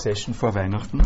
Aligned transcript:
Session 0.00 0.34
vor 0.34 0.54
Weihnachten 0.54 1.02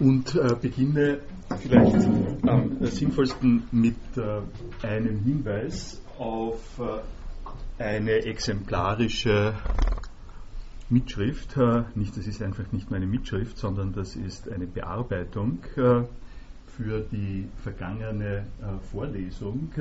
und 0.00 0.34
äh, 0.34 0.54
beginne 0.60 1.20
vielleicht 1.60 2.08
am 2.46 2.84
sinnvollsten 2.86 3.64
mit 3.70 3.96
äh, 4.16 4.86
einem 4.86 5.22
Hinweis 5.22 6.00
auf 6.18 6.60
äh, 6.78 7.82
eine 7.82 8.24
exemplarische 8.24 9.54
Mitschrift. 10.88 11.56
Äh, 11.56 11.84
nicht, 11.94 12.16
das 12.16 12.26
ist 12.26 12.42
einfach 12.42 12.70
nicht 12.72 12.90
meine 12.90 13.06
Mitschrift, 13.06 13.58
sondern 13.58 13.92
das 13.92 14.16
ist 14.16 14.50
eine 14.50 14.66
Bearbeitung 14.66 15.58
äh, 15.76 16.04
für 16.76 17.00
die 17.00 17.48
vergangene 17.62 18.46
äh, 18.60 18.78
Vorlesung. 18.90 19.72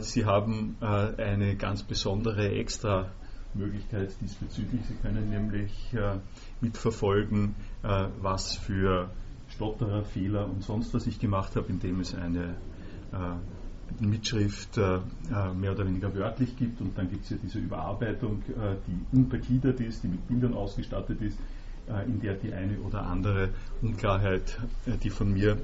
Sie 0.00 0.26
haben 0.26 0.76
eine 0.80 1.56
ganz 1.56 1.82
besondere 1.82 2.50
extra 2.50 3.10
Möglichkeit 3.54 4.10
diesbezüglich. 4.20 4.80
Sie 4.86 4.94
können 4.94 5.30
nämlich 5.30 5.92
äh, 5.94 6.18
mitverfolgen, 6.60 7.54
äh, 7.82 8.06
was 8.20 8.56
für 8.56 9.10
Stotterer, 9.48 10.04
Fehler 10.04 10.48
und 10.48 10.62
sonst 10.62 10.94
was 10.94 11.06
ich 11.06 11.18
gemacht 11.18 11.56
habe, 11.56 11.68
indem 11.68 12.00
es 12.00 12.14
eine 12.14 12.56
äh, 13.12 13.36
Mitschrift 14.00 14.78
äh, 14.78 14.96
äh, 14.96 15.54
mehr 15.54 15.72
oder 15.72 15.86
weniger 15.86 16.14
wörtlich 16.14 16.56
gibt 16.56 16.80
und 16.80 16.96
dann 16.96 17.10
gibt 17.10 17.24
es 17.24 17.30
ja 17.30 17.36
diese 17.42 17.58
Überarbeitung, 17.58 18.42
äh, 18.48 18.76
die 18.86 19.16
untergliedert 19.16 19.80
ist, 19.80 20.02
die 20.02 20.08
mit 20.08 20.26
Bildern 20.28 20.54
ausgestattet 20.54 21.20
ist, 21.20 21.38
in 22.06 22.20
der 22.20 22.34
die 22.34 22.52
eine 22.52 22.78
oder 22.78 23.02
andere 23.02 23.50
Unklarheit, 23.82 24.56
die 25.02 25.10
von 25.10 25.32
mir 25.32 25.58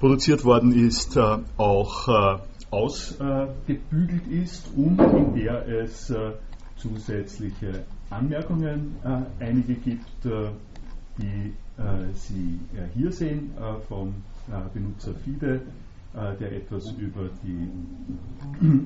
produziert 0.00 0.42
worden 0.42 0.72
ist, 0.72 1.18
auch 1.18 2.40
ausgebügelt 2.70 4.26
ist 4.26 4.70
und 4.74 4.98
in 4.98 5.34
der 5.34 5.68
es 5.68 6.10
zusätzliche 6.78 7.84
Anmerkungen 8.10 8.96
äh, 9.04 9.44
einige 9.44 9.74
gibt, 9.74 10.24
äh, 10.26 10.50
die 11.18 11.52
äh, 11.78 12.12
Sie 12.14 12.58
äh, 12.74 12.88
hier 12.94 13.12
sehen 13.12 13.50
äh, 13.56 13.80
vom 13.88 14.08
äh, 14.48 14.52
Benutzer 14.72 15.14
FIDE, 15.14 15.60
der 16.14 16.52
etwas 16.52 16.90
über 16.92 17.28
die 17.44 17.68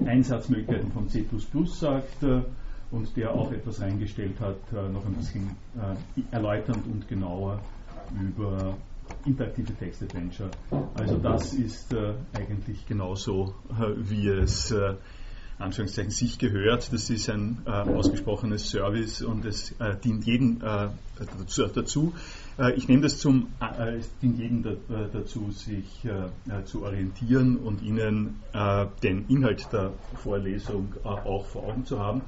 Einsatzmöglichkeiten 0.07 0.91
von 0.91 1.09
C 1.09 1.25
sagt 1.67 2.25
und 2.91 3.17
der 3.17 3.33
auch 3.33 3.53
etwas 3.53 3.81
reingestellt 3.81 4.39
hat, 4.41 4.73
noch 4.93 5.07
ein 5.07 5.15
bisschen 5.15 5.51
erläuternd 6.33 6.85
und 6.85 7.09
genauer 7.09 7.61
über 8.21 8.77
interaktive 9.25 9.73
Text-Adventure. 9.75 10.51
Also 10.95 11.17
das 11.19 11.55
ist 11.55 11.95
eigentlich 12.35 12.85
genauso, 12.87 13.55
wie 13.97 14.27
es 14.27 14.75
Anführungszeichen 15.63 16.11
sich 16.11 16.39
gehört. 16.39 16.93
Das 16.93 17.11
ist 17.11 17.31
ein 17.31 17.59
äh, 17.67 17.71
ausgesprochenes 17.71 18.71
Service 18.71 19.23
und 19.23 19.45
es 19.45 19.73
äh, 19.81 19.97
dient 19.97 20.25
jedem 20.27 20.61
äh, 20.63 20.89
dazu. 21.75 22.13
Äh, 22.59 22.75
ich 22.75 22.89
nehme 22.89 23.03
das 23.03 23.19
zum, 23.19 23.49
äh, 23.61 23.97
es 23.97 24.11
dient 24.19 24.39
jedem 24.39 24.63
da, 24.63 24.73
dazu, 25.13 25.51
sich 25.51 26.05
äh, 26.05 26.65
zu 26.65 26.83
orientieren 26.83 27.57
und 27.57 27.83
Ihnen 27.83 28.41
den 29.03 29.27
Inhalt 29.29 29.73
der 29.73 29.93
Vorlesung 30.23 30.95
auch 31.05 31.47
vor 31.47 31.65
Augen 31.65 31.85
zu 31.85 31.99
haben. 31.99 32.23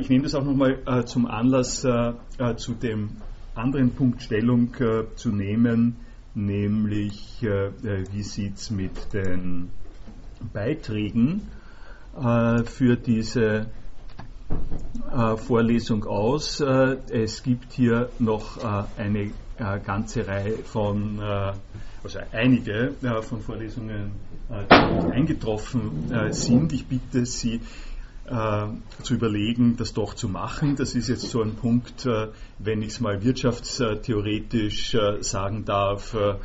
ich 0.00 0.08
nehme 0.08 0.24
das 0.24 0.34
auch 0.34 0.44
nochmal 0.44 1.04
zum 1.06 1.26
Anlass, 1.26 1.80
zu 2.56 2.74
dem 2.74 3.16
anderen 3.54 3.90
Punkt 3.94 4.22
Stellung 4.22 4.74
zu 5.16 5.30
nehmen, 5.30 5.96
nämlich 6.34 7.42
wie 7.42 8.22
sieht 8.22 8.56
es 8.56 8.70
mit 8.70 9.12
den 9.12 9.70
Beiträgen 10.52 11.42
äh, 11.42 11.59
für 12.14 12.96
diese 12.96 13.66
äh, 15.12 15.36
Vorlesung 15.36 16.04
aus. 16.04 16.60
Äh, 16.60 16.96
es 17.10 17.42
gibt 17.42 17.72
hier 17.72 18.10
noch 18.18 18.58
eine 18.96 19.30
ganze 19.84 20.26
Reihe 20.26 20.56
von, 20.56 21.20
also 21.20 22.18
einige 22.32 22.94
von 23.20 23.42
Vorlesungen, 23.42 24.12
die 24.48 25.12
eingetroffen 25.12 26.10
sind. 26.30 26.72
Ich 26.72 26.86
bitte 26.86 27.26
Sie, 27.26 27.60
zu 28.24 29.14
überlegen, 29.14 29.76
das 29.76 29.92
doch 29.92 30.14
zu 30.14 30.30
machen. 30.30 30.76
Das 30.76 30.94
ist 30.94 31.08
jetzt 31.08 31.28
so 31.28 31.42
ein 31.42 31.56
Punkt, 31.56 32.08
wenn 32.58 32.80
ich 32.80 32.88
es 32.88 33.00
mal 33.00 33.22
wirtschaftstheoretisch 33.22 34.96
sagen 35.20 35.66
darf, 35.66 36.14
äh, 36.14 36.36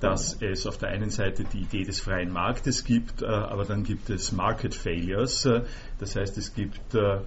dass 0.00 0.42
es 0.42 0.66
auf 0.66 0.78
der 0.78 0.88
einen 0.88 1.10
Seite 1.10 1.44
die 1.44 1.60
Idee 1.60 1.84
des 1.84 2.00
freien 2.00 2.32
Marktes 2.32 2.84
gibt, 2.84 3.22
äh, 3.22 3.26
aber 3.26 3.64
dann 3.64 3.84
gibt 3.84 4.10
es 4.10 4.32
Market 4.32 4.74
Failures. 4.74 5.44
Äh, 5.44 5.62
das 5.98 6.16
heißt, 6.16 6.36
es 6.36 6.54
gibt 6.54 6.94
äh, 6.94 7.18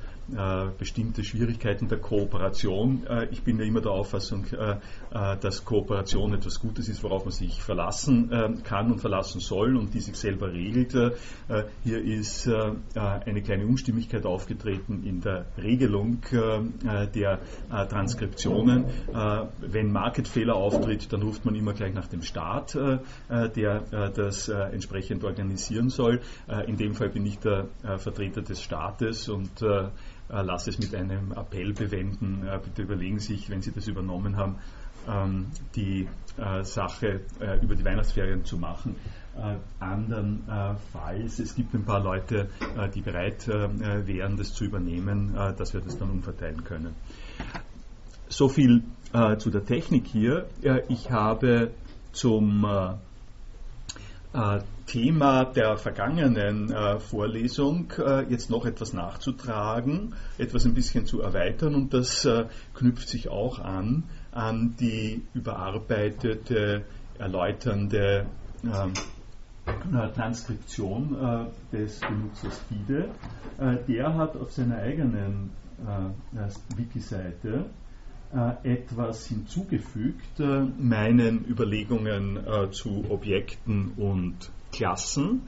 bestimmte 0.77 1.23
Schwierigkeiten 1.23 1.87
der 1.87 1.97
Kooperation. 1.97 3.05
Äh, 3.07 3.27
ich 3.31 3.43
bin 3.43 3.57
ja 3.59 3.65
immer 3.65 3.81
der 3.81 3.91
Auffassung, 3.91 4.45
äh, 4.47 4.75
dass 5.11 5.65
Kooperation 5.65 6.33
etwas 6.33 6.59
Gutes 6.59 6.87
ist, 6.87 7.03
worauf 7.03 7.25
man 7.25 7.31
sich 7.31 7.61
verlassen 7.61 8.61
kann 8.63 8.91
und 8.91 8.99
verlassen 8.99 9.39
soll 9.39 9.75
und 9.75 9.93
die 9.93 9.99
sich 9.99 10.15
selber 10.15 10.51
regelt. 10.51 10.95
hier 11.83 12.03
ist 12.03 12.47
eine 12.47 13.41
kleine 13.41 13.65
Unstimmigkeit 13.65 14.25
aufgetreten 14.25 15.03
in 15.03 15.21
der 15.21 15.45
Regelung 15.57 16.19
der 16.31 17.39
Transkriptionen. 17.69 18.85
wenn 19.61 19.91
Marketfehler 19.91 20.55
auftritt, 20.55 21.11
dann 21.11 21.23
ruft 21.23 21.45
man 21.45 21.55
immer 21.55 21.73
gleich 21.73 21.93
nach 21.93 22.07
dem 22.07 22.21
Staat, 22.21 22.75
der 22.75 24.11
das 24.13 24.49
entsprechend 24.49 25.23
organisieren 25.23 25.89
soll. 25.89 26.21
in 26.67 26.77
dem 26.77 26.93
Fall 26.93 27.09
bin 27.09 27.25
ich 27.25 27.39
der 27.39 27.67
Vertreter 27.97 28.41
des 28.41 28.61
Staates 28.61 29.29
und 29.29 29.61
äh, 29.61 30.41
lasse 30.43 30.69
es 30.69 30.77
mit 30.77 30.93
einem 30.93 31.31
Appell 31.31 31.73
bewenden. 31.73 32.47
Äh, 32.47 32.59
bitte 32.63 32.83
überlegen 32.83 33.19
Sie 33.19 33.35
sich, 33.35 33.49
wenn 33.49 33.61
Sie 33.61 33.71
das 33.71 33.87
übernommen 33.87 34.37
haben, 34.37 34.57
ähm, 35.09 35.47
die 35.75 36.07
äh, 36.37 36.63
Sache 36.63 37.21
über 37.61 37.75
die 37.75 37.83
Weihnachtsferien 37.83 38.45
zu 38.45 38.57
machen. 38.57 38.95
Andernfalls, 39.79 41.39
es 41.39 41.55
gibt 41.55 41.73
ein 41.73 41.85
paar 41.85 42.01
Leute, 42.01 42.49
die 42.93 42.99
bereit 42.99 43.47
wären, 43.47 44.35
das 44.35 44.53
zu 44.53 44.65
übernehmen, 44.65 45.33
dass 45.33 45.73
wir 45.73 45.79
das 45.79 45.97
dann 45.97 46.09
umverteilen 46.09 46.65
können. 46.65 46.93
So 48.27 48.49
viel 48.49 48.83
zu 49.37 49.49
der 49.49 49.63
Technik 49.63 50.07
hier. 50.07 50.49
Ich 50.89 51.09
habe 51.09 51.71
zum 52.11 52.65
Thema 54.89 55.45
der 55.45 55.77
vergangenen 55.77 56.71
äh, 56.71 56.99
Vorlesung 56.99 57.93
äh, 57.99 58.23
jetzt 58.29 58.49
noch 58.49 58.65
etwas 58.65 58.91
nachzutragen, 58.91 60.15
etwas 60.39 60.65
ein 60.65 60.73
bisschen 60.73 61.05
zu 61.05 61.21
erweitern 61.21 61.75
und 61.75 61.93
das 61.93 62.25
äh, 62.25 62.45
knüpft 62.73 63.07
sich 63.07 63.29
auch 63.29 63.59
an 63.59 64.05
an 64.31 64.75
die 64.79 65.23
überarbeitete, 65.33 66.85
erläuternde 67.17 68.25
ähm, 68.63 68.93
äh, 69.67 70.09
Transkription 70.13 71.15
äh, 71.15 71.75
des 71.75 71.99
Benutzers 71.99 72.59
FIDE. 72.69 73.09
Äh, 73.59 73.77
der 73.87 74.15
hat 74.15 74.35
auf 74.37 74.51
seiner 74.51 74.77
eigenen 74.77 75.51
Wiki-Seite 76.75 77.69
etwas 78.63 79.27
hinzugefügt, 79.27 80.37
meinen 80.77 81.45
Überlegungen 81.45 82.37
zu 82.71 83.05
Objekten 83.09 83.93
und 83.95 84.35
Klassen. 84.73 85.43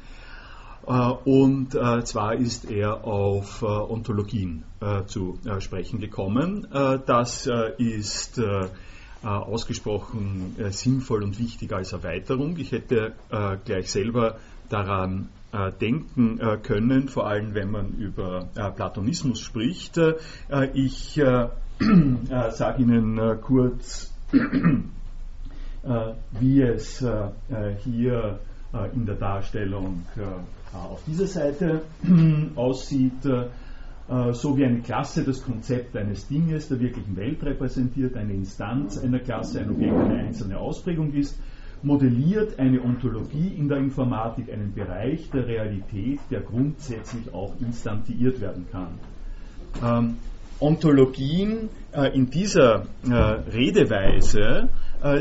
Äh, 0.87 0.91
und 1.25 1.75
äh, 1.75 2.03
zwar 2.03 2.35
ist 2.35 2.69
er 2.69 3.05
auf 3.05 3.61
äh, 3.61 3.65
Ontologien 3.65 4.63
zu 5.05 5.37
sprechen 5.59 5.99
gekommen. 5.99 6.65
Das 6.71 7.47
ist 7.77 8.41
ausgesprochen 9.21 10.55
sinnvoll 10.71 11.21
und 11.21 11.37
wichtig 11.37 11.71
als 11.71 11.93
Erweiterung. 11.93 12.57
Ich 12.57 12.71
hätte 12.71 13.13
gleich 13.63 13.91
selber 13.91 14.37
daran 14.69 15.29
denken 15.79 16.39
können, 16.63 17.09
vor 17.09 17.27
allem 17.27 17.53
wenn 17.53 17.69
man 17.69 17.91
über 17.91 18.47
Platonismus 18.75 19.39
spricht. 19.39 19.99
Ich 20.73 21.13
sage 22.49 22.81
Ihnen 22.81 23.39
kurz, 23.41 24.11
wie 26.39 26.61
es 26.63 27.05
hier 27.83 28.39
in 28.93 29.05
der 29.05 29.15
Darstellung 29.15 30.05
äh, 30.17 30.21
auf 30.75 31.03
dieser 31.05 31.27
Seite 31.27 31.81
aussieht, 32.55 33.25
äh, 33.25 34.33
so 34.33 34.57
wie 34.57 34.65
eine 34.65 34.79
Klasse 34.79 35.23
das 35.23 35.43
Konzept 35.43 35.95
eines 35.95 36.27
Dinges 36.27 36.69
der 36.69 36.79
wirklichen 36.79 37.15
Welt 37.15 37.43
repräsentiert, 37.43 38.15
eine 38.15 38.33
Instanz 38.33 38.97
einer 38.97 39.19
Klasse, 39.19 39.61
ein 39.61 39.71
Objekt 39.71 39.93
eine 39.93 40.19
einzelne 40.19 40.57
Ausprägung 40.57 41.13
ist, 41.13 41.37
modelliert 41.83 42.59
eine 42.59 42.81
Ontologie 42.81 43.55
in 43.57 43.67
der 43.67 43.77
Informatik 43.77 44.51
einen 44.51 44.73
Bereich 44.73 45.29
der 45.31 45.47
Realität, 45.47 46.19
der 46.29 46.41
grundsätzlich 46.41 47.33
auch 47.33 47.53
instantiiert 47.59 48.39
werden 48.39 48.67
kann. 48.71 48.99
Ähm, 49.83 50.17
Ontologien 50.59 51.69
äh, 51.91 52.15
in 52.15 52.29
dieser 52.29 52.85
äh, 53.03 53.13
Redeweise 53.13 54.39
äh, 54.39 54.67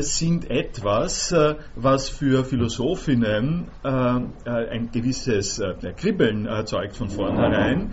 sind 0.01 0.49
etwas, 0.49 1.31
äh, 1.31 1.55
was 1.75 2.09
für 2.09 2.43
Philosophinnen 2.43 3.67
äh, 3.83 3.89
ein 3.89 4.89
gewisses 4.91 5.61
Kribbeln 5.97 6.45
erzeugt 6.45 6.95
von 6.95 7.09
vornherein, 7.09 7.91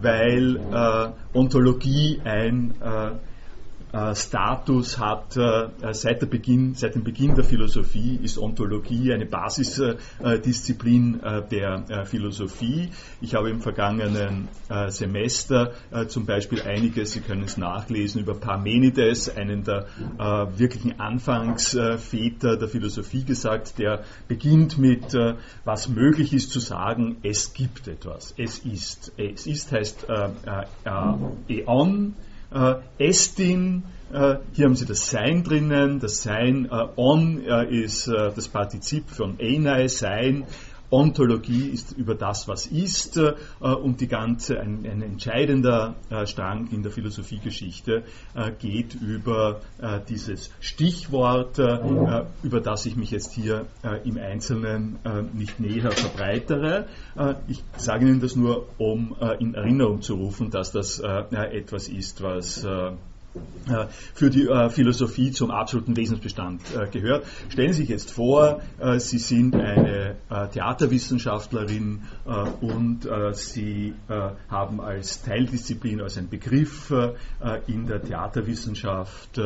weil 0.00 1.14
Ontologie 1.32 2.20
ein 2.24 2.74
äh, 2.80 3.10
Status 4.14 4.98
hat 4.98 5.36
äh, 5.36 5.68
seit, 5.92 6.28
Beginn, 6.30 6.74
seit, 6.74 6.94
dem 6.94 7.02
Beginn 7.02 7.34
der 7.34 7.42
Philosophie, 7.44 8.20
ist 8.22 8.38
Ontologie 8.38 9.12
eine 9.12 9.26
Basisdisziplin 9.26 11.20
äh, 11.20 11.42
der 11.48 12.06
Philosophie. 12.06 12.90
Ich 13.20 13.34
habe 13.34 13.50
im 13.50 13.60
vergangenen 13.60 14.48
Semester 14.88 15.72
zum 16.08 16.26
Beispiel 16.26 16.62
einiges, 16.62 17.12
Sie 17.12 17.20
können 17.20 17.42
es 17.42 17.56
nachlesen, 17.56 18.20
über 18.20 18.34
Parmenides, 18.34 19.28
einen 19.36 19.64
der 19.64 19.86
wirklichen 20.56 21.00
Anfangsväter 21.00 22.56
der 22.56 22.68
Philosophie 22.68 23.24
gesagt, 23.24 23.78
der 23.78 24.04
beginnt 24.28 24.78
mit, 24.78 25.14
was 25.64 25.88
möglich 25.88 26.32
ist 26.32 26.52
zu 26.52 26.60
sagen, 26.60 27.16
es 27.22 27.52
gibt 27.52 27.88
etwas, 27.88 28.34
es 28.38 28.60
ist. 28.60 29.12
Es 29.16 29.46
ist 29.46 29.72
heißt 29.72 30.06
Eon, 31.48 32.14
äh, 32.52 32.74
Estin, 32.98 33.84
äh, 34.12 34.36
hier 34.52 34.66
haben 34.66 34.76
Sie 34.76 34.86
das 34.86 35.10
Sein 35.10 35.44
drinnen. 35.44 36.00
Das 36.00 36.22
Sein, 36.22 36.68
äh, 36.70 36.86
On 36.96 37.44
äh, 37.44 37.64
ist 37.66 38.08
äh, 38.08 38.32
das 38.34 38.48
Partizip 38.48 39.08
von 39.08 39.38
Enai, 39.38 39.88
Sein. 39.88 40.44
Ontologie 40.90 41.68
ist 41.68 41.92
über 41.92 42.14
das, 42.14 42.48
was 42.48 42.66
ist 42.66 43.16
äh, 43.16 43.34
und 43.60 44.00
die 44.00 44.08
ganze, 44.08 44.60
ein, 44.60 44.84
ein 44.84 45.02
entscheidender 45.02 45.94
äh, 46.10 46.26
Strang 46.26 46.68
in 46.72 46.82
der 46.82 46.90
Philosophiegeschichte 46.90 48.02
äh, 48.34 48.50
geht 48.58 48.94
über 48.94 49.60
dieses 50.08 50.50
Stichwort, 50.60 51.58
über 51.58 52.60
das 52.60 52.86
ich 52.86 52.96
mich 52.96 53.10
jetzt 53.10 53.32
hier 53.32 53.66
im 54.04 54.18
Einzelnen 54.18 54.98
nicht 55.32 55.58
näher 55.58 55.90
verbreitere. 55.90 56.86
ich 57.48 57.62
sage 57.76 58.06
Ihnen 58.06 58.20
das 58.20 58.36
nur, 58.36 58.66
um 58.78 59.16
in 59.38 59.54
Erinnerung 59.54 60.02
zu 60.02 60.14
rufen, 60.14 60.50
dass 60.50 60.72
das 60.72 61.00
etwas 61.00 61.88
ist, 61.88 62.22
was 62.22 62.66
für 64.14 64.30
die 64.30 64.48
äh, 64.48 64.70
Philosophie 64.70 65.30
zum 65.30 65.50
absoluten 65.50 65.96
Wesensbestand 65.96 66.62
äh, 66.74 66.88
gehört. 66.88 67.26
Stellen 67.48 67.72
Sie 67.72 67.82
sich 67.82 67.88
jetzt 67.88 68.10
vor, 68.10 68.60
Sie 68.98 69.18
sind 69.18 69.54
eine 69.54 70.16
Theaterwissenschaftlerin 70.52 72.02
und 72.60 73.08
Sie 73.32 73.94
haben 74.48 74.80
als 74.80 75.22
Teildisziplin, 75.22 76.00
als 76.00 76.16
ein 76.18 76.28
Begriff 76.28 76.92
in 77.66 77.86
der 77.86 78.02
Theaterwissenschaft 78.02 79.40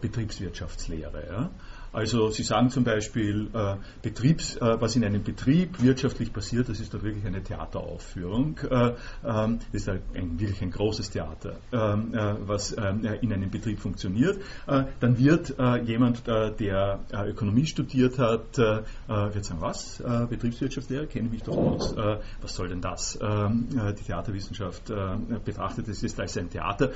Betriebswirtschaftslehre. 0.00 1.50
Also 1.92 2.30
Sie 2.30 2.42
sagen 2.42 2.70
zum 2.70 2.84
Beispiel, 2.84 3.50
äh, 3.52 3.76
Betriebs, 4.00 4.56
äh, 4.56 4.80
was 4.80 4.96
in 4.96 5.04
einem 5.04 5.22
Betrieb 5.22 5.82
wirtschaftlich 5.82 6.32
passiert, 6.32 6.70
das 6.70 6.80
ist 6.80 6.94
doch 6.94 7.02
wirklich 7.02 7.26
eine 7.26 7.42
Theateraufführung. 7.42 8.58
Äh, 8.70 8.94
ähm, 9.24 9.58
das 9.72 9.82
ist 9.82 9.88
ein, 9.90 10.00
ein, 10.14 10.40
wirklich 10.40 10.62
ein 10.62 10.70
großes 10.70 11.10
Theater, 11.10 11.56
ähm, 11.70 12.14
äh, 12.14 12.34
was 12.46 12.74
ähm, 12.78 13.04
in 13.20 13.32
einem 13.32 13.50
Betrieb 13.50 13.78
funktioniert. 13.78 14.38
Äh, 14.66 14.84
dann 15.00 15.18
wird 15.18 15.58
äh, 15.58 15.82
jemand, 15.82 16.26
der 16.26 17.00
Ökonomie 17.26 17.66
studiert 17.66 18.18
hat, 18.18 18.56
wird 18.56 19.44
sagen, 19.44 19.60
was? 19.60 20.02
Betriebswirtschaftslehre, 20.28 21.06
kenne 21.06 21.26
ich 21.26 21.32
mich 21.32 21.42
doch 21.42 21.56
aus. 21.56 21.94
was 22.40 22.54
soll 22.54 22.68
denn 22.68 22.80
das? 22.80 23.18
die 23.18 24.04
Theaterwissenschaft 24.04 24.92
betrachtet 25.44 25.88
es 25.88 26.02
jetzt 26.02 26.18
als 26.20 26.36
ein 26.36 26.50
Theater. 26.50 26.92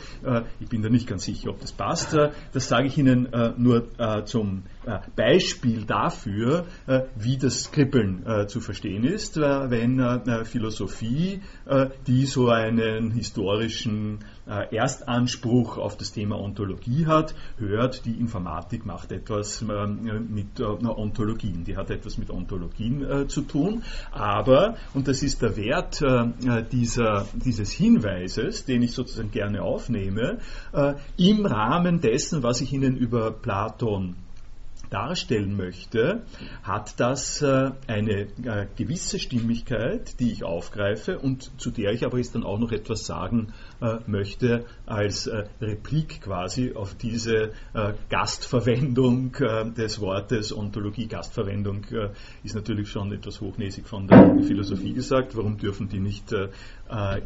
ich 0.60 0.68
bin 0.68 0.82
da 0.82 0.88
nicht 0.88 1.06
ganz 1.06 1.24
sicher, 1.24 1.50
ob 1.50 1.60
das 1.60 1.72
passt. 1.72 2.16
das 2.52 2.68
sage 2.68 2.86
ich 2.86 2.98
Ihnen 2.98 3.28
nur 3.56 3.86
zum 4.26 4.62
äh, 4.85 4.85
Beispiel 5.16 5.84
dafür, 5.84 6.66
äh, 6.86 7.02
wie 7.16 7.36
das 7.38 7.72
Kribbeln 7.72 8.24
äh, 8.24 8.46
zu 8.46 8.60
verstehen 8.60 9.04
ist, 9.04 9.36
wenn 9.36 10.44
Philosophie, 10.44 11.40
die 12.06 12.26
so 12.26 12.48
einen 12.48 13.10
historischen 13.10 14.20
Erstanspruch 14.46 15.78
auf 15.78 15.96
das 15.96 16.12
Thema 16.12 16.38
Ontologie 16.38 17.06
hat, 17.06 17.34
hört, 17.58 18.04
die 18.06 18.12
Informatik 18.12 18.86
macht 18.86 19.12
etwas 19.12 19.62
mit 19.62 20.60
Ontologien, 20.60 21.64
die 21.64 21.76
hat 21.76 21.90
etwas 21.90 22.18
mit 22.18 22.30
Ontologien 22.30 23.28
zu 23.28 23.42
tun. 23.42 23.82
Aber, 24.12 24.76
und 24.94 25.08
das 25.08 25.22
ist 25.22 25.42
der 25.42 25.56
Wert 25.56 26.00
dieser, 26.72 27.26
dieses 27.34 27.70
Hinweises, 27.72 28.64
den 28.64 28.82
ich 28.82 28.92
sozusagen 28.92 29.30
gerne 29.30 29.62
aufnehme, 29.62 30.38
im 31.16 31.46
Rahmen 31.46 32.00
dessen, 32.00 32.42
was 32.42 32.60
ich 32.60 32.72
Ihnen 32.72 32.96
über 32.96 33.32
Platon 33.32 34.16
darstellen 34.90 35.56
möchte, 35.56 36.22
hat 36.62 36.98
das 37.00 37.42
äh, 37.42 37.70
eine 37.86 38.26
äh, 38.44 38.66
gewisse 38.76 39.18
Stimmigkeit, 39.18 40.18
die 40.20 40.32
ich 40.32 40.44
aufgreife 40.44 41.18
und 41.18 41.50
zu 41.60 41.70
der 41.70 41.92
ich 41.92 42.04
aber 42.04 42.18
jetzt 42.18 42.34
dann 42.34 42.44
auch 42.44 42.58
noch 42.58 42.72
etwas 42.72 43.06
sagen 43.06 43.52
äh, 43.80 43.98
möchte 44.06 44.64
als 44.86 45.28
Replik 45.60 46.22
quasi 46.22 46.74
auf 46.74 46.94
diese 46.94 47.50
Gastverwendung 48.08 49.32
des 49.76 50.00
Wortes 50.00 50.56
Ontologie. 50.56 51.06
Gastverwendung 51.06 51.84
ist 52.44 52.54
natürlich 52.54 52.88
schon 52.88 53.12
etwas 53.12 53.40
hochnäsig 53.40 53.86
von 53.86 54.06
der 54.06 54.42
Philosophie 54.42 54.92
gesagt. 54.92 55.36
Warum 55.36 55.58
dürfen 55.58 55.88
die 55.88 55.98
nicht 55.98 56.32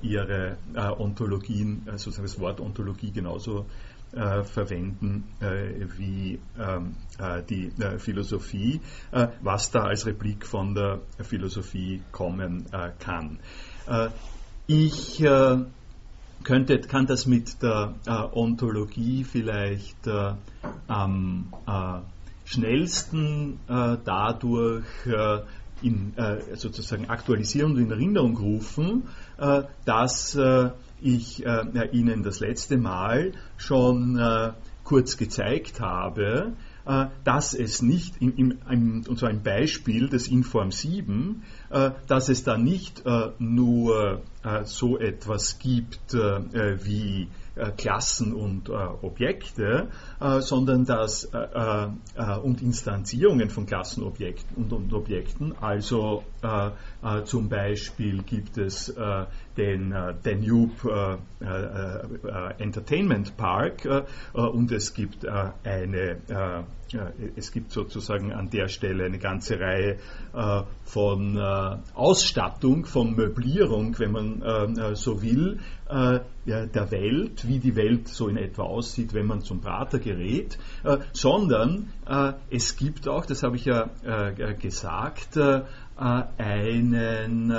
ihre 0.02 0.56
Ontologien, 0.98 1.82
sozusagen 1.92 2.26
das 2.26 2.40
Wort 2.40 2.60
Ontologie 2.60 3.10
genauso 3.12 3.66
äh, 4.12 4.42
verwenden 4.42 5.24
äh, 5.40 5.86
wie 5.96 6.40
ähm, 6.58 6.96
äh, 7.18 7.42
die 7.44 7.70
Philosophie, 7.98 8.80
was 9.40 9.70
da 9.70 9.84
als 9.84 10.04
Replik 10.06 10.44
von 10.46 10.74
der 10.74 11.00
Philosophie 11.22 12.02
kommen 12.10 12.66
kann. 12.98 13.38
ich 14.66 15.24
könnte, 16.42 16.80
kann 16.80 17.06
das 17.06 17.26
mit 17.26 17.62
der 17.62 17.94
Ontologie 18.32 19.24
vielleicht 19.24 20.08
am 20.86 21.52
schnellsten 22.44 23.60
dadurch 23.66 24.86
in, 25.82 26.12
sozusagen 26.54 27.08
aktualisieren 27.08 27.72
und 27.72 27.78
in 27.78 27.90
Erinnerung 27.90 28.36
rufen, 28.36 29.08
dass 29.84 30.36
ich 31.02 31.44
äh, 31.44 31.88
Ihnen 31.92 32.22
das 32.22 32.40
letzte 32.40 32.76
Mal 32.76 33.32
schon 33.56 34.18
äh, 34.18 34.52
kurz 34.84 35.16
gezeigt 35.16 35.80
habe, 35.80 36.52
äh, 36.86 37.06
dass 37.24 37.54
es 37.54 37.82
nicht, 37.82 38.20
im, 38.20 38.36
im, 38.36 38.58
im, 38.68 39.04
und 39.08 39.18
zwar 39.18 39.30
ein 39.30 39.42
Beispiel 39.42 40.08
des 40.08 40.28
Inform 40.28 40.70
7, 40.70 41.42
äh, 41.70 41.90
dass 42.06 42.28
es 42.28 42.44
da 42.44 42.58
nicht 42.58 43.06
äh, 43.06 43.30
nur 43.38 44.22
äh, 44.42 44.64
so 44.64 44.98
etwas 44.98 45.58
gibt 45.58 46.12
wie 46.12 47.28
äh, 47.60 47.72
Klassen 47.76 48.32
und 48.34 48.68
äh, 48.68 48.72
Objekte, 48.72 49.88
äh, 50.20 50.40
sondern 50.40 50.84
dass 50.84 51.28
und 52.42 52.62
Instanzierungen 52.62 53.50
von 53.50 53.66
Klassenobjekten 53.66 54.56
und, 54.56 54.72
und 54.72 54.92
Objekten. 54.92 55.54
Also 55.60 56.24
zum 57.24 57.48
Beispiel 57.48 58.22
gibt 58.22 58.58
es 58.58 58.94
den 59.60 59.90
Danube 60.22 61.18
Entertainment 62.58 63.36
Park 63.36 63.86
und 64.32 64.72
es 64.72 64.94
gibt 64.94 65.26
eine 65.26 66.66
es 67.36 67.52
gibt 67.52 67.72
sozusagen 67.72 68.32
an 68.32 68.50
der 68.50 68.68
Stelle 68.68 69.04
eine 69.04 69.18
ganze 69.18 69.60
Reihe 69.60 69.98
äh, 70.34 70.62
von 70.84 71.36
äh, 71.36 71.76
Ausstattung, 71.94 72.84
von 72.84 73.14
Möblierung, 73.14 73.98
wenn 73.98 74.12
man 74.12 74.42
äh, 74.42 74.94
so 74.94 75.22
will, 75.22 75.60
der 75.90 76.90
Welt, 76.92 77.48
wie 77.48 77.58
die 77.58 77.74
Welt 77.74 78.06
so 78.06 78.28
in 78.28 78.36
etwa 78.36 78.62
aussieht, 78.62 79.12
wenn 79.12 79.26
man 79.26 79.40
zum 79.40 79.60
Prater 79.60 79.98
gerät, 79.98 80.56
sondern 81.12 81.88
es 82.48 82.76
gibt 82.76 83.08
auch, 83.08 83.26
das 83.26 83.42
habe 83.42 83.56
ich 83.56 83.64
ja 83.64 83.90
gesagt, 84.60 85.36
einen, 85.96 87.52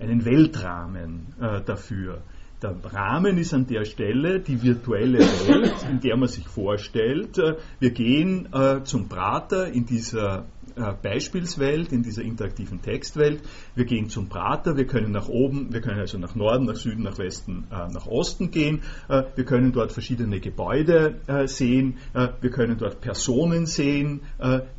einen 0.00 0.24
Weltrahmen 0.24 1.34
dafür. 1.66 2.22
Der 2.62 2.74
Rahmen 2.84 3.38
ist 3.38 3.52
an 3.52 3.66
der 3.66 3.84
Stelle 3.84 4.40
die 4.40 4.62
virtuelle 4.62 5.18
Welt, 5.18 5.74
in 5.90 6.00
der 6.00 6.16
man 6.16 6.28
sich 6.28 6.46
vorstellt, 6.48 7.38
wir 7.78 7.90
gehen 7.90 8.48
zum 8.84 9.08
Prater 9.08 9.68
in 9.68 9.84
dieser 9.86 10.46
äh, 10.76 10.92
Beispielswelt, 11.00 11.92
in 11.92 12.02
dieser 12.02 12.22
interaktiven 12.22 12.82
Textwelt. 12.82 13.42
Wir 13.76 13.84
gehen 13.84 14.08
zum 14.08 14.28
Prater, 14.28 14.76
wir 14.76 14.86
können 14.86 15.12
nach 15.12 15.28
oben, 15.28 15.72
wir 15.72 15.80
können 15.80 16.00
also 16.00 16.18
nach 16.18 16.34
Norden, 16.34 16.64
nach 16.64 16.74
Süden, 16.74 17.04
nach 17.04 17.16
Westen, 17.18 17.68
äh, 17.70 17.92
nach 17.92 18.06
Osten 18.06 18.50
gehen. 18.50 18.82
Äh, 19.08 19.22
wir 19.36 19.44
können 19.44 19.70
dort 19.70 19.92
verschiedene 19.92 20.40
Gebäude 20.40 21.20
sehen, 21.46 21.98
wir 22.12 22.50
können 22.50 22.76
dort 22.76 23.00
Personen 23.00 23.66
sehen, 23.66 24.20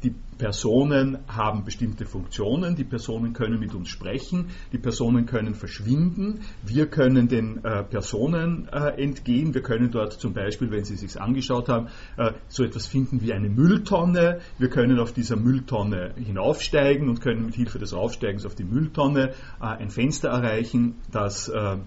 die 0.03 0.13
Personen 0.37 1.19
haben 1.27 1.63
bestimmte 1.63 2.05
Funktionen, 2.05 2.75
die 2.75 2.83
Personen 2.83 3.33
können 3.33 3.59
mit 3.59 3.73
uns 3.73 3.89
sprechen, 3.89 4.47
die 4.71 4.77
Personen 4.77 5.25
können 5.25 5.53
verschwinden, 5.53 6.41
wir 6.63 6.87
können 6.87 7.27
den 7.27 7.63
äh, 7.63 7.83
Personen 7.83 8.67
äh, 8.71 9.01
entgehen, 9.01 9.53
wir 9.53 9.61
können 9.61 9.91
dort 9.91 10.13
zum 10.13 10.33
Beispiel, 10.33 10.71
wenn 10.71 10.83
Sie 10.83 10.95
es 10.95 10.99
sich 10.99 11.19
angeschaut 11.19 11.69
haben, 11.69 11.87
äh, 12.17 12.31
so 12.47 12.63
etwas 12.63 12.87
finden 12.87 13.21
wie 13.21 13.33
eine 13.33 13.49
Mülltonne, 13.49 14.39
wir 14.57 14.69
können 14.69 14.99
auf 14.99 15.13
dieser 15.13 15.37
Mülltonne 15.37 16.13
hinaufsteigen 16.17 17.09
und 17.09 17.21
können 17.21 17.45
mit 17.45 17.55
Hilfe 17.55 17.79
des 17.79 17.93
Aufsteigens 17.93 18.45
auf 18.45 18.55
die 18.55 18.65
Mülltonne 18.65 19.33
äh, 19.61 19.65
ein 19.65 19.89
Fenster 19.89 20.29
erreichen, 20.29 20.95
das 21.11 21.47
äh, 21.47 21.77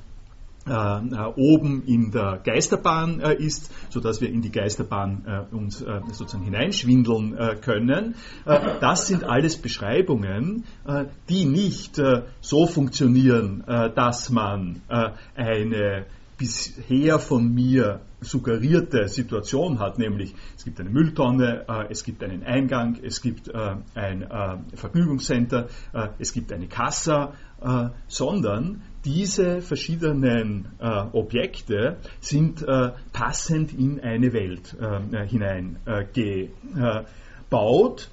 oben 1.37 1.83
in 1.87 2.11
der 2.11 2.41
Geisterbahn 2.45 3.21
äh, 3.21 3.35
ist, 3.35 3.71
sodass 3.91 4.21
wir 4.21 4.31
in 4.31 4.43
die 4.43 4.51
Geisterbahn 4.51 5.25
äh, 5.27 5.55
uns 5.55 5.83
äh, 5.83 6.01
sozusagen 6.13 6.45
hineinschwindeln 6.45 7.37
äh, 7.37 7.57
können. 7.57 8.15
das 8.45 9.07
sind 9.07 9.25
alles 9.25 9.57
Beschreibungen, 9.57 10.65
die 11.29 11.45
nicht 11.45 12.01
so 12.41 12.67
funktionieren, 12.67 13.65
dass 13.95 14.31
man 14.31 14.83
eine 15.35 16.07
bisher 16.39 17.19
von 17.19 17.53
mir 17.53 18.01
suggerierte 18.21 19.09
Situation 19.09 19.79
hat, 19.81 19.99
nämlich 19.99 20.35
es 20.57 20.65
gibt 20.65 20.81
eine 20.81 20.91
Mülltonne, 20.91 21.65
äh, 21.69 21.87
es 21.91 22.05
gibt 22.05 22.23
einen 22.23 22.43
Eingang, 22.45 22.99
es 23.03 23.21
gibt 23.21 23.49
äh, 23.49 23.77
ein 23.95 24.23
äh, 24.23 24.59
Vergnügungscenter, 24.75 25.69
äh, 25.93 26.09
es 26.19 26.33
gibt 26.33 26.53
eine 26.53 26.67
Kassa, 26.69 27.35
äh, 27.61 27.89
sondern 28.07 28.83
diese 29.09 29.63
verschiedenen 29.63 30.69
äh, 30.79 30.85
Objekte 31.13 31.97
sind 32.21 32.67
passend 33.13 33.73
in 33.73 34.01
eine 34.01 34.35
Welt 34.35 34.77
hineingebaut 35.29 38.11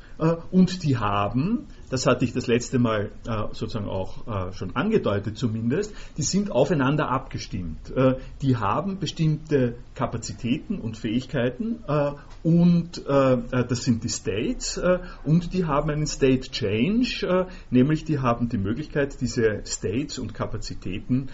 und 0.51 0.83
die 0.83 0.97
haben 0.97 1.67
das 1.95 2.05
hatte 2.05 2.25
ich 2.25 2.33
das 2.33 2.47
letzte 2.47 2.77
Mal 2.77 3.11
äh, 3.25 3.53
sozusagen 3.53 3.87
auch 3.87 4.27
äh, 4.27 4.51
schon 4.51 4.75
angedeutet 4.75 5.37
zumindest, 5.37 5.93
die 6.17 6.23
sind 6.23 6.51
aufeinander 6.51 7.07
abgestimmt. 7.09 7.89
Äh, 7.95 8.15
die 8.41 8.57
haben 8.57 8.99
bestimmte 8.99 9.75
Kapazitäten 9.93 10.79
und 10.79 10.97
Fähigkeiten 10.97 11.85
äh, 11.87 12.11
und 12.43 13.01
äh, 13.07 13.33
äh, 13.33 13.65
das 13.65 13.85
sind 13.85 14.03
die 14.03 14.09
States 14.09 14.77
und 15.23 15.53
die 15.53 15.63
haben 15.63 15.89
einen 15.89 16.05
State 16.05 16.51
Change, 16.51 17.47
nämlich 17.69 18.03
die 18.03 18.19
haben 18.19 18.49
die 18.49 18.57
Möglichkeit, 18.57 19.21
diese 19.21 19.61
States 19.65 20.19
und 20.19 20.33
Kapazitäten 20.33 21.29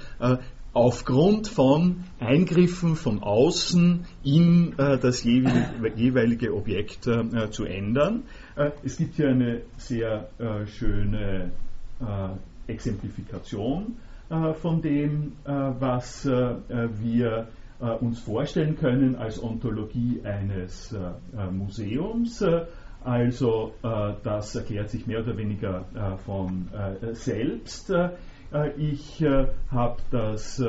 aufgrund 0.73 1.47
von 1.47 2.03
Eingriffen 2.19 2.95
von 2.95 3.21
außen 3.21 4.05
in 4.23 4.73
äh, 4.77 4.97
das 4.97 5.23
jeweilige 5.23 6.53
Objekt 6.55 7.07
äh, 7.07 7.49
zu 7.51 7.65
ändern. 7.65 8.23
Äh, 8.55 8.71
es 8.83 8.97
gibt 8.97 9.15
hier 9.15 9.29
eine 9.29 9.61
sehr 9.77 10.29
äh, 10.39 10.65
schöne 10.67 11.51
äh, 11.99 12.71
Exemplifikation 12.71 13.97
von 14.61 14.81
dem, 14.81 15.33
was 15.43 16.25
wir 16.25 17.47
uns 17.99 18.19
vorstellen 18.21 18.77
können 18.77 19.17
als 19.17 19.43
Ontologie 19.43 20.21
eines 20.23 20.95
Museums. 21.51 22.41
Also 23.03 23.73
das 23.81 24.55
erklärt 24.55 24.89
sich 24.89 25.05
mehr 25.05 25.19
oder 25.19 25.35
weniger 25.35 25.83
von 26.25 26.69
selbst. 27.11 27.91
Ich 28.77 29.23
habe 29.71 29.97
das 30.11 30.61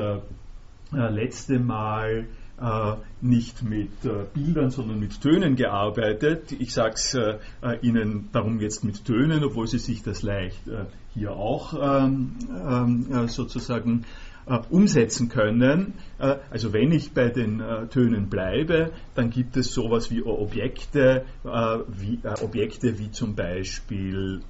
letzte 0.91 1.59
Mal 1.59 2.27
äh, 2.61 2.95
nicht 3.19 3.63
mit 3.63 4.05
äh, 4.05 4.25
Bildern, 4.33 4.69
sondern 4.69 4.99
mit 4.99 5.19
Tönen 5.21 5.55
gearbeitet. 5.55 6.51
Ich 6.51 6.73
sage 6.73 6.93
es 6.93 7.13
äh, 7.15 7.39
Ihnen 7.81 8.29
darum 8.31 8.61
jetzt 8.61 8.83
mit 8.83 9.03
Tönen, 9.05 9.43
obwohl 9.43 9.67
Sie 9.67 9.79
sich 9.79 10.03
das 10.03 10.21
leicht 10.21 10.61
hier 11.13 11.31
auch 11.31 11.73
ähm, 11.73 12.35
ähm, 12.49 13.27
sozusagen 13.27 14.05
umsetzen 14.69 15.29
können. 15.29 15.93
also 16.17 16.73
wenn 16.73 16.91
ich 16.91 17.13
bei 17.13 17.29
den 17.29 17.63
Tönen 17.91 18.27
bleibe, 18.27 18.91
dann 19.15 19.29
gibt 19.29 19.55
es 19.55 19.73
sowas 19.73 20.11
wie 20.11 20.21
Objekte, 20.21 21.23
wie, 21.87 22.19
Objekte 22.41 22.99
wie 22.99 23.09
zum 23.09 23.35
Beispiel 23.35 24.41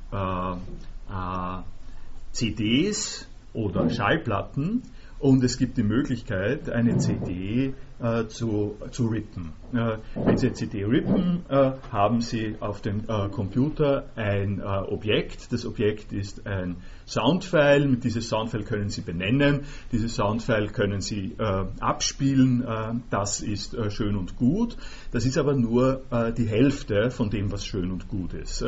CDs 2.33 3.27
oder 3.53 3.89
Schallplatten. 3.89 4.83
Und 5.19 5.43
es 5.43 5.57
gibt 5.57 5.77
die 5.77 5.83
Möglichkeit, 5.83 6.69
eine 6.69 6.97
CD 6.97 7.73
äh, 7.99 8.27
zu, 8.27 8.77
zu 8.91 9.07
rippen. 9.07 9.53
Äh, 9.73 9.97
wenn 10.13 10.37
Sie 10.37 10.47
eine 10.47 10.55
CD 10.55 10.85
rippen, 10.85 11.45
äh, 11.49 11.71
haben 11.91 12.21
Sie 12.21 12.55
auf 12.59 12.81
dem 12.81 13.05
äh, 13.07 13.29
Computer 13.29 14.05
ein 14.15 14.59
äh, 14.59 14.63
Objekt. 14.63 15.51
Das 15.51 15.65
Objekt 15.65 16.13
ist 16.13 16.45
ein 16.45 16.77
Soundfile. 17.07 17.87
Mit 17.87 18.03
diesem 18.03 18.21
Soundfile 18.21 18.63
können 18.63 18.89
Sie 18.89 19.01
benennen. 19.01 19.61
Dieses 19.91 20.15
Soundfile 20.15 20.67
können 20.67 21.01
Sie 21.01 21.35
äh, 21.39 21.65
abspielen. 21.79 23.03
das 23.09 23.41
ist 23.41 23.75
schön 23.91 24.15
und 24.15 24.35
gut. 24.37 24.77
Das 25.11 25.25
ist 25.25 25.37
aber 25.37 25.53
nur 25.53 26.03
die 26.37 26.45
Hälfte 26.45 27.11
von 27.11 27.29
dem, 27.29 27.51
was 27.51 27.65
schön 27.65 27.91
und 27.91 28.07
gut 28.07 28.33
ist. 28.33 28.63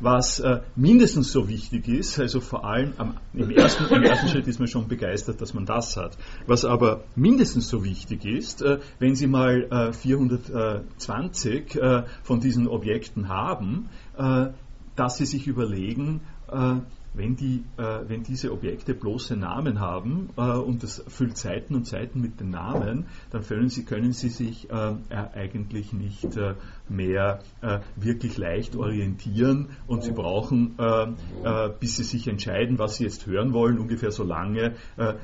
was 0.00 0.42
mindestens 0.74 1.32
so 1.32 1.48
wichtig 1.48 1.88
ist, 1.88 2.18
also 2.18 2.40
vor 2.40 2.64
allem 2.64 2.92
am, 2.98 3.16
im, 3.34 3.50
ersten, 3.50 3.84
im 3.94 4.02
ersten 4.02 4.28
Schritt 4.30 4.46
ist 4.46 4.58
man 4.58 4.68
schon 4.68 4.88
begeistert, 4.88 5.40
dass 5.40 5.54
man 5.54 5.64
das 5.64 5.96
hat. 5.96 6.16
Was 6.46 6.64
aber 6.64 7.04
mindestens 7.14 7.68
so 7.68 7.84
wichtig 7.84 8.24
ist, 8.24 8.62
wenn 8.98 9.14
Sie 9.14 9.26
mal 9.26 9.92
420 9.92 11.76
äh, 11.76 12.02
von 12.22 12.40
diesen 12.40 12.68
Objekten 12.68 13.28
haben, 13.28 13.88
äh, 14.16 14.46
dass 14.94 15.18
Sie 15.18 15.26
sich 15.26 15.46
überlegen, 15.46 16.20
äh, 16.50 16.76
wenn, 17.16 17.36
die, 17.36 17.64
äh, 17.78 18.00
wenn 18.08 18.22
diese 18.22 18.52
Objekte 18.52 18.94
bloße 18.94 19.36
Namen 19.36 19.80
haben 19.80 20.30
äh, 20.36 20.42
und 20.42 20.82
das 20.82 21.02
füllt 21.08 21.36
Seiten 21.36 21.74
und 21.74 21.86
Seiten 21.86 22.20
mit 22.20 22.40
den 22.40 22.50
Namen, 22.50 23.06
dann 23.30 23.42
können 23.42 23.68
sie, 23.68 23.84
können 23.84 24.12
sie 24.12 24.28
sich 24.28 24.70
äh, 24.70 24.94
eigentlich 25.10 25.92
nicht 25.92 26.36
äh, 26.36 26.54
mehr 26.88 27.40
äh, 27.62 27.80
wirklich 27.96 28.38
leicht 28.38 28.76
orientieren 28.76 29.70
und 29.86 30.02
sie 30.02 30.12
brauchen, 30.12 30.76
äh, 30.78 31.68
bis 31.80 31.96
sie 31.96 32.04
sich 32.04 32.28
entscheiden, 32.28 32.78
was 32.78 32.96
sie 32.96 33.04
jetzt 33.04 33.26
hören 33.26 33.52
wollen, 33.52 33.78
ungefähr 33.78 34.10
so 34.10 34.24
lange 34.24 34.74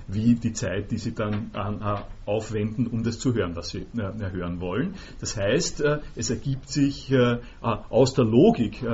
wie 0.06 0.34
die 0.34 0.52
Zeit, 0.52 0.90
die 0.90 0.98
sie 0.98 1.14
dann 1.14 1.50
aufwenden, 2.26 2.86
um 2.86 3.02
das 3.02 3.18
zu 3.18 3.34
hören, 3.34 3.56
was 3.56 3.70
sie 3.70 3.86
hören 3.94 4.60
wollen. 4.60 4.94
Das 5.20 5.36
heißt, 5.36 5.82
es 6.16 6.30
ergibt 6.30 6.68
sich 6.68 7.12
aus 7.60 8.14
der 8.14 8.24
Logik 8.24 8.84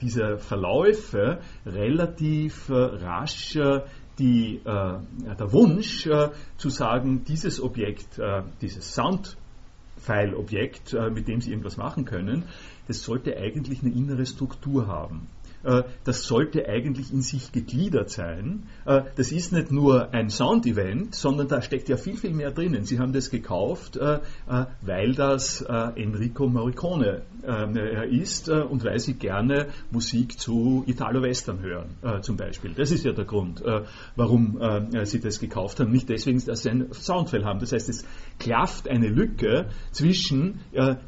dieser 0.00 0.38
Verläufe 0.38 1.40
relativ 1.64 2.68
äh, 2.68 2.74
rasch 2.74 3.56
äh, 3.56 3.80
die, 4.18 4.56
äh, 4.56 4.60
der 4.64 5.52
Wunsch 5.52 6.08
zu 6.56 6.70
sagen, 6.70 7.24
dieses 7.24 7.60
Objekt, 7.60 8.18
dieses 8.62 8.94
Soundfile-Objekt, 10.06 10.96
mit 11.12 11.28
dem 11.28 11.40
Sie 11.40 11.50
irgendwas 11.50 11.76
machen 11.76 12.04
können, 12.04 12.44
das 12.86 13.02
sollte 13.02 13.36
eigentlich 13.36 13.82
eine 13.82 13.92
innere 13.92 14.26
Struktur 14.26 14.86
haben. 14.86 15.26
Äh, 15.66 15.82
das 16.04 16.22
sollte 16.22 16.68
eigentlich 16.68 17.12
in 17.12 17.22
sich 17.22 17.50
gegliedert 17.50 18.10
sein. 18.10 18.64
Äh, 18.84 19.02
das 19.16 19.32
ist 19.32 19.52
nicht 19.52 19.72
nur 19.72 20.14
ein 20.14 20.30
Sound-Event, 20.30 21.14
sondern 21.14 21.48
da 21.48 21.60
steckt 21.60 21.88
ja 21.88 21.96
viel, 21.96 22.16
viel 22.16 22.32
mehr 22.32 22.52
drinnen. 22.52 22.84
Sie 22.84 23.00
haben 23.00 23.12
das 23.12 23.30
gekauft, 23.30 23.96
äh, 23.96 24.20
weil 24.82 25.14
das 25.14 25.62
Enrico 25.62 26.46
Morricone 26.46 27.22
ist 28.10 28.48
und 28.48 28.84
weil 28.84 28.98
Sie 28.98 29.14
gerne 29.14 29.68
Musik 29.90 30.38
zu 30.38 30.84
Italo-Western 30.86 31.60
hören, 31.60 32.22
zum 32.22 32.36
Beispiel. 32.36 32.72
Das 32.74 32.90
ist 32.90 33.04
ja 33.04 33.12
der 33.12 33.24
Grund, 33.24 33.62
warum 34.14 34.58
Sie 35.04 35.20
das 35.20 35.40
gekauft 35.40 35.80
haben. 35.80 35.90
Nicht 35.90 36.08
deswegen, 36.08 36.44
dass 36.44 36.62
Sie 36.62 36.70
ein 36.70 36.92
Soundfile 36.92 37.44
haben. 37.44 37.60
Das 37.60 37.72
heißt, 37.72 37.88
es 37.88 38.04
klafft 38.38 38.88
eine 38.88 39.08
Lücke 39.08 39.66
zwischen 39.90 40.60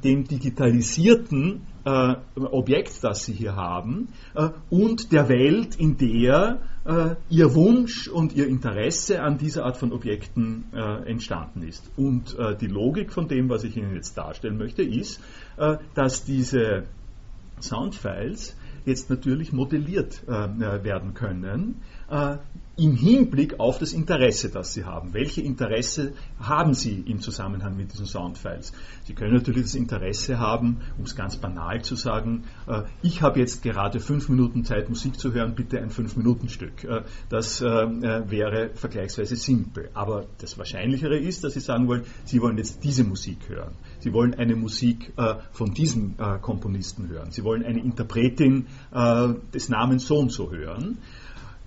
dem 0.04 0.24
digitalisierten 0.24 1.62
äh, 1.84 2.14
Objekt, 2.36 3.02
das 3.02 3.24
Sie 3.24 3.32
hier 3.32 3.56
haben, 3.56 4.08
äh, 4.34 4.50
und 4.70 5.12
der 5.12 5.28
Welt, 5.28 5.76
in 5.76 5.96
der 5.96 6.60
äh, 6.84 7.14
Ihr 7.28 7.54
Wunsch 7.54 8.08
und 8.08 8.34
Ihr 8.34 8.46
Interesse 8.46 9.22
an 9.22 9.38
dieser 9.38 9.64
Art 9.64 9.76
von 9.76 9.92
Objekten 9.92 10.64
äh, 10.72 11.10
entstanden 11.10 11.62
ist. 11.62 11.90
Und 11.96 12.38
äh, 12.38 12.56
die 12.56 12.66
Logik 12.66 13.12
von 13.12 13.28
dem, 13.28 13.48
was 13.48 13.64
ich 13.64 13.76
Ihnen 13.76 13.94
jetzt 13.94 14.16
darstellen 14.16 14.58
möchte, 14.58 14.82
ist, 14.82 15.20
äh, 15.56 15.76
dass 15.94 16.24
diese 16.24 16.84
Soundfiles 17.60 18.56
jetzt 18.84 19.10
natürlich 19.10 19.52
modelliert 19.52 20.26
werden 20.26 21.12
können 21.12 21.82
im 22.78 22.94
Hinblick 22.94 23.58
auf 23.58 23.78
das 23.78 23.92
Interesse, 23.92 24.50
das 24.50 24.72
Sie 24.72 24.84
haben. 24.84 25.12
Welche 25.12 25.40
Interesse 25.40 26.12
haben 26.38 26.74
Sie 26.74 27.00
im 27.00 27.20
Zusammenhang 27.20 27.76
mit 27.76 27.92
diesen 27.92 28.06
Soundfiles? 28.06 28.72
Sie 29.04 29.14
können 29.14 29.34
natürlich 29.34 29.62
das 29.62 29.74
Interesse 29.74 30.38
haben, 30.38 30.78
um 30.96 31.04
es 31.04 31.16
ganz 31.16 31.36
banal 31.36 31.82
zu 31.82 31.96
sagen, 31.96 32.44
äh, 32.68 32.82
ich 33.02 33.20
habe 33.20 33.40
jetzt 33.40 33.64
gerade 33.64 33.98
fünf 33.98 34.28
Minuten 34.28 34.64
Zeit, 34.64 34.88
Musik 34.88 35.18
zu 35.18 35.34
hören, 35.34 35.56
bitte 35.56 35.80
ein 35.80 35.90
Fünf-Minuten-Stück. 35.90 36.84
Äh, 36.84 37.02
das 37.28 37.60
äh, 37.60 37.64
wäre 37.64 38.70
vergleichsweise 38.74 39.34
simpel. 39.34 39.90
Aber 39.94 40.26
das 40.38 40.56
Wahrscheinlichere 40.56 41.18
ist, 41.18 41.42
dass 41.42 41.54
Sie 41.54 41.60
sagen 41.60 41.88
wollen, 41.88 42.04
Sie 42.24 42.40
wollen 42.40 42.58
jetzt 42.58 42.84
diese 42.84 43.02
Musik 43.02 43.48
hören. 43.48 43.72
Sie 43.98 44.12
wollen 44.12 44.34
eine 44.34 44.54
Musik 44.54 45.12
von 45.52 45.74
diesem 45.74 46.16
Komponisten 46.40 47.08
hören. 47.08 47.32
Sie 47.32 47.42
wollen 47.42 47.64
eine 47.64 47.80
Interpretin 47.80 48.66
des 49.52 49.68
Namens 49.68 50.06
so 50.06 50.18
und 50.18 50.30
so 50.30 50.52
hören. 50.52 50.98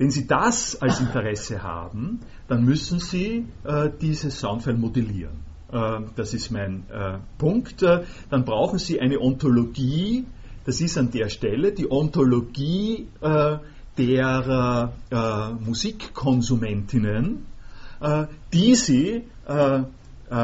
Wenn 0.01 0.09
Sie 0.09 0.25
das 0.25 0.81
als 0.81 0.99
Interesse 0.99 1.61
haben, 1.61 2.21
dann 2.47 2.65
müssen 2.65 2.97
Sie 2.97 3.45
äh, 3.63 3.91
dieses 4.01 4.39
Soundfile 4.39 4.75
modellieren. 4.75 5.35
Äh, 5.71 5.99
das 6.15 6.33
ist 6.33 6.49
mein 6.49 6.89
äh, 6.89 7.19
Punkt. 7.37 7.83
Äh, 7.83 8.01
dann 8.31 8.43
brauchen 8.43 8.79
Sie 8.79 8.99
eine 8.99 9.19
Ontologie. 9.19 10.25
Das 10.65 10.81
ist 10.81 10.97
an 10.97 11.11
der 11.11 11.29
Stelle 11.29 11.71
die 11.71 11.91
Ontologie 11.91 13.09
äh, 13.21 13.57
der 13.95 14.91
äh, 15.11 15.63
Musikkonsumentinnen 15.63 17.45
die 18.51 18.73
sie 18.73 19.25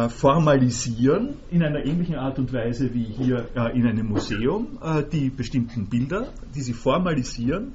formalisieren 0.09 1.37
in 1.49 1.63
einer 1.63 1.83
ähnlichen 1.83 2.13
Art 2.13 2.37
und 2.37 2.53
Weise 2.53 2.93
wie 2.93 3.05
hier 3.05 3.47
in 3.73 3.87
einem 3.87 4.09
Museum 4.09 4.77
die 5.11 5.31
bestimmten 5.31 5.87
Bilder, 5.87 6.27
die 6.53 6.61
sie 6.61 6.73
formalisieren 6.73 7.73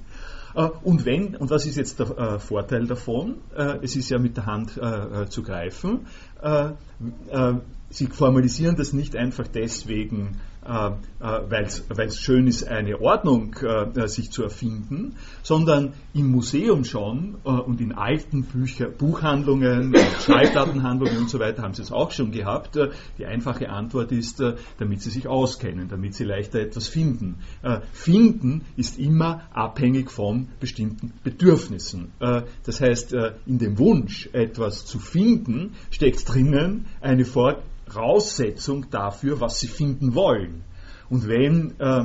und 0.54 1.04
wenn, 1.04 1.37
und 1.37 1.50
was 1.50 1.66
ist 1.66 1.76
jetzt 1.76 1.99
der 1.99 2.18
äh, 2.18 2.38
Vorteil 2.38 2.87
davon? 2.87 3.37
Äh, 3.56 3.78
es 3.82 3.97
ist 3.97 4.11
ja 4.11 4.18
mit 4.18 4.37
der 4.37 4.47
Hand 4.47 4.78
zu 5.28 5.42
greifen. 5.42 6.06
Sie 7.92 8.06
formalisieren 8.06 8.76
das 8.76 8.94
nicht 8.94 9.16
einfach 9.16 9.47
deswegen, 9.47 10.28
äh, 10.28 10.30
äh, 10.30 10.51
weil 10.64 12.07
es 12.07 12.21
schön 12.21 12.47
ist, 12.47 12.66
eine 12.69 13.00
Ordnung 13.00 13.54
äh, 13.54 14.07
sich 14.07 14.31
zu 14.31 14.42
erfinden, 14.42 15.16
sondern 15.42 15.95
im 16.14 16.31
Museum 16.31 16.85
schon 16.85 17.35
und 17.42 17.81
in 17.81 17.92
alten 17.92 18.45
Bücher, 18.45 18.87
Buchhandlungen, 18.88 19.95
Schallplattenhandlungen 20.25 21.19
und 21.19 21.31
so 21.31 21.38
weiter 21.38 21.62
haben 21.62 21.75
sie 21.75 21.83
es 21.83 21.90
auch 21.90 22.11
schon 22.11 22.31
gehabt. 22.31 22.78
Die 23.19 23.26
einfache 23.26 23.69
Antwort 23.71 24.12
ist, 24.12 24.42
damit 24.78 25.02
sie 25.02 25.11
sich 25.11 25.26
auskennen, 25.26 25.88
damit 25.88 26.14
sie 26.14 26.25
leichter 26.25 26.61
etwas 26.61 26.88
finden. 26.88 27.37
Finden 27.92 28.62
ist 28.76 28.99
immer 28.99 29.42
abhängig 29.52 30.11
von 30.11 30.49
bestimmten 30.61 31.12
Bedürfnissen. 31.25 32.12
Das 32.19 32.81
heißt, 32.81 33.14
in 33.47 33.59
dem 33.59 33.78
Wunsch, 33.78 34.28
etwas 34.33 34.85
zu 34.85 34.99
finden, 34.99 35.75
steckt 35.90 36.28
drinnen 36.28 36.87
eine 37.00 37.25
Vor 37.25 37.62
Voraussetzung 37.92 38.90
dafür, 38.90 39.40
was 39.40 39.61
sie 39.61 39.68
finden 39.68 40.14
wollen. 40.14 40.64
Und 41.08 41.28
wenn 41.28 41.78
äh, 41.78 42.04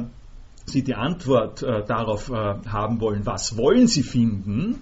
Sie 0.65 0.83
die 0.83 0.95
Antwort 0.95 1.63
äh, 1.63 1.85
darauf 1.85 2.29
äh, 2.29 2.33
haben 2.33 2.99
wollen, 2.99 3.25
was 3.25 3.55
wollen 3.55 3.87
Sie 3.87 4.03
finden, 4.03 4.81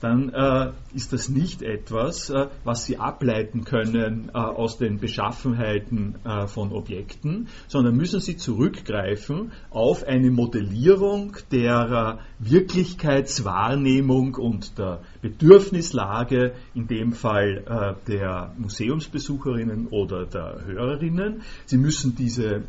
dann 0.00 0.28
äh, 0.28 0.70
ist 0.94 1.12
das 1.12 1.28
nicht 1.28 1.60
etwas, 1.62 2.30
äh, 2.30 2.46
was 2.64 2.86
Sie 2.86 2.96
ableiten 2.98 3.64
können 3.64 4.30
äh, 4.32 4.38
aus 4.38 4.78
den 4.78 4.98
Beschaffenheiten 4.98 6.14
äh, 6.24 6.46
von 6.46 6.72
Objekten, 6.72 7.48
sondern 7.66 7.96
müssen 7.96 8.20
Sie 8.20 8.36
zurückgreifen 8.36 9.50
auf 9.70 10.04
eine 10.04 10.30
Modellierung 10.30 11.36
der 11.50 12.20
Wirklichkeitswahrnehmung 12.38 14.36
und 14.36 14.78
der 14.78 15.00
Bedürfnislage, 15.20 16.52
in 16.74 16.86
dem 16.86 17.10
Fall 17.12 17.96
der 18.06 18.54
Museumsbesucherinnen 18.58 19.88
oder 19.88 20.26
der 20.26 20.64
Hörerinnen. 20.64 21.42
Sie 21.66 21.78
müssen 21.78 22.14
diese 22.14 22.62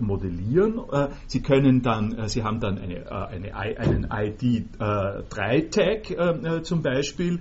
modellieren. 0.00 0.80
Sie 1.26 1.42
können 1.42 1.82
dann, 1.82 2.28
Sie 2.28 2.44
haben 2.44 2.60
dann 2.60 2.78
eine, 2.78 3.28
eine, 3.28 3.56
einen 3.56 4.06
ID3-Tag 4.06 6.64
zum 6.64 6.82
Beispiel, 6.82 7.40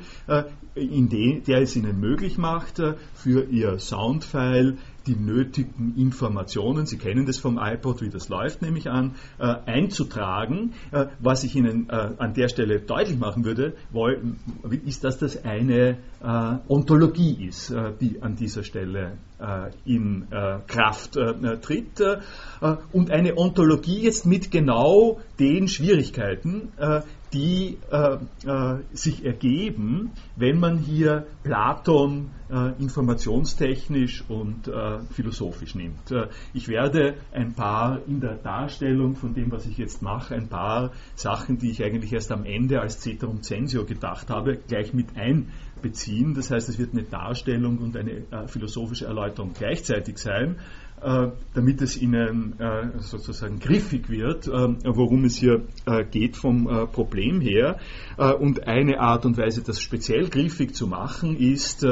in 0.78 1.10
de, 1.10 1.42
der 1.42 1.62
es 1.62 1.76
ihnen 1.76 2.00
möglich 2.00 2.38
macht, 2.38 2.80
äh, 2.80 2.94
für 3.14 3.46
ihr 3.50 3.80
Soundfile 3.80 4.78
die 5.06 5.16
nötigen 5.16 5.94
Informationen, 5.96 6.86
Sie 6.86 6.98
kennen 6.98 7.26
das 7.26 7.38
vom 7.38 7.58
iPod, 7.58 8.02
wie 8.02 8.10
das 8.10 8.28
läuft, 8.28 8.62
nehme 8.62 8.78
ich 8.78 8.90
an, 8.90 9.16
äh, 9.40 9.56
einzutragen. 9.66 10.74
Äh, 10.92 11.06
was 11.20 11.46
ich 11.46 11.56
Ihnen 11.56 11.90
äh, 11.90 12.10
an 12.18 12.34
der 12.34 12.50
Stelle 12.50 12.82
deutlich 12.82 13.18
machen 13.18 13.46
würde, 13.46 13.74
ist, 14.86 15.06
dass 15.06 15.18
das 15.18 15.46
eine 15.46 15.98
äh, 16.22 16.56
Ontologie 16.68 17.48
ist, 17.48 17.72
äh, 17.72 17.94
die 18.02 18.22
an 18.22 18.36
dieser 18.36 18.64
Stelle 18.64 19.14
äh, 19.40 19.70
in 19.86 20.28
Kraft 20.68 21.18
tritt. 21.62 22.02
und 22.92 23.12
eine 23.12 23.38
Ontologie 23.38 24.02
jetzt 24.02 24.26
mit 24.26 24.52
genau 24.52 25.20
den 25.40 25.68
Schwierigkeiten, 25.68 26.70
die 27.34 27.78
äh, 27.92 28.18
äh, 28.46 28.84
sich 28.94 29.26
ergeben, 29.26 30.12
wenn 30.36 30.60
man 30.60 30.78
hier 30.78 31.28
Platon 31.44 32.32
äh, 32.50 32.82
informationstechnisch 32.82 34.24
und 34.30 34.68
äh, 34.68 35.00
philosophisch 35.12 35.76
nimmt. 35.76 36.12
Äh, 36.12 36.28
ich 36.54 36.68
werde 36.68 37.16
ein 37.34 37.54
paar 37.54 38.00
in 38.08 38.22
der 38.22 38.36
Darstellung 38.36 39.16
von 39.16 39.34
dem, 39.34 39.52
was 39.52 39.66
ich 39.66 39.78
jetzt 39.78 40.02
mache, 40.02 40.36
ein 40.36 40.48
paar 40.48 40.92
Sachen, 41.16 41.58
die 41.58 41.72
ich 41.72 41.84
eigentlich 41.84 42.14
erst 42.14 42.32
am 42.32 42.46
Ende 42.46 42.80
als 42.80 43.02
Ceterum 43.02 43.42
Censio 43.42 43.86
gedacht 43.86 44.30
habe, 44.30 44.58
gleich 44.58 44.94
mit 44.94 45.08
einbeziehen. 45.18 46.34
Das 46.34 46.50
heißt, 46.50 46.70
es 46.70 46.80
wird 46.80 46.94
eine 46.94 47.04
Darstellung 47.04 47.80
und 47.80 47.98
eine 47.98 48.24
äh, 48.32 48.48
philosophische 48.48 49.06
Erläuterung 49.06 49.52
gleichzeitig 49.54 50.18
sein. 50.18 50.58
Äh, 51.00 51.28
damit 51.54 51.80
es 51.84 51.96
Ihnen 51.96 52.60
äh, 52.60 52.98
sozusagen 52.98 53.60
griffig 53.60 54.10
wird, 54.10 54.48
äh, 54.48 54.52
worum 54.52 55.26
es 55.26 55.38
hier 55.38 55.62
geht 56.12 56.36
vom 56.36 56.88
Problem 56.92 57.40
her. 57.40 57.80
Und 58.18 58.68
eine 58.68 59.00
Art 59.00 59.26
und 59.26 59.38
Weise, 59.38 59.62
das 59.62 59.80
speziell 59.80 60.30
griffig 60.30 60.76
zu 60.76 60.88
machen, 60.88 61.38
ist, 61.38 61.86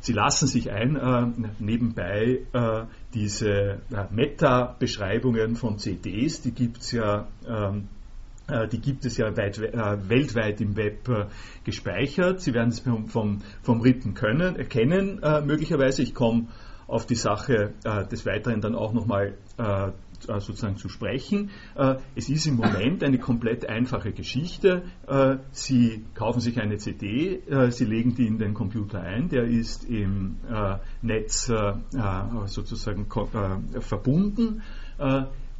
Sie 0.00 0.12
lassen 0.12 0.46
sich 0.46 0.70
ein, 0.70 1.54
nebenbei 1.58 2.40
diese 3.12 3.78
Meta-Beschreibungen 4.10 5.56
von 5.56 5.78
CDs, 5.78 6.40
die 6.42 6.52
gibt 6.52 6.78
es 6.78 6.92
ja 6.92 7.26
ähm, 7.48 7.88
die 8.70 8.78
gibt 8.78 9.06
es 9.06 9.16
ja 9.16 9.34
weit, 9.36 9.58
weltweit 9.58 10.60
im 10.60 10.76
Web 10.76 11.08
gespeichert. 11.64 12.42
Sie 12.42 12.52
werden 12.52 12.68
es 12.68 12.80
vom, 12.80 13.08
vom, 13.08 13.80
Ritten 13.80 14.12
können, 14.12 14.56
erkennen, 14.56 15.20
möglicherweise. 15.46 16.02
Ich 16.02 16.14
komme 16.14 16.48
auf 16.86 17.06
die 17.06 17.14
Sache 17.14 17.72
äh, 17.84 18.06
des 18.06 18.26
Weiteren 18.26 18.60
dann 18.60 18.74
auch 18.74 18.92
nochmal 18.92 19.34
äh, 19.58 19.90
äh, 20.28 20.40
sozusagen 20.40 20.76
zu 20.76 20.88
sprechen. 20.88 21.50
Äh, 21.74 21.96
es 22.14 22.28
ist 22.28 22.46
im 22.46 22.56
Moment 22.56 23.02
eine 23.02 23.18
komplett 23.18 23.68
einfache 23.68 24.12
Geschichte. 24.12 24.82
Äh, 25.06 25.36
Sie 25.50 26.04
kaufen 26.14 26.40
sich 26.40 26.60
eine 26.60 26.78
CD, 26.78 27.42
äh, 27.46 27.70
Sie 27.70 27.84
legen 27.84 28.14
die 28.14 28.26
in 28.26 28.38
den 28.38 28.54
Computer 28.54 29.00
ein, 29.00 29.28
der 29.28 29.44
ist 29.44 29.84
im 29.84 30.36
Netz 31.02 31.50
sozusagen 32.46 33.06
verbunden. 33.80 34.62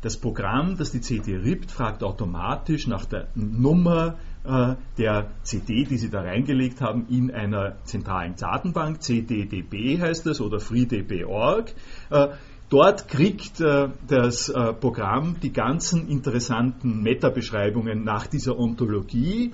Das 0.01 0.17
Programm, 0.17 0.77
das 0.77 0.93
die 0.93 1.01
CD 1.01 1.37
rippt, 1.37 1.71
fragt 1.71 2.03
automatisch 2.03 2.87
nach 2.87 3.05
der 3.05 3.29
Nummer 3.35 4.17
äh, 4.45 4.75
der 4.99 5.31
CD, 5.43 5.85
die 5.85 5.97
Sie 5.97 6.11
da 6.11 6.21
reingelegt 6.21 6.83
haben, 6.83 7.07
in 7.09 7.31
einer 7.31 7.77
zentralen 7.85 8.37
Datenbank, 8.37 9.03
CDDB 9.03 9.99
heißt 9.99 10.27
das 10.27 10.41
oder 10.43 10.61
FreeDB.org. 10.61 11.73
Äh, 12.11 12.29
dort 12.69 13.09
kriegt 13.09 13.63
äh, 13.63 13.89
das 14.07 14.53
Programm 14.81 15.37
die 15.43 15.53
ganzen 15.53 16.09
interessanten 16.09 17.03
Metabeschreibungen 17.03 18.05
nach 18.05 18.27
dieser 18.27 18.59
Ontologie 18.59 19.53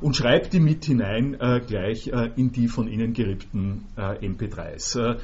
und 0.00 0.14
schreibt 0.14 0.52
die 0.52 0.60
mit 0.60 0.84
hinein 0.84 1.36
gleich 1.66 2.10
in 2.36 2.52
die 2.52 2.68
von 2.68 2.88
Ihnen 2.88 3.12
gerippten 3.14 3.84
MP3s. 3.96 5.18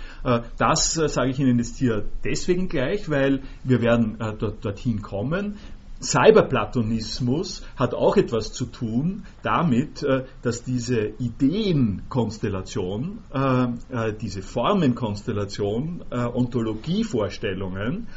das 0.56 0.94
sage 0.94 1.30
ich 1.30 1.38
Ihnen 1.38 1.58
jetzt 1.58 1.78
hier 1.78 2.04
deswegen 2.24 2.68
gleich, 2.68 3.10
weil 3.10 3.42
wir 3.64 3.82
werden 3.82 4.16
dort, 4.38 4.64
dorthin 4.64 5.02
kommen. 5.02 5.56
Cyberplatonismus 6.04 7.62
hat 7.76 7.94
auch 7.94 8.16
etwas 8.16 8.52
zu 8.52 8.66
tun 8.66 9.24
damit, 9.42 10.02
äh, 10.02 10.24
dass 10.42 10.62
diese 10.62 11.14
Ideenkonstellation, 11.18 13.18
äh, 13.32 13.64
äh, 13.90 14.12
diese 14.12 14.42
Formenkonstellation, 14.42 16.04
Ontologievorstellungen, 16.10 18.08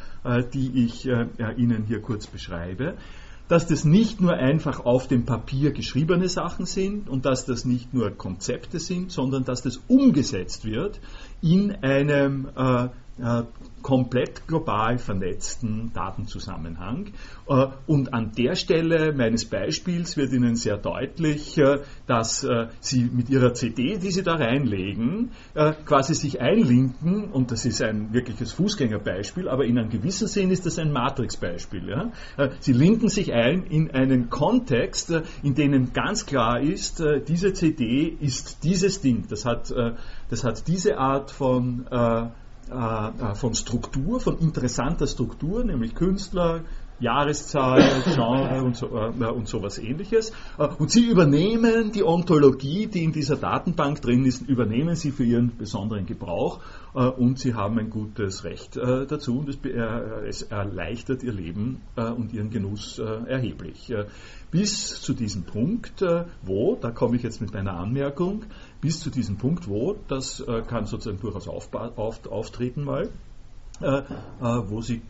die 0.54 0.86
ich 0.86 1.06
Ihnen 1.06 1.84
hier 1.88 2.02
kurz 2.02 2.28
beschreibe, 2.28 2.96
dass 3.48 3.68
das 3.68 3.86
nicht 3.86 4.20
nur 4.20 4.34
einfach 4.34 4.84
auf 4.84 5.08
dem 5.08 5.26
Papier 5.26 5.72
geschriebene 5.72 6.28
Sachen 6.28 6.66
sind 6.66 7.08
und 7.08 7.26
dass 7.26 7.46
das 7.46 7.64
nicht 7.64 7.94
nur 7.94 8.12
Konzepte 8.12 8.80
sind, 8.80 9.12
sondern 9.12 9.46
dass 9.46 9.62
das 9.62 9.80
umgesetzt 9.88 10.66
wird 10.66 11.00
in 11.42 11.72
einem 11.82 12.50
äh, 13.20 13.44
komplett 13.82 14.48
global 14.48 14.98
vernetzten 14.98 15.92
Datenzusammenhang. 15.94 17.14
Äh, 17.48 17.68
und 17.88 18.14
an 18.14 18.34
der 18.38 18.56
Stelle 18.56 19.14
meines 19.14 19.46
Beispiels 19.46 20.18
wird 20.18 20.34
Ihnen 20.34 20.56
sehr 20.56 20.78
deutlich, 20.78 21.58
äh, 21.58 21.80
dass 22.06 22.46
Sie 22.80 23.04
mit 23.06 23.30
Ihrer 23.30 23.54
CD, 23.54 23.98
die 23.98 24.12
Sie 24.12 24.24
da 24.24 24.36
reinlegen, 24.36 25.32
quasi 25.86 26.14
sich 26.16 26.42
einlinken, 26.42 27.26
und 27.32 27.52
das 27.52 27.66
ist 27.66 27.82
ein 27.82 28.14
wirkliches 28.14 28.54
Fußgängerbeispiel, 28.54 29.48
aber 29.50 29.66
in 29.66 29.78
einem 29.78 29.90
gewissen 29.90 30.28
Sinn 30.28 30.52
ist 30.52 30.66
das 30.66 30.80
ein 30.80 30.92
Matrixbeispiel. 30.92 32.12
Sie 32.60 32.74
linken 32.74 33.10
sich 33.10 33.34
ein 33.34 33.64
in 33.64 33.92
einen 33.92 34.30
Kontext, 34.30 35.14
in 35.44 35.56
dem 35.56 35.94
ganz 35.94 36.26
klar 36.26 36.60
ist, 36.60 37.04
diese 37.28 37.54
CD 37.54 38.16
ist 38.20 38.64
dieses 38.64 39.02
Ding, 39.02 39.26
das 39.30 39.46
hat, 39.46 39.74
das 40.30 40.44
hat 40.44 40.68
diese 40.68 40.98
Art 40.98 41.32
von 41.32 41.86
von 42.70 43.56
Struktur, 43.56 44.20
von 44.20 44.40
interessanter 44.40 45.08
Struktur, 45.08 45.64
nämlich 45.64 45.96
Künstler, 45.96 46.62
Jahreszahl, 47.00 48.04
Genre 48.14 48.64
und, 48.64 48.76
so, 48.76 48.88
äh, 48.88 49.26
und 49.30 49.48
sowas 49.48 49.78
ähnliches. 49.78 50.32
Äh, 50.58 50.68
und 50.80 50.90
Sie 50.90 51.06
übernehmen 51.06 51.92
die 51.92 52.04
Ontologie, 52.04 52.88
die 52.88 53.04
in 53.04 53.12
dieser 53.12 53.36
Datenbank 53.36 54.02
drin 54.02 54.26
ist, 54.26 54.42
übernehmen 54.42 54.96
Sie 54.96 55.12
für 55.12 55.24
Ihren 55.24 55.56
besonderen 55.58 56.06
Gebrauch 56.06 56.60
äh, 56.96 57.06
und 57.06 57.38
Sie 57.38 57.54
haben 57.54 57.78
ein 57.78 57.90
gutes 57.90 58.44
Recht 58.44 58.78
äh, 58.78 59.06
dazu 59.06 59.40
und 59.40 59.50
es, 59.50 59.58
äh, 59.64 60.28
es, 60.28 60.42
erleichtert 60.44 61.24
Ihr 61.24 61.34
Leben 61.34 61.82
und 61.96 62.34
Ihren 62.34 62.50
Genuss 62.50 63.00
erheblich. 63.00 63.94
bis 64.52 65.02
zu 65.02 65.14
diesem 65.14 65.44
Punkt, 65.44 66.04
wo, 66.44 66.76
da 66.80 66.92
komme 66.92 67.18
ich 67.18 67.24
jetzt 67.24 67.42
mit 67.42 67.54
meiner 67.54 67.74
Anmerkung, 67.74 68.46
bis 68.82 69.00
zu 69.00 69.10
diesem 69.10 69.38
Punkt, 69.38 69.68
wo, 69.68 69.96
das 70.08 70.44
kann 70.68 70.86
sozusagen 70.86 71.20
durchaus 71.20 71.48
auf, 71.48 71.74
auf, 71.74 72.26
auftreten 72.28 72.84
mal, 72.84 73.10
wo 73.80 74.82
Sie 74.82 75.02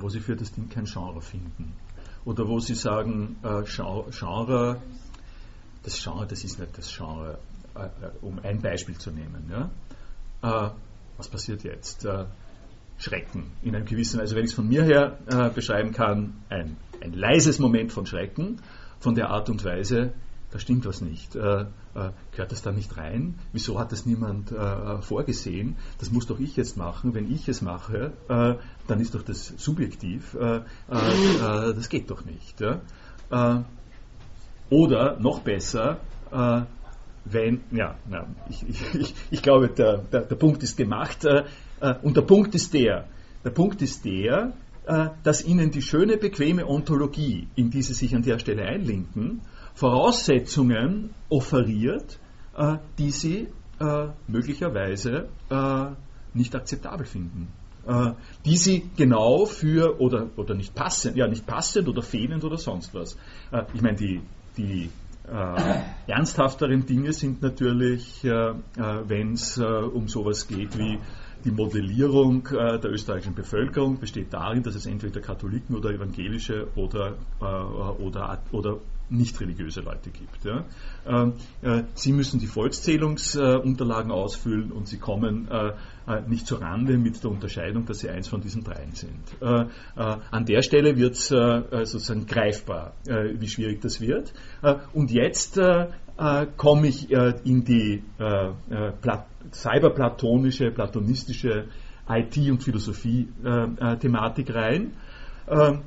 wo 0.00 0.08
sie 0.08 0.20
für 0.20 0.36
das 0.36 0.52
Ding 0.52 0.68
kein 0.68 0.84
Genre 0.84 1.20
finden. 1.20 1.72
Oder 2.24 2.46
wo 2.48 2.58
sie 2.58 2.74
sagen, 2.74 3.36
äh, 3.42 3.62
Genre, 3.64 4.80
das 5.82 6.02
Genre, 6.02 6.26
das 6.26 6.44
ist 6.44 6.58
nicht 6.58 6.76
das 6.76 6.94
Genre, 6.94 7.38
äh, 7.74 7.84
äh, 7.84 8.10
um 8.20 8.38
ein 8.42 8.60
Beispiel 8.60 8.98
zu 8.98 9.10
nehmen. 9.10 9.50
Ja? 9.50 9.70
Äh, 10.42 10.70
was 11.16 11.28
passiert 11.28 11.62
jetzt? 11.64 12.04
Äh, 12.04 12.26
Schrecken 12.98 13.52
in 13.62 13.74
einem 13.74 13.86
gewissen, 13.86 14.20
also 14.20 14.36
wenn 14.36 14.44
ich 14.44 14.50
es 14.50 14.54
von 14.54 14.68
mir 14.68 14.84
her 14.84 15.18
äh, 15.26 15.48
beschreiben 15.48 15.92
kann, 15.92 16.34
ein, 16.50 16.76
ein 17.00 17.14
leises 17.14 17.58
Moment 17.58 17.92
von 17.92 18.04
Schrecken, 18.04 18.60
von 18.98 19.14
der 19.14 19.30
Art 19.30 19.48
und 19.48 19.64
Weise, 19.64 20.12
da 20.50 20.58
stimmt 20.58 20.84
was 20.84 21.00
nicht. 21.00 21.34
Äh, 21.94 22.00
äh, 22.00 22.10
gehört 22.32 22.52
das 22.52 22.62
da 22.62 22.72
nicht 22.72 22.96
rein? 22.96 23.34
Wieso 23.52 23.78
hat 23.78 23.92
das 23.92 24.06
niemand 24.06 24.52
äh, 24.52 25.02
vorgesehen? 25.02 25.76
Das 25.98 26.10
muss 26.10 26.26
doch 26.26 26.38
ich 26.38 26.56
jetzt 26.56 26.76
machen. 26.76 27.14
Wenn 27.14 27.30
ich 27.30 27.48
es 27.48 27.62
mache, 27.62 28.12
äh, 28.28 28.54
dann 28.86 29.00
ist 29.00 29.14
doch 29.14 29.22
das 29.22 29.52
subjektiv. 29.56 30.34
Äh, 30.34 30.56
äh, 30.56 30.62
das 30.88 31.88
geht 31.88 32.10
doch 32.10 32.24
nicht. 32.24 32.60
Ja? 32.60 32.80
oder 34.70 35.20
noch 35.20 35.40
besser, 35.40 35.98
wenn, 37.24 37.60
ja, 37.70 37.94
ja 38.10 38.26
ich, 38.48 38.64
ich, 38.94 39.14
ich, 39.30 39.42
glaube, 39.42 39.68
der, 39.68 39.98
der, 39.98 40.22
der, 40.22 40.34
Punkt 40.34 40.64
ist 40.64 40.76
gemacht. 40.76 41.24
und 42.02 42.16
der 42.16 42.22
Punkt 42.22 42.56
ist 42.56 42.74
der, 42.74 43.06
der 43.44 43.50
Punkt 43.50 43.82
ist 43.82 44.04
der, 44.04 44.52
dass 45.22 45.44
Ihnen 45.44 45.70
die 45.70 45.82
schöne, 45.82 46.16
bequeme 46.16 46.66
Ontologie, 46.66 47.46
in 47.54 47.70
die 47.70 47.82
Sie 47.82 47.94
sich 47.94 48.16
an 48.16 48.22
der 48.22 48.40
Stelle 48.40 48.64
einlinken, 48.64 49.42
Voraussetzungen 49.74 51.10
offeriert, 51.28 52.18
äh, 52.56 52.76
die 52.98 53.10
sie 53.10 53.48
äh, 53.80 54.08
möglicherweise 54.26 55.28
äh, 55.50 55.86
nicht 56.34 56.54
akzeptabel 56.54 57.06
finden. 57.06 57.48
Äh, 57.86 58.12
die 58.44 58.56
sie 58.56 58.90
genau 58.96 59.46
für 59.46 60.00
oder, 60.00 60.28
oder 60.36 60.54
nicht 60.54 60.74
passend, 60.74 61.16
ja 61.16 61.26
nicht 61.26 61.46
passend 61.46 61.88
oder 61.88 62.02
fehlend 62.02 62.44
oder 62.44 62.58
sonst 62.58 62.94
was. 62.94 63.16
Äh, 63.52 63.62
ich 63.72 63.80
meine, 63.80 63.96
die, 63.96 64.20
die 64.56 64.90
äh, 65.26 65.80
ernsthafteren 66.06 66.84
Dinge 66.86 67.12
sind 67.12 67.40
natürlich, 67.42 68.24
wenn 68.24 69.32
es 69.34 69.58
um 69.58 70.08
sowas 70.08 70.48
geht 70.48 70.76
wie 70.76 70.98
die 71.44 71.50
Modellierung 71.50 72.46
äh, 72.48 72.78
der 72.78 72.90
österreichischen 72.90 73.34
Bevölkerung 73.34 73.98
besteht 73.98 74.32
darin, 74.32 74.62
dass 74.62 74.74
es 74.74 74.86
entweder 74.86 75.20
Katholiken 75.20 75.74
oder 75.76 75.90
evangelische 75.90 76.68
oder, 76.74 77.16
äh, 77.40 77.44
oder, 77.44 78.42
oder 78.52 78.78
nicht 79.10 79.40
religiöse 79.40 79.80
Leute 79.80 80.10
gibt. 80.10 80.44
Ja. 80.44 80.64
Ähm, 81.06 81.34
äh, 81.62 81.82
sie 81.94 82.12
müssen 82.12 82.40
die 82.40 82.46
Volkszählungsunterlagen 82.46 84.10
ausfüllen 84.10 84.72
und 84.72 84.88
sie 84.88 84.98
kommen 84.98 85.48
äh, 85.50 85.72
äh, 86.06 86.22
nicht 86.28 86.46
zur 86.46 86.60
Rande 86.62 86.96
mit 86.96 87.22
der 87.22 87.30
Unterscheidung, 87.30 87.86
dass 87.86 88.00
sie 88.00 88.10
eins 88.10 88.28
von 88.28 88.40
diesen 88.40 88.64
dreien 88.64 88.92
sind. 88.92 89.20
an 89.40 90.44
der 90.46 90.62
Stelle 90.62 90.96
wird 90.96 91.14
es 91.14 91.28
sozusagen 91.28 92.26
greifbar, 92.26 92.94
wie 93.04 93.48
schwierig 93.48 93.80
das 93.80 94.00
wird. 94.00 94.32
und 94.92 95.10
jetzt 95.10 95.60
komme 96.56 96.88
ich 96.88 97.10
in 97.10 97.64
die 97.64 98.02
cyberplatonische, 99.52 100.70
platonistische 100.70 101.66
IT- 102.08 102.50
und 102.50 102.62
Philosophie-Thematik 102.62 104.54
rein. 104.54 104.92
Ähm, 105.48 105.82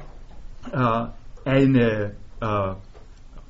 eine 1.46 2.16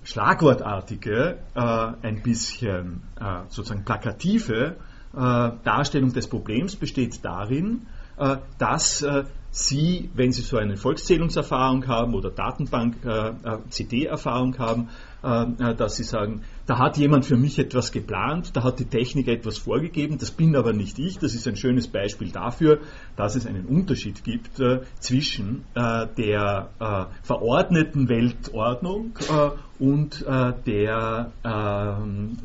schlagwortartige, 0.03 1.37
äh, 1.55 1.59
ein 1.59 2.21
bisschen 2.23 3.03
äh, 3.19 3.43
sozusagen 3.49 3.85
plakative 3.85 4.77
äh, 5.15 5.51
Darstellung 5.63 6.11
des 6.11 6.27
Problems 6.27 6.75
besteht 6.75 7.23
darin, 7.23 7.85
äh, 8.17 8.37
dass 8.57 9.03
äh, 9.03 9.25
Sie, 9.51 10.09
wenn 10.15 10.31
Sie 10.31 10.41
so 10.41 10.57
eine 10.57 10.75
Volkszählungserfahrung 10.77 11.87
haben 11.87 12.15
oder 12.15 12.31
Datenbank-CD-Erfahrung 12.31 14.57
haben, 14.57 14.89
dass 15.21 15.95
Sie 15.95 16.03
sagen, 16.03 16.41
da 16.65 16.79
hat 16.79 16.97
jemand 16.97 17.25
für 17.25 17.37
mich 17.37 17.59
etwas 17.59 17.91
geplant, 17.91 18.55
da 18.55 18.63
hat 18.63 18.79
die 18.79 18.85
Technik 18.85 19.27
etwas 19.27 19.59
vorgegeben, 19.59 20.17
das 20.17 20.31
bin 20.31 20.55
aber 20.55 20.73
nicht 20.73 20.97
ich. 20.97 21.19
Das 21.19 21.35
ist 21.35 21.47
ein 21.47 21.55
schönes 21.55 21.87
Beispiel 21.87 22.31
dafür, 22.31 22.79
dass 23.15 23.35
es 23.35 23.45
einen 23.45 23.67
Unterschied 23.67 24.23
gibt 24.23 24.59
zwischen 24.99 25.65
der 25.75 27.11
verordneten 27.21 28.09
Weltordnung 28.09 29.13
und 29.83 30.25
der 30.65 31.31
ähm, 31.43 32.37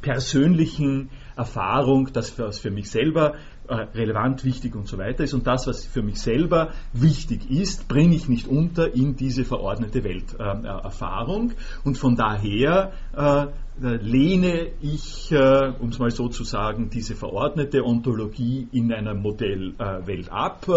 persönlichen 0.00 1.10
Erfahrung, 1.36 2.12
dass 2.12 2.30
für 2.30 2.70
mich 2.70 2.90
selber 2.90 3.34
äh, 3.68 3.74
relevant, 3.94 4.44
wichtig 4.44 4.74
und 4.74 4.88
so 4.88 4.96
weiter 4.96 5.24
ist. 5.24 5.34
Und 5.34 5.46
das, 5.46 5.66
was 5.66 5.84
für 5.84 6.00
mich 6.00 6.20
selber 6.20 6.72
wichtig 6.94 7.50
ist, 7.50 7.86
bringe 7.86 8.16
ich 8.16 8.26
nicht 8.26 8.48
unter 8.48 8.94
in 8.94 9.14
diese 9.14 9.44
verordnete 9.44 10.04
Welterfahrung. 10.04 11.52
und 11.84 11.98
von 11.98 12.16
daher 12.16 12.92
äh, 13.14 13.42
äh, 13.42 13.46
lehne 13.80 14.68
ich, 14.80 15.30
äh, 15.32 15.72
um 15.78 15.90
es 15.90 15.98
mal 15.98 16.10
so 16.10 16.28
zu 16.28 16.44
sagen, 16.44 16.90
diese 16.90 17.14
verordnete 17.14 17.84
Ontologie 17.84 18.68
in 18.72 18.92
einer 18.92 19.14
Modellwelt 19.14 20.30
ab, 20.30 20.68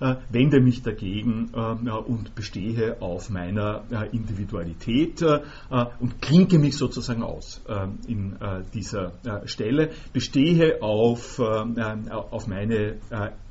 äh, 0.00 0.14
wende 0.30 0.60
mich 0.60 0.82
dagegen 0.82 1.50
und 1.50 2.34
bestehe 2.34 3.00
auf 3.00 3.30
meiner 3.30 3.82
Individualität 4.12 5.22
und 5.22 6.20
klinke 6.20 6.58
mich 6.58 6.76
sozusagen 6.76 7.22
aus 7.22 7.62
in 8.06 8.36
dieser 8.74 9.12
Stelle, 9.44 9.90
bestehe 10.12 10.82
auf, 10.82 11.40
auf 11.40 12.46
meine 12.46 12.96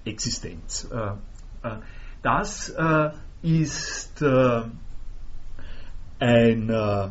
Existenz. 0.05 0.89
Das 2.21 2.75
ist 3.41 4.23
ein 6.19 6.69
äh, 6.69 7.09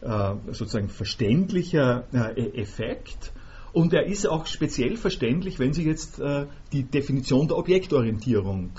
sozusagen 0.00 0.88
verständlicher 0.88 2.06
äh, 2.12 2.40
e-, 2.40 2.60
Effekt. 2.60 3.32
Und 3.72 3.92
er 3.92 4.06
ist 4.06 4.26
auch 4.26 4.46
speziell 4.46 4.96
verständlich, 4.96 5.58
wenn 5.58 5.72
Sie 5.72 5.84
jetzt 5.84 6.18
äh, 6.20 6.46
die 6.72 6.84
Definition 6.84 7.48
der 7.48 7.58
Objektorientierung 7.58 8.70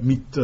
mit 0.00 0.38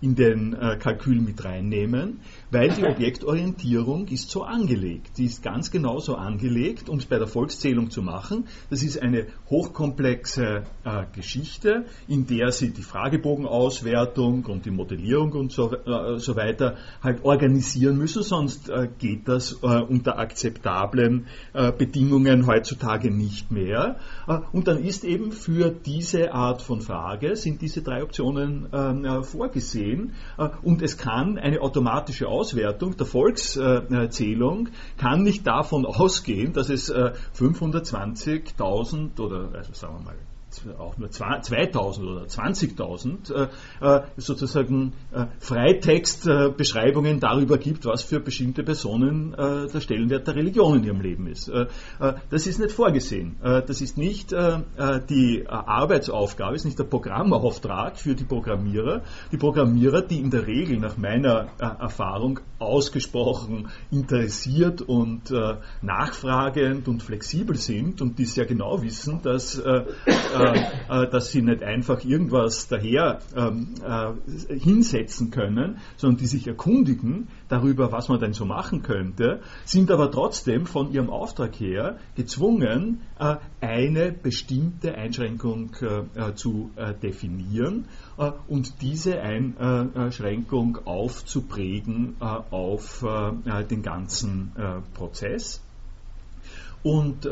in 0.00 0.14
den 0.14 0.54
äh, 0.54 0.76
Kalkül 0.78 1.20
mit 1.20 1.44
reinnehmen, 1.44 2.20
weil 2.56 2.70
die 2.70 2.84
Objektorientierung 2.84 4.08
ist 4.08 4.30
so 4.30 4.42
angelegt. 4.42 5.18
Die 5.18 5.26
ist 5.26 5.42
ganz 5.42 5.70
genau 5.70 5.98
so 5.98 6.14
angelegt, 6.14 6.88
um 6.88 6.96
es 6.96 7.04
bei 7.04 7.18
der 7.18 7.26
Volkszählung 7.26 7.90
zu 7.90 8.00
machen. 8.00 8.46
Das 8.70 8.82
ist 8.82 9.02
eine 9.02 9.26
hochkomplexe 9.50 10.62
äh, 10.84 11.04
Geschichte, 11.14 11.84
in 12.08 12.26
der 12.26 12.52
Sie 12.52 12.70
die 12.70 12.82
Fragebogenauswertung 12.82 14.46
und 14.46 14.64
die 14.64 14.70
Modellierung 14.70 15.32
und 15.32 15.52
so, 15.52 15.70
äh, 15.70 16.18
so 16.18 16.34
weiter 16.34 16.76
halt 17.02 17.26
organisieren 17.26 17.98
müssen, 17.98 18.22
sonst 18.22 18.70
äh, 18.70 18.88
geht 18.98 19.28
das 19.28 19.58
äh, 19.62 19.66
unter 19.66 20.18
akzeptablen 20.18 21.26
äh, 21.52 21.72
Bedingungen 21.72 22.46
heutzutage 22.46 23.10
nicht 23.10 23.50
mehr. 23.50 23.98
und 24.52 24.66
dann 24.66 24.82
ist 24.82 25.04
eben 25.04 25.30
für 25.30 25.70
diese 25.70 26.32
Art 26.32 26.62
von 26.62 26.80
Frage, 26.80 27.36
sind 27.36 27.60
diese 27.60 27.82
drei 27.82 28.02
Optionen 28.02 28.66
ähm, 28.72 29.22
vorgesehen 29.24 29.76
sehen. 29.76 30.14
Äh, 30.38 30.48
und 30.62 30.82
es 30.82 30.96
kann 30.96 31.38
eine 31.38 31.60
automatische 31.60 32.28
Auswertung 32.28 32.45
der 32.52 33.06
Volkszählung 33.06 34.68
kann 34.96 35.22
nicht 35.22 35.46
davon 35.46 35.86
ausgehen, 35.86 36.52
dass 36.52 36.68
es 36.68 36.92
520.000 36.92 39.18
äh, 39.18 39.20
oder 39.20 39.52
also 39.54 39.72
sagen 39.72 39.98
wir 39.98 40.04
mal 40.04 40.16
auch 40.78 40.96
nur 40.96 41.10
2000 41.10 42.08
oder 42.08 42.22
20.000 42.22 43.32
äh, 43.32 43.48
äh, 43.80 44.02
sozusagen 44.16 44.92
äh, 45.12 45.26
Freitextbeschreibungen 45.38 47.20
darüber 47.20 47.58
gibt, 47.58 47.84
was 47.84 48.02
für 48.02 48.20
bestimmte 48.20 48.62
Personen 48.62 49.34
äh, 49.34 49.68
der 49.68 49.80
Stellenwert 49.80 50.26
der 50.26 50.36
Religion 50.36 50.78
in 50.78 50.84
ihrem 50.84 51.00
Leben 51.00 51.26
ist. 51.26 51.48
Äh, 51.48 51.66
äh, 52.00 52.14
das 52.30 52.46
ist 52.46 52.58
nicht 52.58 52.72
vorgesehen. 52.72 53.36
das 53.42 53.80
ist 53.80 53.98
nicht 53.98 54.32
die 54.32 55.44
Arbeitsaufgabe, 55.46 56.56
ist 56.56 56.64
nicht 56.64 56.78
der 56.78 56.84
Programmauftrag 56.84 57.98
für 57.98 58.14
die 58.14 58.24
Programmierer. 58.24 59.02
Die 59.32 59.36
Programmierer, 59.36 60.02
die 60.02 60.20
in 60.20 60.30
der 60.30 60.46
Regel 60.46 60.78
nach 60.78 60.96
meiner 60.96 61.48
Erfahrung 61.58 62.40
ausgesprochen 62.58 63.68
interessiert 63.90 64.82
und 64.82 65.32
nachfragend 65.82 66.88
und 66.88 67.02
flexibel 67.02 67.56
sind 67.56 68.00
und 68.00 68.18
die 68.18 68.24
sehr 68.24 68.46
genau 68.46 68.82
wissen, 68.82 69.20
dass 69.22 69.58
äh, 69.58 69.84
dass 71.10 71.30
sie 71.30 71.42
nicht 71.42 71.62
einfach 71.62 72.04
irgendwas 72.04 72.68
daher 72.68 73.20
ähm, 73.36 73.74
äh, 73.84 74.58
hinsetzen 74.58 75.30
können, 75.30 75.78
sondern 75.96 76.18
die 76.18 76.26
sich 76.26 76.46
erkundigen 76.46 77.28
darüber, 77.48 77.92
was 77.92 78.08
man 78.08 78.20
denn 78.20 78.32
so 78.32 78.44
machen 78.44 78.82
könnte, 78.82 79.40
sind 79.64 79.90
aber 79.90 80.10
trotzdem 80.10 80.66
von 80.66 80.92
ihrem 80.92 81.10
Auftrag 81.10 81.54
her 81.60 81.98
gezwungen, 82.14 83.00
äh, 83.18 83.36
eine 83.60 84.12
bestimmte 84.12 84.94
Einschränkung 84.94 85.70
äh, 85.80 86.34
zu 86.34 86.70
äh, 86.76 86.94
definieren 86.94 87.86
und 88.48 88.80
diese 88.80 89.20
Einschränkung 89.20 90.78
aufzuprägen 90.86 92.16
auf 92.18 93.04
den 93.70 93.82
ganzen 93.82 94.52
Prozess. 94.94 95.62
Und 96.82 97.28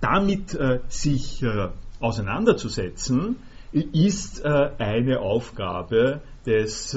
damit 0.00 0.58
sich 0.88 1.44
auseinanderzusetzen, 2.00 3.36
ist 3.72 4.44
eine 4.44 5.20
Aufgabe 5.20 6.20
des 6.46 6.96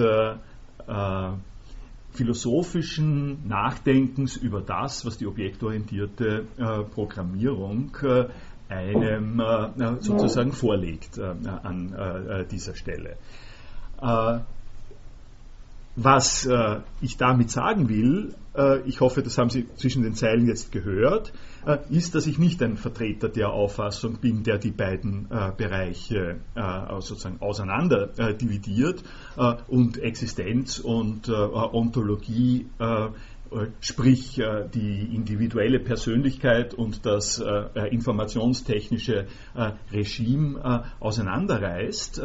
philosophischen 2.16 3.48
Nachdenkens 3.48 4.38
über 4.38 4.62
das, 4.62 5.06
was 5.06 5.18
die 5.18 5.28
objektorientierte 5.28 6.46
äh, 6.58 6.84
Programmierung 6.84 7.96
äh, 8.04 8.28
einem 8.70 9.40
äh, 9.40 10.02
sozusagen 10.02 10.52
vorlegt 10.52 11.18
äh, 11.18 11.22
an 11.22 11.94
äh, 11.94 12.46
dieser 12.46 12.76
Stelle. 12.76 13.18
Äh, 14.02 14.40
was 15.98 16.46
ich 17.00 17.16
damit 17.16 17.52
sagen 17.52 17.88
will, 17.88 18.36
ich 18.86 19.02
hoffe, 19.02 19.22
das 19.22 19.38
haben 19.38 19.50
Sie 19.50 19.68
zwischen 19.76 20.04
den 20.04 20.14
Zeilen 20.16 20.48
jetzt 20.48 20.72
gehört, 20.72 21.34
äh, 21.66 21.78
ist, 21.90 22.16
dass 22.16 22.28
ich 22.28 22.38
nicht 22.38 22.62
ein 22.62 22.78
Vertreter 22.78 23.28
der 23.30 23.50
Auffassung 23.50 24.20
bin, 24.20 24.44
der 24.44 24.58
die 24.58 24.72
beiden 24.72 25.28
äh, 25.30 25.52
Bereiche 25.56 26.40
äh, 26.56 27.02
sozusagen 27.02 27.42
auseinander 27.42 28.08
dividiert 28.34 29.04
und 29.68 29.98
Existenz 29.98 30.80
und 30.80 31.30
Ontologie 31.30 32.68
äh, 32.80 33.08
sprich 33.80 34.40
äh, 34.40 34.68
die 34.74 35.16
individuelle 35.16 35.80
Persönlichkeit 35.80 36.74
und 36.74 37.06
das 37.06 37.40
äh, 37.40 37.88
informationstechnische 37.90 39.28
Regime 39.92 40.84
auseinanderreißt. 41.00 42.22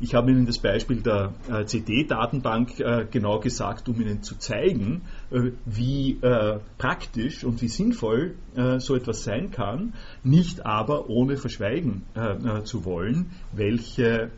Ich 0.00 0.14
habe 0.14 0.30
Ihnen 0.30 0.46
das 0.46 0.58
Beispiel 0.58 1.02
der 1.02 1.32
CD-Datenbank 1.66 2.76
genau 3.10 3.40
gesagt, 3.40 3.88
um 3.88 4.00
Ihnen 4.00 4.22
zu 4.22 4.36
zeigen, 4.36 5.02
wie 5.64 6.18
praktisch 6.78 7.44
und 7.44 7.60
wie 7.62 7.68
sinnvoll 7.68 8.34
so 8.78 8.94
etwas 8.94 9.24
sein 9.24 9.50
kann, 9.50 9.94
nicht 10.22 10.64
aber 10.64 11.08
ohne 11.08 11.36
verschweigen 11.36 12.02
zu 12.64 12.84
wollen, 12.84 13.30
welche 13.52 14.30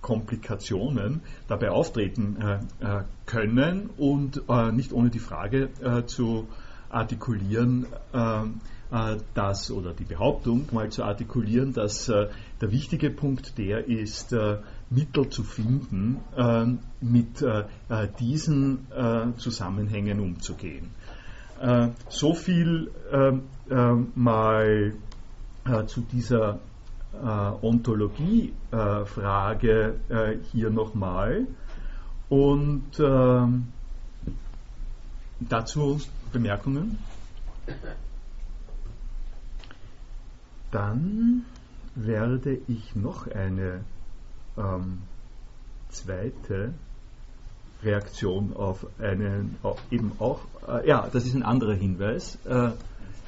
Komplikationen 0.00 1.20
dabei 1.48 1.70
auftreten 1.70 2.36
äh, 2.40 2.54
äh, 2.84 3.02
können 3.26 3.90
und 3.96 4.42
äh, 4.48 4.72
nicht 4.72 4.92
ohne 4.92 5.10
die 5.10 5.18
Frage 5.18 5.70
äh, 5.82 6.04
zu 6.06 6.46
artikulieren, 6.88 7.86
äh, 8.12 8.42
äh, 8.90 9.16
dass, 9.34 9.70
oder 9.70 9.92
die 9.92 10.04
Behauptung 10.04 10.66
mal 10.72 10.88
zu 10.90 11.04
artikulieren, 11.04 11.72
dass 11.72 12.06
der 12.06 12.72
wichtige 12.72 13.10
Punkt 13.10 13.58
der 13.58 13.86
ist, 13.86 14.34
Mittel 14.90 15.28
zu 15.28 15.42
finden, 15.44 16.20
mit 17.02 17.44
diesen 18.18 18.86
Zusammenhängen 19.36 20.18
umzugehen. 20.20 20.88
so 22.08 22.32
viel 22.32 22.90
mal 24.14 24.94
zu 25.86 26.00
dieser 26.00 26.58
Ontologie-Frage 27.62 29.94
äh, 30.08 30.36
hier 30.52 30.70
nochmal. 30.70 31.46
Und 32.28 32.98
ähm, 32.98 33.68
dazu 35.40 36.00
Bemerkungen? 36.32 36.98
Dann 40.70 41.44
werde 41.94 42.58
ich 42.68 42.94
noch 42.94 43.26
eine 43.26 43.84
ähm, 44.56 45.02
zweite 45.88 46.74
Reaktion 47.82 48.54
auf 48.56 48.86
einen, 48.98 49.56
eben 49.90 50.12
auch, 50.18 50.40
äh, 50.66 50.88
ja, 50.88 51.08
das 51.12 51.24
ist 51.26 51.34
ein 51.34 51.42
anderer 51.42 51.74
Hinweis, 51.74 52.38
äh, 52.44 52.70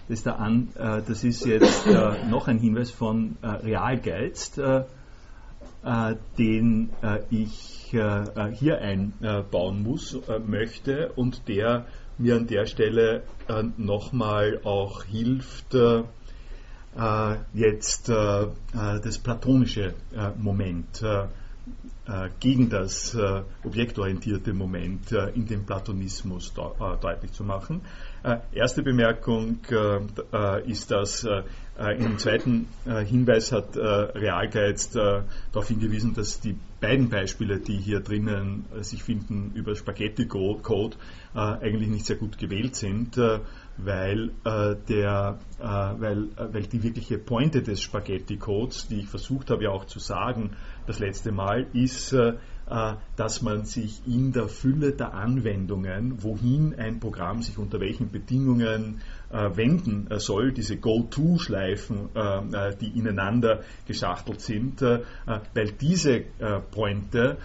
das 0.09 0.19
ist, 0.19 0.27
An, 0.27 0.69
äh, 0.77 1.03
das 1.07 1.23
ist 1.23 1.47
jetzt 1.47 1.87
äh, 1.87 2.27
noch 2.29 2.49
ein 2.49 2.59
Hinweis 2.59 2.91
von 2.91 3.37
äh, 3.43 3.47
Realgeiz, 3.47 4.61
den 6.37 6.91
ich 7.31 7.89
hier 7.91 8.79
einbauen 8.79 9.83
muss, 9.83 10.19
möchte 10.47 11.11
und 11.13 11.49
der 11.49 11.87
mir 12.19 12.37
an 12.37 12.47
der 12.47 12.67
Stelle 12.67 13.23
nochmal 13.79 14.61
auch 14.65 15.05
hilft, 15.05 15.75
jetzt 17.55 18.09
das 18.11 19.19
platonische 19.21 19.95
Moment 20.37 21.03
gegen 22.41 22.71
das 22.71 23.17
objektorientierte 23.65 24.53
Moment 24.53 25.13
in 25.13 25.47
dem 25.47 25.65
Platonismus 25.65 26.53
deutlich 26.53 27.33
zu 27.33 27.45
machen. 27.45 27.83
Äh, 28.23 28.39
erste 28.53 28.83
Bemerkung 28.83 29.61
äh, 29.71 30.01
äh, 30.33 30.71
ist, 30.71 30.91
dass 30.91 31.27
im 31.97 32.19
zweiten 32.19 32.69
Hinweis 32.85 33.53
hat 33.53 33.75
Realgeiz 33.75 34.91
darauf 34.91 35.67
hingewiesen, 35.67 36.13
dass 36.13 36.39
die 36.39 36.55
beiden 36.79 37.09
Beispiele, 37.09 37.59
die 37.59 37.79
hier 37.79 38.01
drinnen 38.01 38.67
sich 38.83 39.03
finden 39.03 39.53
über 39.55 39.75
Spaghetti-Code, 39.75 40.97
eigentlich 41.33 41.89
nicht 41.89 42.05
sehr 42.05 42.17
gut 42.17 42.37
gewählt 42.37 42.77
sind, 42.77 43.19
weil, 43.79 44.31
der, 44.45 45.39
weil, 45.59 46.29
weil 46.37 46.63
die 46.65 46.83
wirkliche 46.83 47.17
Pointe 47.17 47.63
des 47.63 47.81
Spaghetti-Codes, 47.81 48.89
die 48.89 48.99
ich 48.99 49.09
versucht 49.09 49.49
habe 49.49 49.65
ja 49.65 49.71
auch 49.71 49.87
zu 49.87 50.01
sagen 50.01 50.51
das 50.91 50.99
letzte 50.99 51.31
Mal, 51.31 51.67
ist, 51.73 52.13
äh, 52.13 52.35
dass 53.17 53.43
man 53.43 53.65
sich 53.65 54.01
in 54.07 54.33
der 54.33 54.49
Fülle 54.49 54.93
der 54.93 55.15
Anwendungen, 55.15 56.23
wohin 56.23 56.75
ein 56.79 57.01
Programm 57.01 57.43
sich 57.43 57.59
unter 57.59 57.81
welchen 57.81 58.11
Bedingungen 58.11 59.01
äh, 59.31 59.57
wenden 59.57 60.09
äh, 60.11 60.19
soll, 60.19 60.53
diese 60.53 60.77
Go-To-Schleifen, 60.77 62.11
die 62.81 62.99
ineinander 62.99 63.63
geschachtelt 63.87 64.41
sind, 64.41 64.83
weil 64.83 65.73
diese 65.81 66.25
Pointe, 66.71 67.39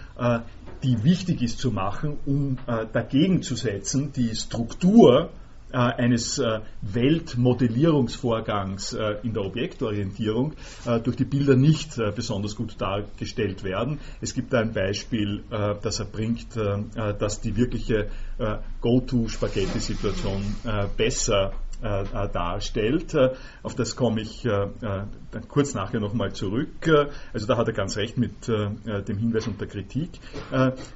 die 0.82 1.04
wichtig 1.04 1.42
ist 1.42 1.58
zu 1.58 1.70
machen, 1.70 2.18
um 2.26 2.58
dagegen 2.92 3.42
zu 3.42 3.54
setzen, 3.54 4.12
die 4.12 4.34
Struktur, 4.34 5.30
äh, 5.30 5.45
eines 5.72 6.38
äh, 6.38 6.60
Weltmodellierungsvorgangs 6.82 8.92
äh, 8.92 9.16
in 9.22 9.32
der 9.34 9.44
Objektorientierung 9.44 10.54
durch 11.02 11.16
die 11.16 11.24
Bilder 11.24 11.56
nicht 11.56 11.96
besonders 12.14 12.54
gut 12.54 12.80
dargestellt 12.80 13.64
werden. 13.64 13.98
Es 14.20 14.34
gibt 14.34 14.54
ein 14.54 14.72
Beispiel, 14.72 15.42
das 15.50 15.98
er 15.98 16.06
bringt, 16.06 16.54
dass 16.54 17.40
die 17.40 17.56
wirkliche 17.56 18.08
Go-To-Spaghetti-Situation 18.80 20.42
besser 20.96 21.52
darstellt. 21.80 23.16
Auf 23.62 23.74
das 23.74 23.96
komme 23.96 24.20
ich 24.20 24.42
dann 24.42 25.48
kurz 25.48 25.74
nachher 25.74 26.00
nochmal 26.00 26.32
zurück. 26.32 26.88
Also 27.32 27.46
da 27.46 27.56
hat 27.56 27.68
er 27.68 27.74
ganz 27.74 27.96
recht 27.96 28.18
mit 28.18 28.48
dem 28.48 29.18
Hinweis 29.18 29.46
und 29.46 29.60
der 29.60 29.68
Kritik. 29.68 30.10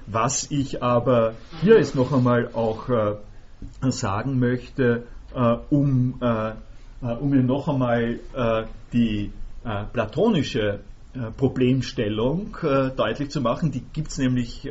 Was 0.06 0.50
ich 0.50 0.83
aber 0.83 1.35
hier 1.61 1.78
ist 1.78 1.94
noch 1.94 2.12
einmal 2.12 2.50
auch 2.52 2.88
sagen 3.90 4.38
möchte, 4.38 5.05
äh, 5.35 5.57
um, 5.70 6.14
äh, 6.20 6.51
äh, 6.51 7.16
um 7.18 7.31
mir 7.31 7.42
noch 7.42 7.68
einmal 7.68 8.18
die 8.92 9.31
platonische 9.92 10.81
Problemstellung 11.37 12.57
deutlich 12.96 13.31
zu 13.31 13.40
machen. 13.40 13.70
Die 13.73 13.83
gibt 13.92 14.09
es 14.09 14.18
nämlich 14.18 14.68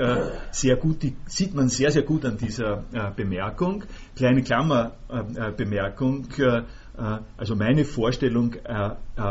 sehr 0.51 0.75
gut, 0.75 1.03
die 1.03 1.15
sieht 1.25 1.53
man 1.53 1.69
sehr, 1.69 1.91
sehr 1.91 2.03
gut 2.03 2.25
an 2.25 2.37
dieser 2.37 2.83
Bemerkung. 3.15 3.83
Kleine 4.15 4.43
Klammerbemerkung. 4.43 6.27
Also 7.37 7.55
meine 7.55 7.85
Vorstellung 7.85 8.55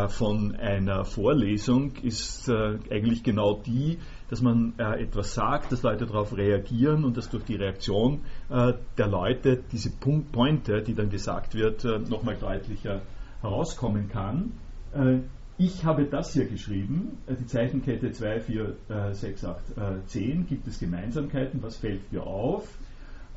von 0.08 0.56
einer 0.56 1.04
Vorlesung 1.04 1.92
ist 2.02 2.50
eigentlich 2.50 3.22
genau 3.22 3.60
die, 3.64 3.98
dass 4.28 4.42
man 4.42 4.74
äh, 4.78 5.02
etwas 5.02 5.34
sagt, 5.34 5.72
dass 5.72 5.82
Leute 5.82 6.06
darauf 6.06 6.36
reagieren 6.36 7.04
und 7.04 7.16
dass 7.16 7.30
durch 7.30 7.44
die 7.44 7.56
Reaktion 7.56 8.20
äh, 8.50 8.74
der 8.96 9.08
Leute 9.08 9.62
diese 9.72 9.90
Punkt 9.90 10.32
Pointe, 10.32 10.82
die 10.82 10.94
dann 10.94 11.10
gesagt 11.10 11.54
wird, 11.54 11.84
äh, 11.84 11.98
nochmal 11.98 12.36
deutlicher 12.36 13.02
herauskommen 13.40 14.08
kann. 14.08 14.52
Äh, 14.94 15.20
ich 15.56 15.84
habe 15.84 16.04
das 16.04 16.32
hier 16.32 16.46
geschrieben, 16.46 17.18
äh, 17.26 17.34
die 17.34 17.46
Zeichenkette 17.46 18.12
2, 18.12 18.40
4, 18.40 18.76
6, 19.12 19.44
8, 19.44 19.58
10. 20.06 20.46
Gibt 20.46 20.66
es 20.68 20.78
Gemeinsamkeiten? 20.78 21.62
Was 21.62 21.76
fällt 21.76 22.12
mir 22.12 22.22
auf? 22.22 22.68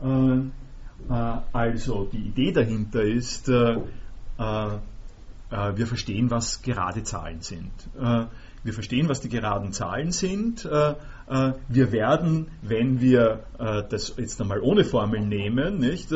Äh, 0.01 0.41
also 1.51 2.08
die 2.12 2.27
Idee 2.27 2.51
dahinter 2.51 3.01
ist, 3.01 3.51
wir 5.51 5.85
verstehen, 5.85 6.31
was 6.31 6.61
gerade 6.61 7.03
Zahlen 7.03 7.41
sind. 7.41 7.71
wir 8.63 8.73
verstehen, 8.73 9.09
was 9.09 9.19
die 9.21 9.29
geraden 9.29 9.73
Zahlen 9.73 10.11
sind. 10.11 10.63
wir 10.63 11.91
werden, 11.91 12.47
wenn 12.61 13.01
wir 13.01 13.43
das 13.89 14.15
jetzt 14.17 14.41
einmal 14.41 14.61
ohne 14.61 14.85
Formeln 14.85 15.27
nehmen 15.27 15.79
nicht, 15.79 16.13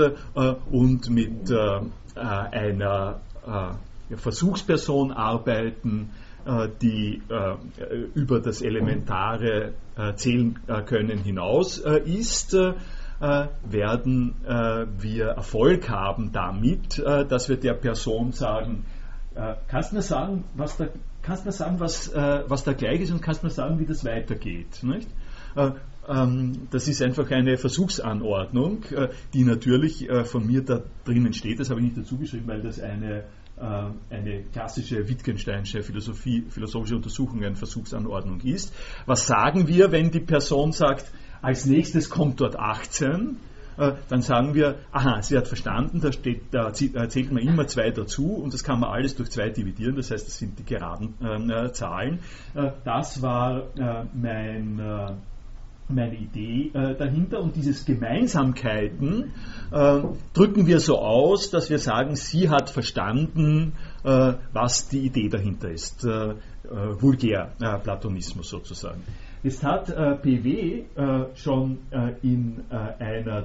und 0.72 1.10
mit 1.10 1.52
einer 2.16 3.20
Versuchsperson 4.16 5.12
arbeiten, 5.12 6.12
die 6.82 7.22
über 8.14 8.40
das 8.40 8.62
Elementare 8.62 9.74
zählen 10.16 10.60
können 10.86 11.18
hinaus 11.18 11.80
ist, 11.80 12.56
äh, 13.22 13.48
werden 13.64 14.36
äh, 14.46 14.86
wir 15.00 15.28
Erfolg 15.28 15.90
haben 15.90 16.34
damit, 16.34 17.00
äh, 17.00 17.26
dass 17.26 17.48
wir 17.48 17.56
der 17.56 17.74
Person 17.74 18.34
sagen, 18.34 18.86
kannst 19.68 19.92
du 19.92 19.96
mir 19.98 20.02
sagen, 20.02 20.44
was 20.56 20.78
da, 20.78 20.88
kannst 21.22 21.46
mir 21.46 21.52
sagen, 21.52 21.80
was, 21.80 22.14
was 22.14 22.64
da 22.64 22.74
gleich 22.74 23.02
ist 23.02 23.12
und 23.12 23.22
kannst 23.22 23.44
mir 23.44 23.50
sagen, 23.50 23.80
wie 23.80 23.86
das 23.86 24.06
weitergeht. 24.06 24.84
Nicht? 24.84 25.10
Ähm, 26.08 26.68
das 26.70 26.88
ist 26.88 27.02
einfach 27.02 27.30
eine 27.32 27.58
Versuchsanordnung, 27.58 28.84
die 29.34 29.44
natürlich 29.44 30.08
von 30.26 30.46
mir 30.46 30.64
da 30.64 30.84
drinnen 31.04 31.34
steht. 31.34 31.60
Das 31.60 31.70
habe 31.70 31.80
ich 31.80 31.86
nicht 31.86 31.98
dazu 31.98 32.18
geschrieben, 32.18 32.48
weil 32.48 32.62
das 32.62 32.80
eine, 32.80 33.24
eine 33.58 34.44
klassische 34.54 35.08
Wittgensteinsche 35.10 35.82
Philosophie, 35.82 36.46
philosophische 36.50 36.96
Untersuchungen 36.96 37.56
Versuchsanordnung 37.56 38.42
ist. 38.42 38.74
Was 39.06 39.26
sagen 39.28 39.68
wir, 39.68 39.92
wenn 39.92 40.12
die 40.12 40.20
Person 40.20 40.74
sagt, 40.74 41.12
als 41.42 41.66
nächstes 41.66 42.10
kommt 42.10 42.42
dort 42.42 42.58
18. 42.58 43.38
Äh, 43.78 43.94
dann 44.10 44.22
sagen 44.22 44.54
wir, 44.54 44.76
aha, 44.92 45.22
sie 45.22 45.38
hat 45.38 45.48
verstanden, 45.48 46.00
da, 46.02 46.12
steht, 46.12 46.54
da 46.54 46.72
zählt 46.74 47.32
man 47.32 47.44
immer 47.44 47.68
zwei 47.68 47.92
dazu 47.92 48.34
und 48.36 48.54
das 48.54 48.64
kann 48.64 48.80
man 48.80 48.90
alles 48.90 49.16
durch 49.16 49.32
zwei 49.32 49.50
dividieren, 49.50 49.96
das 49.96 50.12
heißt, 50.12 50.26
das 50.28 50.38
sind 50.38 50.58
die 50.60 50.66
geraden 50.66 51.16
äh, 51.22 51.72
Zahlen. 51.72 52.20
Äh, 52.54 52.72
das 52.84 53.22
war 53.22 53.64
äh, 53.78 54.06
mein, 54.14 54.80
äh, 54.80 55.12
meine 55.90 56.16
Idee 56.16 56.72
äh, 56.74 56.96
dahinter 56.96 57.42
und 57.42 57.56
dieses 57.56 57.86
Gemeinsamkeiten 57.86 59.34
drücken 60.34 60.68
wir 60.68 60.80
so 60.80 61.00
aus, 61.00 61.50
dass 61.50 61.70
wir 61.70 61.80
sagen, 61.80 62.16
sie 62.16 62.50
hat 62.50 62.70
verstanden, 62.70 63.74
was 64.04 64.88
die 64.88 65.00
Idee 65.00 65.28
dahinter 65.28 65.70
ist. 65.70 66.04
vulgär 66.04 67.52
Platonismus 67.84 68.50
sozusagen. 68.50 69.02
Jetzt 69.46 69.64
hat 69.64 69.90
äh, 69.90 70.16
PW 70.16 70.86
äh, 70.96 71.26
schon 71.36 71.78
äh, 71.92 72.14
in 72.24 72.64
äh, 72.72 73.04
einer 73.04 73.42
äh, 73.42 73.44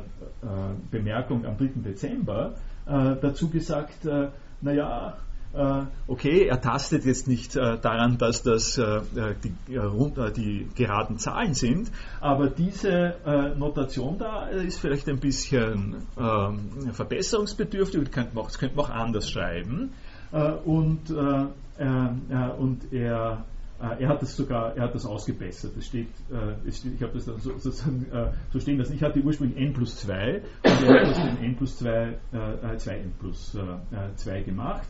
Bemerkung 0.91 1.45
am 1.45 1.59
3. 1.59 1.73
Dezember 1.85 2.55
äh, 2.87 3.17
dazu 3.21 3.51
gesagt, 3.51 4.09
naja, 4.63 5.19
okay, 6.07 6.47
er 6.47 6.61
tastet 6.61 7.05
jetzt 7.05 7.27
nicht 7.27 7.57
daran, 7.57 8.19
dass 8.19 8.45
das 8.45 8.81
die, 9.43 9.53
die, 10.37 10.69
geraden 10.77 11.19
Zahlen 11.19 11.55
sind, 11.55 11.91
aber 12.21 12.49
diese 12.49 13.17
Notation 13.59 14.17
da 14.17 14.47
ist 14.47 14.79
vielleicht 14.79 15.09
ein 15.09 15.19
bisschen 15.19 16.07
ähm, 16.17 16.93
verbesserungsbedürftig, 16.93 18.11
das 18.11 18.59
könnte 18.59 18.77
man 18.77 18.85
auch, 18.85 18.91
anders 18.91 19.29
schreiben. 19.29 19.91
und, 20.65 21.11
und 21.11 22.93
er 22.93 23.45
er 23.81 24.09
hat 24.09 24.23
das 24.23 24.37
sogar, 24.37 24.77
er 24.77 24.85
hat 24.85 24.95
das 24.95 25.07
ausgebessert. 25.07 25.73
Das 25.75 25.87
steht, 25.87 26.09
äh, 26.31 26.69
ich 26.69 27.03
habe 27.03 27.15
das 27.15 27.25
dann 27.25 27.39
sozusagen 27.39 28.07
äh, 28.13 28.33
so 28.53 28.61
stehen 28.61 28.79
lassen. 28.79 28.95
Ich 28.95 29.03
hatte 29.03 29.21
ursprünglich 29.21 29.59
n 29.59 29.73
plus 29.73 29.97
2 29.97 30.43
und 30.63 30.89
er 30.89 31.01
hat 31.01 31.09
das 31.09 31.19
in 31.19 31.45
n 31.45 31.57
plus 31.57 31.79
2, 31.79 32.19
2n 32.33 33.11
plus 33.19 33.57
2 34.17 34.43
gemacht 34.43 34.89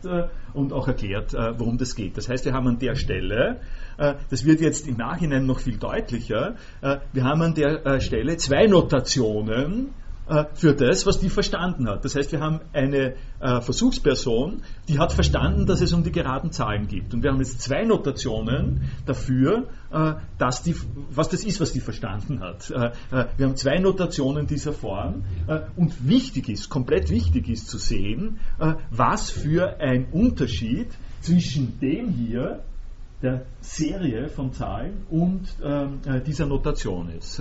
und 0.55 0.73
auch 0.73 0.89
erklärt, 0.89 1.33
worum 1.33 1.79
das 1.79 1.95
geht. 1.95 2.17
Das 2.17 2.29
heißt, 2.29 2.45
wir 2.45 2.53
haben 2.53 2.67
an 2.67 2.79
der 2.79 2.97
Stelle, 2.97 3.61
das 3.97 4.45
wird 4.45 4.61
jetzt 4.61 4.89
im 4.89 4.97
Nachhinein 4.97 5.47
noch 5.47 5.61
viel 5.61 5.77
deutlicher, 5.77 6.57
wir 6.81 7.25
haben 7.25 7.43
an 7.43 7.55
der 7.55 8.01
Stelle 8.01 8.37
zwei 8.37 8.67
Notationen, 8.67 9.89
äh, 9.89 10.10
für 10.55 10.75
das, 10.75 11.07
was 11.07 11.19
die 11.19 11.29
verstanden 11.29 11.89
hat. 11.89 12.05
Das 12.05 12.15
heißt, 12.15 12.31
wir 12.33 12.41
haben 12.41 12.61
eine 12.73 13.15
äh, 13.41 13.61
Versuchsperson, 13.61 14.63
die 14.89 14.99
hat 14.99 15.13
verstanden, 15.13 15.67
dass 15.67 15.81
es 15.81 15.93
um 15.93 16.05
die 16.05 16.13
geraden 16.13 16.53
Zahlen 16.53 16.87
geht. 16.87 17.13
Und 17.13 17.23
wir 17.23 17.31
haben 17.31 17.39
jetzt 17.39 17.61
zwei 17.61 17.85
Notationen 17.85 18.91
dafür, 19.07 19.69
äh, 19.91 20.15
dass 20.39 20.63
die, 20.63 20.75
was 21.11 21.29
das 21.29 21.45
ist, 21.45 21.61
was 21.61 21.73
die 21.73 21.81
verstanden 21.81 22.41
hat. 22.41 22.71
Äh, 22.71 22.93
äh, 23.11 23.27
wir 23.37 23.47
haben 23.47 23.57
zwei 23.57 23.79
Notationen 23.79 24.47
dieser 24.47 24.73
Form. 24.73 25.25
Äh, 25.47 25.61
und 25.77 26.09
wichtig 26.09 26.49
ist, 26.49 26.69
komplett 26.69 27.11
wichtig 27.11 27.49
ist 27.49 27.69
zu 27.69 27.79
sehen, 27.79 28.39
was 28.91 29.31
für 29.31 29.81
ein 29.81 30.07
Unterschied 30.13 30.89
zwischen 31.21 31.79
dem 31.81 32.09
hier, 32.09 32.63
der 33.23 33.45
Serie 33.61 34.29
von 34.29 34.53
Zahlen 34.53 35.05
und 35.11 35.43
ähm, 35.63 36.01
dieser 36.27 36.47
Notation 36.47 37.11
ist. 37.11 37.41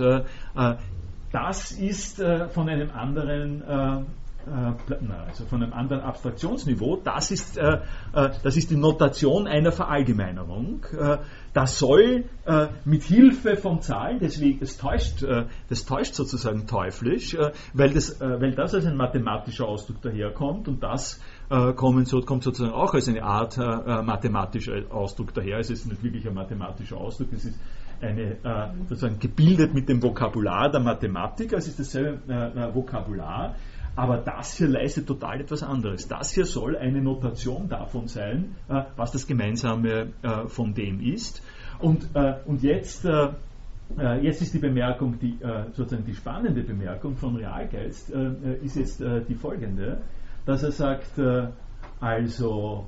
Das 1.32 1.70
ist 1.72 2.18
äh, 2.18 2.48
von 2.48 2.68
einem 2.68 2.90
anderen 2.90 3.62
äh, 3.62 4.00
äh 4.50 4.74
also 5.28 5.44
von 5.44 5.62
einem 5.62 5.72
anderen 5.72 6.02
Abstraktionsniveau, 6.02 6.96
das 7.04 7.30
ist, 7.30 7.58
äh, 7.58 7.80
äh, 8.14 8.30
das 8.42 8.56
ist 8.56 8.70
die 8.70 8.76
Notation 8.76 9.46
einer 9.46 9.70
Verallgemeinerung. 9.70 10.86
Das 11.52 11.78
soll 11.78 12.24
mit 12.84 13.02
Hilfe 13.02 13.56
von 13.56 13.80
Zahlen, 13.80 14.18
deswegen, 14.20 14.60
das 14.60 14.76
täuscht, 14.76 15.24
das 15.68 15.84
täuscht 15.84 16.14
sozusagen 16.14 16.68
teuflisch, 16.68 17.36
weil, 17.74 17.90
das, 17.90 18.20
weil 18.20 18.52
das 18.52 18.72
als 18.72 18.86
ein 18.86 18.96
mathematischer 18.96 19.66
Ausdruck 19.66 20.00
daherkommt 20.00 20.68
und 20.68 20.80
das 20.80 21.20
kommt 21.48 22.06
sozusagen 22.06 22.72
auch 22.72 22.94
als 22.94 23.08
eine 23.08 23.24
Art 23.24 23.56
mathematischer 23.58 24.74
Ausdruck 24.90 25.34
daher. 25.34 25.58
Es 25.58 25.70
ist 25.70 25.86
nicht 25.86 26.04
wirklich 26.04 26.28
ein 26.28 26.34
mathematischer 26.34 26.98
Ausdruck, 26.98 27.32
es 27.32 27.46
ist 27.46 27.58
eine, 28.02 28.32
äh, 28.42 28.68
sozusagen 28.88 29.18
gebildet 29.18 29.74
mit 29.74 29.88
dem 29.88 30.02
Vokabular 30.02 30.70
der 30.70 30.80
Mathematik, 30.80 31.52
also 31.54 31.68
ist 31.70 31.78
dasselbe 31.78 32.32
äh, 32.32 32.74
Vokabular, 32.74 33.54
aber 33.96 34.18
das 34.18 34.56
hier 34.56 34.68
leistet 34.68 35.06
total 35.06 35.40
etwas 35.40 35.62
anderes. 35.62 36.08
Das 36.08 36.32
hier 36.32 36.46
soll 36.46 36.76
eine 36.76 37.02
Notation 37.02 37.68
davon 37.68 38.08
sein, 38.08 38.56
äh, 38.68 38.82
was 38.96 39.12
das 39.12 39.26
Gemeinsame 39.26 40.12
äh, 40.22 40.46
von 40.46 40.74
dem 40.74 41.00
ist. 41.00 41.42
Und, 41.78 42.08
äh, 42.14 42.34
und 42.46 42.62
jetzt, 42.62 43.04
äh, 43.04 43.28
jetzt 44.22 44.42
ist 44.42 44.54
die 44.54 44.58
Bemerkung, 44.58 45.18
die, 45.18 45.36
sozusagen 45.72 46.04
die 46.04 46.14
spannende 46.14 46.62
Bemerkung 46.62 47.16
von 47.16 47.34
Realgeist, 47.34 48.10
ist 48.62 48.76
jetzt 48.76 49.00
die 49.00 49.34
folgende, 49.34 50.02
dass 50.46 50.62
er 50.62 50.70
sagt, 50.70 51.18
also 51.98 52.86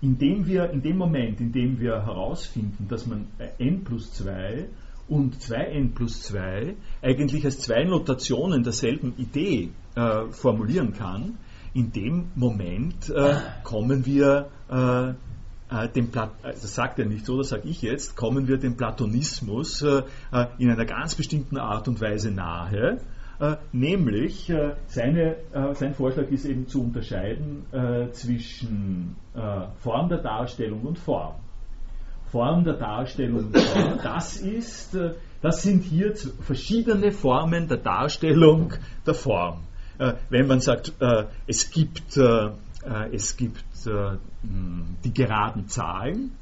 indem 0.00 0.46
wir, 0.46 0.70
in 0.70 0.82
dem 0.82 0.96
Moment, 0.96 1.40
in 1.40 1.52
dem 1.52 1.78
wir 1.78 2.04
herausfinden, 2.06 2.88
dass 2.88 3.06
man 3.06 3.26
n 3.58 3.84
plus 3.84 4.12
2 4.14 4.66
und 5.08 5.36
2n 5.36 5.92
plus 5.94 6.22
2 6.22 6.74
eigentlich 7.02 7.44
als 7.44 7.58
zwei 7.60 7.84
Notationen 7.84 8.62
derselben 8.62 9.14
Idee 9.18 9.70
äh, 9.96 10.26
formulieren 10.30 10.92
kann, 10.92 11.38
in 11.74 11.92
dem 11.92 12.30
Moment 12.34 13.10
äh, 13.10 13.36
kommen 13.62 14.06
wir 14.06 14.48
äh, 14.70 15.10
äh 15.10 15.88
dem 15.94 16.10
Plat 16.10 16.32
äh, 16.42 16.52
das 16.52 16.74
sagt 16.74 16.98
er 16.98 17.06
nicht 17.06 17.26
so, 17.26 17.38
das 17.38 17.50
sage 17.50 17.68
ich 17.68 17.82
jetzt, 17.82 18.16
kommen 18.16 18.48
wir 18.48 18.56
dem 18.56 18.76
Platonismus 18.76 19.82
äh, 19.82 20.02
in 20.58 20.70
einer 20.70 20.86
ganz 20.86 21.14
bestimmten 21.14 21.58
Art 21.58 21.86
und 21.88 22.00
Weise 22.00 22.30
nahe 22.30 23.00
nämlich 23.72 24.50
äh, 24.50 24.74
seine, 24.86 25.36
äh, 25.52 25.74
sein 25.74 25.94
Vorschlag 25.94 26.28
ist 26.30 26.44
eben 26.44 26.66
zu 26.68 26.82
unterscheiden 26.82 27.64
zwischen 28.12 29.16
Form 29.78 30.08
der 30.08 30.18
Darstellung 30.18 30.82
und 30.82 30.98
Form. 30.98 31.36
Form 32.30 32.64
der 32.64 32.74
Darstellung 32.74 33.52
das 34.02 34.36
ist, 34.36 34.96
das 35.42 35.62
sind 35.62 35.82
hier 35.82 36.14
verschiedene 36.42 37.12
Formen 37.12 37.68
der 37.68 37.78
Darstellung 37.78 38.72
der 39.06 39.14
Form. 39.14 39.60
Wenn 40.28 40.46
man 40.46 40.60
sagt, 40.60 40.92
es 41.46 41.70
gibt, 41.70 42.16
es 42.16 43.36
gibt 43.36 43.64
die 45.04 45.14
geraden 45.14 45.68
Zahlen, 45.68 46.32
äh, 46.32 46.39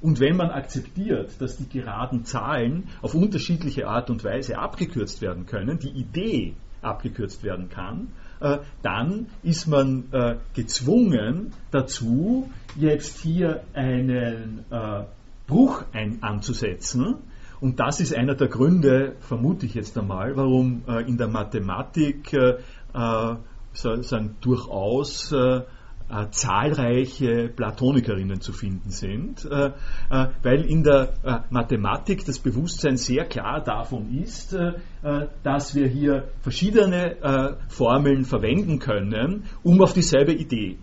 und 0.00 0.20
wenn 0.20 0.36
man 0.36 0.50
akzeptiert, 0.50 1.40
dass 1.40 1.56
die 1.56 1.68
geraden 1.68 2.24
Zahlen 2.24 2.84
auf 3.02 3.14
unterschiedliche 3.14 3.88
Art 3.88 4.10
und 4.10 4.24
Weise 4.24 4.58
abgekürzt 4.58 5.20
werden 5.20 5.46
können, 5.46 5.78
die 5.78 5.90
Idee 5.90 6.54
abgekürzt 6.82 7.42
werden 7.42 7.68
kann, 7.68 8.08
äh, 8.40 8.58
dann 8.82 9.26
ist 9.42 9.66
man 9.66 10.04
äh, 10.12 10.36
gezwungen 10.54 11.52
dazu, 11.70 12.50
jetzt 12.76 13.18
hier 13.18 13.62
einen 13.74 14.64
Bruch 15.46 15.84
anzusetzen. 16.20 17.16
Und 17.60 17.80
das 17.80 18.00
ist 18.00 18.14
einer 18.14 18.34
der 18.34 18.48
Gründe, 18.48 19.16
vermute 19.20 19.66
ich 19.66 19.74
jetzt 19.74 19.98
einmal, 19.98 20.36
warum 20.36 20.82
in 21.06 21.16
der 21.16 21.28
Mathematik 21.28 22.36
durchaus 24.42 25.34
äh, 26.10 26.30
zahlreiche 26.30 27.48
Platonikerinnen 27.48 28.40
zu 28.40 28.52
finden 28.52 28.90
sind, 28.90 29.44
äh, 29.44 29.72
äh, 30.10 30.28
weil 30.42 30.62
in 30.62 30.82
der 30.82 31.12
äh, 31.22 31.40
Mathematik 31.50 32.24
das 32.24 32.38
Bewusstsein 32.38 32.96
sehr 32.96 33.26
klar 33.26 33.62
davon 33.62 34.10
ist, 34.22 34.54
äh, 34.54 34.72
äh, 35.02 35.28
dass 35.42 35.74
wir 35.74 35.86
hier 35.86 36.28
verschiedene 36.40 37.58
Formeln 37.68 38.24
verwenden 38.24 38.78
können, 38.78 39.44
um 39.62 39.80
auf 39.82 39.92
dieselbe 39.92 40.32
Idee 40.32 40.78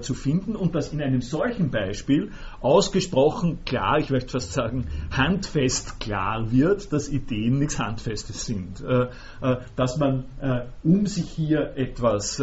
zu 0.00 0.14
finden 0.14 0.56
und 0.56 0.74
dass 0.74 0.92
in 0.92 1.00
einem 1.00 1.20
solchen 1.20 1.70
Beispiel 1.70 2.30
ausgesprochen 2.60 3.64
klar, 3.64 3.98
ich 3.98 4.10
möchte 4.10 4.30
fast 4.32 4.52
sagen, 4.52 4.86
handfest 5.10 6.00
klar 6.00 6.50
wird, 6.52 6.92
dass 6.92 7.08
Ideen 7.08 7.58
nichts 7.58 7.78
Handfestes 7.78 8.46
sind. 8.46 8.82
Dass 9.76 9.98
man, 9.98 10.24
um 10.82 11.06
sich 11.06 11.30
hier 11.30 11.76
etwas 11.76 12.42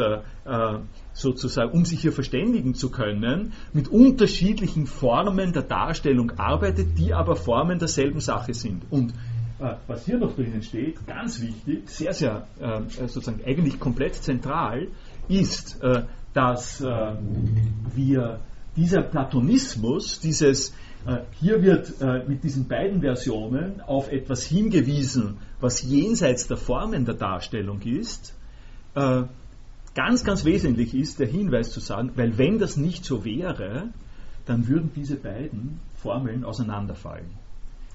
sozusagen, 1.13 1.71
um 1.71 1.85
sich 1.85 2.01
hier 2.01 2.11
verständigen 2.11 2.73
zu 2.73 2.89
können, 2.89 3.53
mit 3.73 3.87
unterschiedlichen 3.89 4.87
Formen 4.87 5.53
der 5.53 5.63
Darstellung 5.63 6.31
arbeitet, 6.37 6.97
die 6.97 7.13
aber 7.13 7.35
Formen 7.35 7.79
derselben 7.79 8.19
Sache 8.19 8.53
sind. 8.53 8.83
Und 8.89 9.13
äh, 9.59 9.75
was 9.87 10.05
hier 10.05 10.17
noch 10.17 10.35
drinnen 10.35 10.61
steht, 10.61 11.05
ganz 11.07 11.41
wichtig, 11.41 11.89
sehr, 11.89 12.13
sehr 12.13 12.47
äh, 12.59 12.81
sozusagen 12.89 13.41
eigentlich 13.45 13.79
komplett 13.79 14.15
zentral, 14.15 14.87
ist, 15.27 15.81
äh, 15.83 16.03
dass 16.33 16.81
äh, 16.81 17.15
wir 17.93 18.39
dieser 18.75 19.01
Platonismus, 19.01 20.19
dieses 20.21 20.73
äh, 21.05 21.17
hier 21.39 21.61
wird 21.61 21.99
äh, 22.01 22.23
mit 22.27 22.43
diesen 22.43 22.67
beiden 22.67 23.01
Versionen 23.01 23.81
auf 23.81 24.11
etwas 24.11 24.43
hingewiesen, 24.45 25.37
was 25.59 25.81
jenseits 25.81 26.47
der 26.47 26.57
Formen 26.57 27.05
der 27.05 27.15
Darstellung 27.15 27.81
ist, 27.81 28.35
ganz, 29.95 30.23
ganz 30.23 30.45
wesentlich 30.45 30.93
ist 30.93 31.19
der 31.19 31.27
Hinweis 31.27 31.71
zu 31.71 31.79
sagen, 31.79 32.11
weil 32.15 32.37
wenn 32.37 32.59
das 32.59 32.77
nicht 32.77 33.05
so 33.05 33.25
wäre, 33.25 33.89
dann 34.45 34.67
würden 34.67 34.91
diese 34.95 35.15
beiden 35.15 35.79
Formeln 35.95 36.43
auseinanderfallen. 36.43 37.31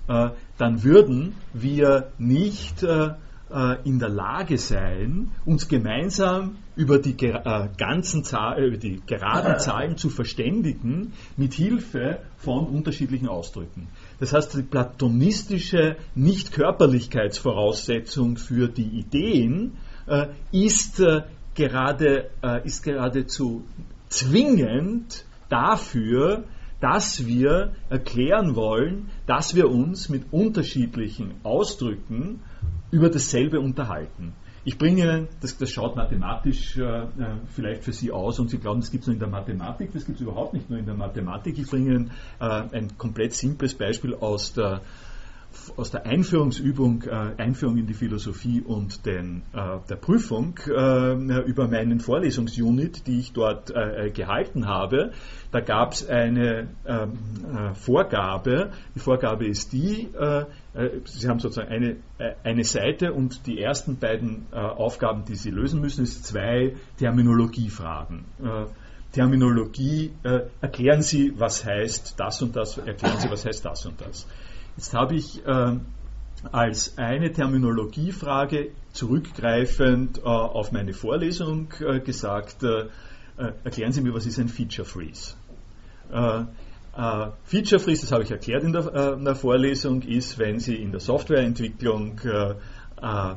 Äh, 0.09 0.31
dann 0.59 0.83
würden 0.85 1.35
wir 1.53 2.13
nicht 2.19 2.83
äh, 2.83 3.11
äh 3.51 3.77
in 3.85 3.99
der 3.99 4.09
Lage 4.09 4.57
sein, 4.59 5.33
uns 5.45 5.69
gemeinsam 5.69 6.57
über 6.77 6.99
die 6.99 7.17
äh, 7.27 7.69
ganzen 7.77 8.23
Zahlen, 8.23 8.65
über 8.65 8.77
die 8.77 9.03
geraden 9.05 9.59
Zahlen 9.61 9.97
zu 9.97 10.11
verständigen, 10.11 11.13
mit 11.37 11.55
Hilfe 11.55 12.21
von 12.37 12.67
unterschiedlichen 12.67 13.27
Ausdrücken. 13.29 13.89
Das 14.21 14.33
heißt, 14.33 14.55
die 14.55 14.63
platonistische 14.63 15.97
Nichtkörperlichkeitsvoraussetzung 16.15 18.37
für 18.37 18.69
die 18.69 19.01
Ideen 19.01 19.73
äh, 20.07 20.29
ist 20.53 21.01
äh, 21.01 21.23
gerade, 21.57 22.31
äh, 22.43 22.65
ist 22.65 22.85
geradezu 22.85 23.65
zwingend 24.09 25.25
dafür, 25.49 26.45
dass 26.81 27.27
wir 27.27 27.73
erklären 27.89 28.55
wollen, 28.55 29.11
dass 29.27 29.57
wir 29.57 29.71
uns 29.71 30.09
mit 30.09 30.33
unterschiedlichen 30.33 31.35
Ausdrücken 31.43 32.41
über 32.91 33.09
dasselbe 33.09 33.59
unterhalten. 33.59 34.35
Ich 34.65 34.79
bringe 34.79 35.03
Ihnen, 35.03 35.29
das, 35.41 35.57
das 35.57 35.71
schaut 35.71 35.95
mathematisch 35.97 36.77
äh, 36.77 36.83
äh 36.83 37.07
vielleicht 37.55 37.85
für 37.85 37.93
Sie 37.93 38.11
aus 38.11 38.41
und 38.41 38.51
Sie 38.51 38.59
glauben, 38.59 38.81
das 38.81 38.91
gibt 38.91 39.03
es 39.03 39.07
nur 39.07 39.15
in 39.15 39.21
der 39.21 39.29
Mathematik, 39.29 39.93
das 39.93 40.05
gibt 40.05 40.17
es 40.17 40.23
überhaupt 40.23 40.55
nicht 40.55 40.69
nur 40.69 40.79
in 40.79 40.87
der 40.87 40.97
Mathematik. 40.97 41.57
Ich 41.59 41.71
bringe 41.71 41.95
Ihnen 41.95 42.11
äh, 42.41 42.45
ein 42.45 42.99
komplett 42.99 43.33
simples 43.33 43.75
Beispiel 43.75 44.15
aus 44.15 44.53
der 44.55 44.83
aus 45.77 45.91
der 45.91 46.07
Einführungsübung, 46.07 47.03
äh, 47.03 47.35
Einführung 47.37 47.77
in 47.77 47.87
die 47.87 47.95
Philosophie 47.95 48.63
und 48.63 49.05
den, 49.07 49.43
äh, 49.53 49.79
der 49.89 49.97
Prüfung 49.97 50.59
äh, 50.67 51.13
über 51.43 51.69
meinen 51.69 52.01
Vorlesungsunit, 52.01 53.07
die 53.07 53.21
ich 53.21 53.33
dort 53.33 53.71
äh, 53.71 54.07
äh, 54.07 54.11
gehalten 54.11 54.67
habe. 54.67 55.13
Da 55.51 55.61
gab 55.61 55.93
es 55.93 56.09
eine 56.09 56.69
ähm, 56.87 57.13
äh, 57.45 57.75
Vorgabe. 57.75 58.71
Die 58.95 59.01
Vorgabe 59.01 59.47
ist 59.47 59.73
die, 59.73 60.09
Sie 61.05 61.29
haben 61.29 61.41
sozusagen 61.41 61.71
eine, 61.71 61.97
eine 62.45 62.65
Seite 62.65 63.15
und 63.15 63.47
die 63.47 63.59
ersten 63.59 63.97
beiden 63.99 64.53
Aufgaben, 64.53 65.25
die 65.25 65.35
Sie 65.35 65.51
lösen 65.51 65.81
müssen, 65.81 66.05
ist 66.05 66.27
zwei 66.27 66.75
Terminologiefragen. 66.99 68.27
Terminologie, 69.13 70.13
erklären 70.61 71.01
Sie, 71.01 71.33
was 71.39 71.65
heißt 71.65 72.21
das 72.21 72.43
und 72.43 72.57
das, 72.57 72.77
erklären 72.77 73.19
Sie, 73.21 73.31
was 73.31 73.47
heißt 73.47 73.65
das 73.65 73.87
und 73.87 73.99
das. 74.03 74.27
Jetzt 74.77 74.93
habe 74.93 75.14
ich 75.14 75.45
äh, 75.47 75.79
als 76.53 76.99
eine 76.99 77.33
Terminologiefrage 77.33 78.72
zurückgreifend 78.93 80.18
äh, 80.18 80.22
auf 80.22 80.70
meine 80.70 80.93
Vorlesung 80.93 81.72
äh, 81.81 82.01
gesagt, 82.01 82.62
äh, 82.62 82.83
äh, 83.39 83.53
erklären 83.64 83.93
Sie 83.93 84.03
mir, 84.03 84.12
was 84.12 84.27
ist 84.27 84.39
ein 84.39 84.49
Feature 84.49 84.87
Freeze? 84.87 85.35
Äh, 86.12 86.45
Feature 87.45 87.81
Freeze, 87.81 88.03
das 88.03 88.12
habe 88.12 88.24
ich 88.24 88.31
erklärt 88.31 88.64
in 88.64 88.72
der, 88.72 89.14
in 89.14 89.24
der, 89.24 89.35
Vorlesung, 89.35 90.03
ist, 90.03 90.39
wenn 90.39 90.61
Sie 90.61 90.77
in 90.77 90.93
der 90.93 91.01
Softwareentwicklung 91.01 92.18
an 92.99 93.37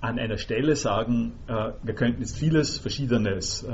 einer 0.00 0.38
Stelle 0.38 0.74
sagen, 0.74 1.34
wir 1.46 1.94
könnten 1.94 2.22
jetzt 2.22 2.36
vieles 2.36 2.78
Verschiedenes 2.78 3.64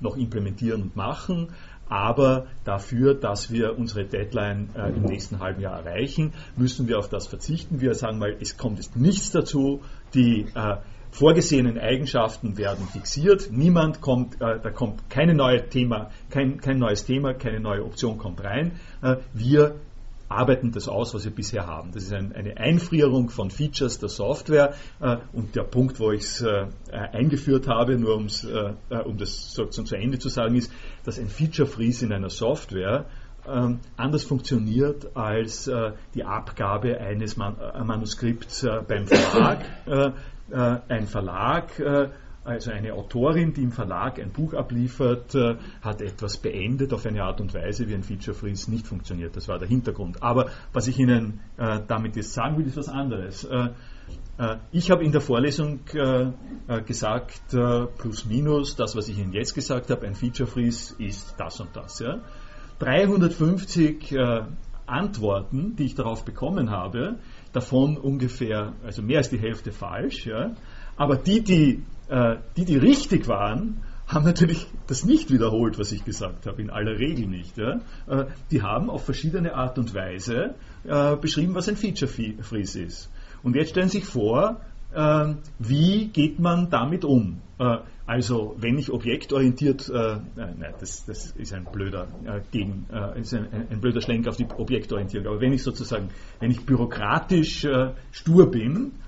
noch 0.00 0.18
implementieren 0.18 0.82
und 0.82 0.94
machen, 0.94 1.54
aber 1.92 2.46
dafür, 2.64 3.14
dass 3.14 3.52
wir 3.52 3.78
unsere 3.78 4.06
Deadline 4.06 4.70
äh, 4.74 4.88
im 4.88 5.02
nächsten 5.02 5.40
halben 5.40 5.60
Jahr 5.60 5.84
erreichen, 5.84 6.32
müssen 6.56 6.88
wir 6.88 6.98
auf 6.98 7.10
das 7.10 7.26
verzichten. 7.26 7.82
Wir 7.82 7.94
sagen 7.94 8.18
mal, 8.18 8.34
es 8.40 8.56
kommt 8.56 8.78
jetzt 8.78 8.96
nichts 8.96 9.30
dazu, 9.30 9.82
die 10.14 10.46
äh, 10.54 10.76
vorgesehenen 11.10 11.78
Eigenschaften 11.78 12.56
werden 12.56 12.86
fixiert. 12.88 13.50
Niemand 13.52 14.00
kommt, 14.00 14.36
äh, 14.36 14.58
da 14.58 14.70
kommt 14.70 15.10
keine 15.10 15.34
neue 15.34 15.68
Thema, 15.68 16.10
kein, 16.30 16.62
kein 16.62 16.78
neues 16.78 17.04
Thema, 17.04 17.34
keine 17.34 17.60
neue 17.60 17.84
Option 17.84 18.16
kommt 18.16 18.42
rein. 18.42 18.72
Äh, 19.02 19.16
wir 19.34 19.74
arbeiten 20.32 20.72
das 20.72 20.88
aus, 20.88 21.14
was 21.14 21.24
wir 21.24 21.32
bisher 21.32 21.66
haben. 21.66 21.92
Das 21.92 22.04
ist 22.04 22.12
ein, 22.12 22.32
eine 22.32 22.56
Einfrierung 22.56 23.30
von 23.30 23.50
Features 23.50 23.98
der 23.98 24.08
Software 24.08 24.74
äh, 25.00 25.16
und 25.32 25.54
der 25.54 25.62
Punkt, 25.62 26.00
wo 26.00 26.12
ich 26.12 26.22
es 26.22 26.42
äh, 26.42 26.66
eingeführt 26.90 27.68
habe, 27.68 27.98
nur 27.98 28.20
äh, 28.20 28.74
äh, 28.90 29.02
um 29.02 29.18
das 29.18 29.54
sozusagen 29.54 29.86
zu 29.86 29.96
Ende 29.96 30.18
zu 30.18 30.28
sagen, 30.28 30.54
ist, 30.56 30.72
dass 31.04 31.18
ein 31.18 31.28
Feature 31.28 31.68
Freeze 31.68 32.04
in 32.04 32.12
einer 32.12 32.30
Software 32.30 33.06
ähm, 33.46 33.80
anders 33.96 34.22
funktioniert 34.22 35.16
als 35.16 35.66
äh, 35.66 35.92
die 36.14 36.24
Abgabe 36.24 36.98
eines 36.98 37.36
Man 37.36 37.56
äh, 37.58 37.82
Manuskripts 37.82 38.66
beim 38.86 39.06
Verlag. 39.06 39.64
ein 40.88 41.06
Verlag 41.06 41.80
also 42.44 42.72
eine 42.72 42.94
Autorin, 42.94 43.52
die 43.52 43.62
im 43.62 43.70
Verlag 43.70 44.18
ein 44.18 44.32
Buch 44.32 44.54
abliefert, 44.54 45.34
äh, 45.34 45.56
hat 45.80 46.02
etwas 46.02 46.38
beendet 46.38 46.92
auf 46.92 47.06
eine 47.06 47.22
Art 47.22 47.40
und 47.40 47.54
Weise, 47.54 47.88
wie 47.88 47.94
ein 47.94 48.02
Feature 48.02 48.34
Freeze 48.36 48.70
nicht 48.70 48.86
funktioniert. 48.86 49.36
Das 49.36 49.48
war 49.48 49.58
der 49.58 49.68
Hintergrund. 49.68 50.22
Aber 50.22 50.50
was 50.72 50.88
ich 50.88 50.98
Ihnen 50.98 51.40
äh, 51.56 51.80
damit 51.86 52.16
jetzt 52.16 52.32
sagen 52.32 52.58
will, 52.58 52.66
ist 52.66 52.76
was 52.76 52.88
anderes. 52.88 53.44
Äh, 53.44 53.68
ich 54.72 54.90
habe 54.90 55.04
in 55.04 55.12
der 55.12 55.20
Vorlesung 55.20 55.80
gesagt, 56.86 57.42
plus 57.98 58.24
minus, 58.24 58.74
das, 58.74 58.96
was 58.96 59.08
ich 59.08 59.18
Ihnen 59.18 59.32
jetzt 59.32 59.54
gesagt 59.54 59.90
habe, 59.90 60.06
ein 60.06 60.14
Feature 60.14 60.48
Freeze 60.48 60.94
ist 60.98 61.34
das 61.38 61.60
und 61.60 61.76
das. 61.76 62.02
350 62.80 64.16
Antworten, 64.86 65.76
die 65.76 65.84
ich 65.84 65.94
darauf 65.94 66.24
bekommen 66.24 66.70
habe, 66.70 67.18
davon 67.52 67.96
ungefähr, 67.96 68.72
also 68.82 69.02
mehr 69.02 69.18
als 69.18 69.30
die 69.30 69.38
Hälfte 69.38 69.70
falsch. 69.70 70.28
Aber 70.96 71.16
die, 71.16 71.42
die 71.42 71.84
die, 72.56 72.64
die 72.64 72.76
richtig 72.76 73.28
waren, 73.28 73.82
haben 74.06 74.24
natürlich 74.24 74.66
das 74.86 75.04
nicht 75.04 75.30
wiederholt, 75.30 75.78
was 75.78 75.92
ich 75.92 76.04
gesagt 76.04 76.46
habe, 76.46 76.60
in 76.60 76.70
aller 76.70 76.98
Regel 76.98 77.26
nicht. 77.26 77.56
Ja? 77.56 77.80
Äh, 78.06 78.26
die 78.50 78.62
haben 78.62 78.90
auf 78.90 79.04
verschiedene 79.04 79.54
Art 79.54 79.78
und 79.78 79.94
Weise 79.94 80.54
äh, 80.84 81.16
beschrieben, 81.16 81.54
was 81.54 81.68
ein 81.68 81.76
Feature 81.76 82.10
Freeze 82.10 82.82
ist. 82.82 83.10
Und 83.42 83.56
jetzt 83.56 83.70
stellen 83.70 83.88
Sie 83.88 83.98
sich 83.98 84.06
vor, 84.06 84.60
äh, 84.92 85.34
wie 85.58 86.08
geht 86.08 86.38
man 86.38 86.68
damit 86.70 87.04
um? 87.04 87.40
Äh, 87.58 87.78
also 88.04 88.56
wenn 88.58 88.76
ich 88.78 88.90
objektorientiert, 88.90 89.88
äh, 89.88 90.16
nein, 90.36 90.74
das, 90.78 91.06
das, 91.06 91.30
ist 91.30 91.54
ein 91.54 91.64
blöder 91.64 92.08
gegen, 92.50 92.86
ist 93.14 93.32
ein, 93.32 93.46
ein, 93.70 93.80
blöder 93.80 94.00
Schlenk 94.00 94.26
auf 94.26 94.36
die 94.36 94.44
Objektorientierung. 94.44 95.28
Aber 95.28 95.40
wenn 95.40 95.52
ich 95.52 95.62
sozusagen, 95.62 96.08
wenn 96.40 96.50
ich 96.50 96.66
bürokratisch 96.66 97.66
stur 98.10 98.50
bin 98.50 98.86
äh, 98.86 99.01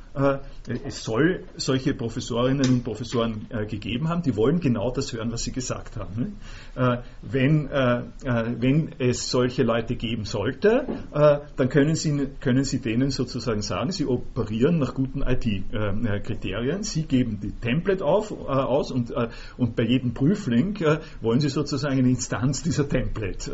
es 0.85 1.03
soll 1.03 1.43
solche 1.57 1.93
Professorinnen 1.93 2.71
und 2.71 2.85
Professoren 2.85 3.47
äh, 3.51 3.67
gegeben 3.67 4.09
haben, 4.09 4.23
die 4.23 4.37
wollen 4.37 4.61
genau 4.61 4.93
das 4.93 5.13
hören, 5.13 5.33
was 5.33 5.43
sie 5.43 5.51
gesagt 5.51 5.97
haben. 5.97 6.37
Äh, 6.77 6.99
wenn, 7.23 7.69
wenn 7.69 8.93
es 8.99 9.31
solche 9.31 9.63
Leute 9.63 9.97
geben 9.97 10.25
sollte, 10.25 10.87
dann 11.13 11.69
können 11.69 11.95
sie, 11.95 12.29
können 12.41 12.65
sie 12.65 12.81
denen 12.81 13.11
sozusagen 13.11 13.63
sagen, 13.63 13.91
sie 13.91 14.07
operieren 14.07 14.79
nach 14.79 14.95
guten 14.95 15.23
IT-Kriterien, 15.23 16.83
sie 16.83 17.05
geben 17.05 17.41
die 17.43 17.53
Template 17.53 18.05
auf, 18.05 18.31
aus 18.33 18.91
und, 18.91 19.13
und 19.57 19.77
bei 19.77 19.85
jedem 19.85 20.15
Prüfling 20.15 20.79
wollen 21.21 21.41
sie 21.41 21.49
sozusagen 21.49 21.99
eine 21.99 22.11
Instanz 22.11 22.63
dieser 22.63 22.89
Template 22.89 23.51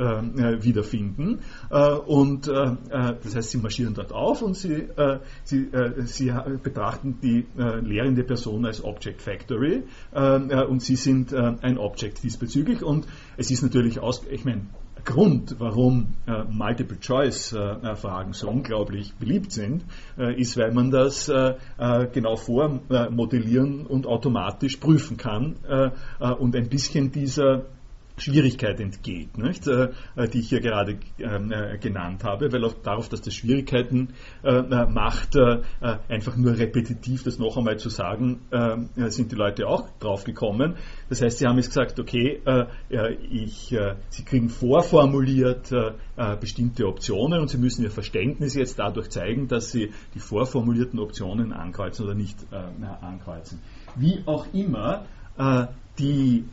wiederfinden. 0.63 1.41
und 2.07 2.49
das 2.49 3.35
heißt, 3.35 3.51
sie 3.51 3.59
marschieren 3.59 3.95
dort 3.95 4.13
auf 4.13 4.43
und 4.43 4.57
sie, 4.57 4.89
sie, 5.45 5.69
sie 6.05 6.33
betrachten 6.59 7.19
die 7.23 7.47
lehrende 7.57 8.25
Person 8.25 8.65
als 8.67 8.83
Object 8.83 9.23
Factory 9.23 9.85
und 10.13 10.83
sie 10.83 10.97
sind 10.97 11.35
ein 11.35 11.79
Object 11.79 12.23
diesbezüglich. 12.23 12.83
Und 12.83 13.07
es 13.37 13.51
ist 13.51 13.63
natürlich 13.63 14.01
aus, 14.01 14.25
ich 14.31 14.45
meine, 14.45 14.63
Grund, 15.05 15.57
warum 15.59 16.15
äh, 16.27 16.45
Multiple-Choice-Fragen 16.45 18.31
äh, 18.31 18.35
so 18.35 18.49
unglaublich 18.49 19.15
beliebt 19.15 19.53
sind, 19.53 19.85
äh, 20.19 20.39
ist, 20.39 20.57
weil 20.57 20.73
man 20.73 20.91
das 20.91 21.29
äh, 21.29 21.55
äh, 21.79 22.07
genau 22.13 22.37
vormodellieren 22.37 23.87
und 23.87 24.07
automatisch 24.07 24.77
prüfen 24.77 25.17
kann 25.17 25.57
äh, 25.69 25.91
und 26.35 26.55
ein 26.57 26.69
bisschen 26.69 27.11
dieser 27.13 27.65
Schwierigkeit 28.23 28.81
entgeht, 28.81 29.39
nicht, 29.39 29.67
äh, 29.67 29.89
die 30.33 30.41
ich 30.41 30.49
hier 30.49 30.61
gerade 30.61 30.99
äh, 31.19 31.79
genannt 31.79 32.25
habe, 32.25 32.53
weil 32.53 32.65
auch 32.65 32.75
darauf, 32.83 33.09
dass 33.09 33.23
das 33.23 33.35
Schwierigkeiten 33.35 34.15
äh, 34.43 34.63
macht, 34.87 35.37
einfach 36.09 36.37
nur 36.37 36.59
repetitiv 36.59 37.23
das 37.23 37.39
noch 37.39 37.57
einmal 37.57 37.79
zu 37.79 37.89
sagen, 37.89 38.41
sind 38.97 39.33
die 39.33 39.37
Leute 39.37 39.67
auch 39.67 39.89
drauf 39.99 40.25
gekommen. 40.25 40.77
Das 41.09 41.23
heißt, 41.23 41.39
sie 41.39 41.47
haben 41.47 41.57
jetzt 41.57 41.69
gesagt, 41.69 41.99
okay, 41.99 42.41
ich, 43.31 43.77
sie 44.09 44.25
kriegen 44.25 44.49
vorformuliert 44.49 45.73
bestimmte 46.41 46.87
Optionen 46.87 47.41
und 47.41 47.49
sie 47.49 47.59
müssen 47.59 47.83
ihr 47.85 47.91
Verständnis 47.91 48.55
jetzt 48.55 48.79
dadurch 48.79 49.11
zeigen, 49.11 49.49
dass 49.49 49.71
sie 49.71 49.93
die 50.15 50.21
vorformulierten 50.21 50.99
Optionen 50.99 51.53
ankreuzen 51.53 52.05
oder 52.05 52.15
nicht 52.15 52.39
ankreuzen. 53.01 53.61
Wie 53.97 54.23
auch 54.27 54.47
immer, 54.53 55.05
die 55.99 56.45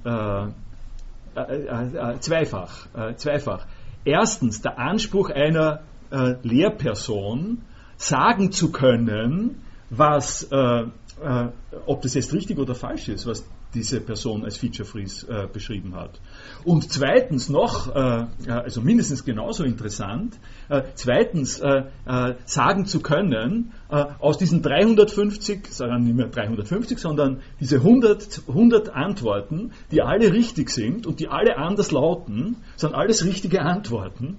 äh, 1.38 1.66
äh, 1.66 2.16
äh, 2.16 2.20
zweifach, 2.20 2.88
zweifach. 3.16 3.66
Erstens, 4.06 4.62
der 4.62 4.80
Anspruch 4.80 5.30
einer 5.30 5.82
äh, 6.12 6.36
Lehrperson, 6.44 7.64
sagen 7.98 8.52
zu 8.52 8.72
können, 8.72 9.64
was, 9.90 10.52
ob 10.52 12.02
das 12.02 12.14
jetzt 12.14 12.32
richtig 12.34 12.60
oder 12.60 12.76
falsch 12.76 13.10
ist, 13.10 13.26
was 13.26 13.44
diese 13.74 13.99
Person 13.99 14.43
als 14.43 14.57
Feature 14.57 14.88
Freeze 14.88 15.28
äh, 15.28 15.47
beschrieben 15.47 15.95
hat. 15.95 16.20
Und 16.63 16.91
zweitens 16.91 17.49
noch, 17.49 17.93
äh, 17.93 18.26
also 18.47 18.82
mindestens 18.82 19.26
genauso 19.26 19.63
interessant, 19.63 20.38
äh, 20.70 20.84
zweitens 20.95 21.59
äh, 21.59 21.84
äh, 22.05 22.36
sagen 22.45 22.86
zu 22.86 23.01
können, 23.01 23.74
äh, 23.89 24.05
aus 24.20 24.38
diesen 24.38 24.61
350, 24.61 25.68
sagen 25.68 26.03
nicht 26.03 26.15
mehr 26.15 26.28
350, 26.28 26.97
sondern 26.97 27.41
diese 27.59 27.78
100, 27.78 28.43
100 28.47 28.89
Antworten, 28.89 29.72
die 29.91 30.01
alle 30.01 30.32
richtig 30.32 30.70
sind 30.70 31.05
und 31.05 31.20
die 31.20 31.28
alle 31.28 31.57
anders 31.57 31.91
lauten, 31.91 32.57
sind 32.76 32.93
alles 32.93 33.26
richtige 33.26 33.61
Antworten. 33.61 34.38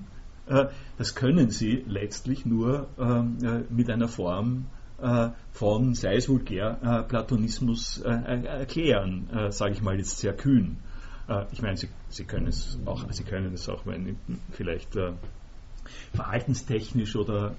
das 0.96 1.14
können 1.14 1.50
Sie 1.50 1.84
letztlich 1.86 2.46
nur 2.46 2.88
mit 3.68 3.90
einer 3.90 4.08
Form 4.08 4.64
äh, 4.64 4.77
von, 5.52 5.94
sei 5.94 6.16
es 6.16 6.28
vulgär, 6.28 6.78
äh, 6.82 7.08
Platonismus 7.08 8.00
äh, 8.00 8.08
erklären, 8.08 9.28
sage 9.50 9.74
ich 9.74 9.82
mal 9.82 9.96
jetzt 9.96 10.18
sehr 10.18 10.32
kühn. 10.32 10.78
ich 11.52 11.62
meine, 11.62 11.76
Sie, 11.76 11.88
Sie, 12.08 12.24
können 12.24 12.48
es 12.48 12.78
auch, 12.84 13.04
Sie 13.12 13.22
können 13.22 13.54
es 13.54 13.68
auch, 13.68 13.86
wenn 13.86 14.16
vielleicht 14.50 14.96
verhaltenstechnisch 16.14 17.16
oder 17.16 17.54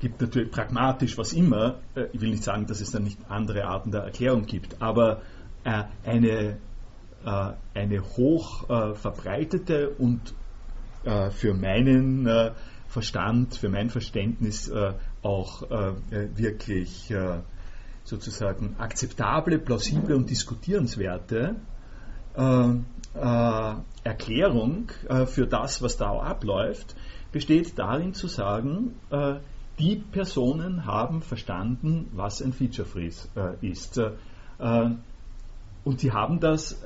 gibt 0.00 0.20
natürlich 0.20 0.50
pragmatisch 0.50 1.16
was 1.16 1.32
immer. 1.32 1.76
ich 2.12 2.20
will 2.20 2.30
nicht 2.30 2.44
sagen, 2.44 2.66
dass 2.66 2.80
es 2.80 2.90
dann 2.90 3.04
nicht 3.04 3.18
andere 3.28 3.64
Arten 3.64 3.90
der 3.90 4.02
Erklärung 4.02 4.46
gibt, 4.46 4.82
aber 4.82 5.22
eine, 5.64 6.58
eine 7.74 8.00
hoch 8.16 8.66
verbreitete 8.96 9.90
und 9.90 10.34
für 11.30 11.54
meinen 11.54 12.52
Verstand, 12.92 13.56
für 13.56 13.70
mein 13.70 13.88
Verständnis 13.88 14.68
äh, 14.68 14.92
auch 15.22 15.62
äh, 15.70 15.94
wirklich 16.36 17.10
äh, 17.10 17.38
sozusagen 18.04 18.76
akzeptable, 18.78 19.58
plausible 19.58 20.14
und 20.14 20.28
diskutierenswerte 20.28 21.56
äh, 22.36 22.68
äh, 23.14 23.74
Erklärung 24.04 24.90
äh, 25.08 25.24
für 25.24 25.46
das, 25.46 25.80
was 25.80 25.96
da 25.96 26.10
abläuft, 26.10 26.94
besteht 27.30 27.78
darin 27.78 28.12
zu 28.12 28.28
sagen, 28.28 28.94
die 29.78 29.96
Personen 29.96 30.84
haben 30.84 31.22
verstanden, 31.22 32.10
was 32.12 32.42
ein 32.42 32.52
Feature 32.52 32.86
Freeze 32.86 33.26
ist. 33.62 33.98
und 34.58 36.00
sie 36.00 36.12
haben 36.12 36.40
das 36.40 36.76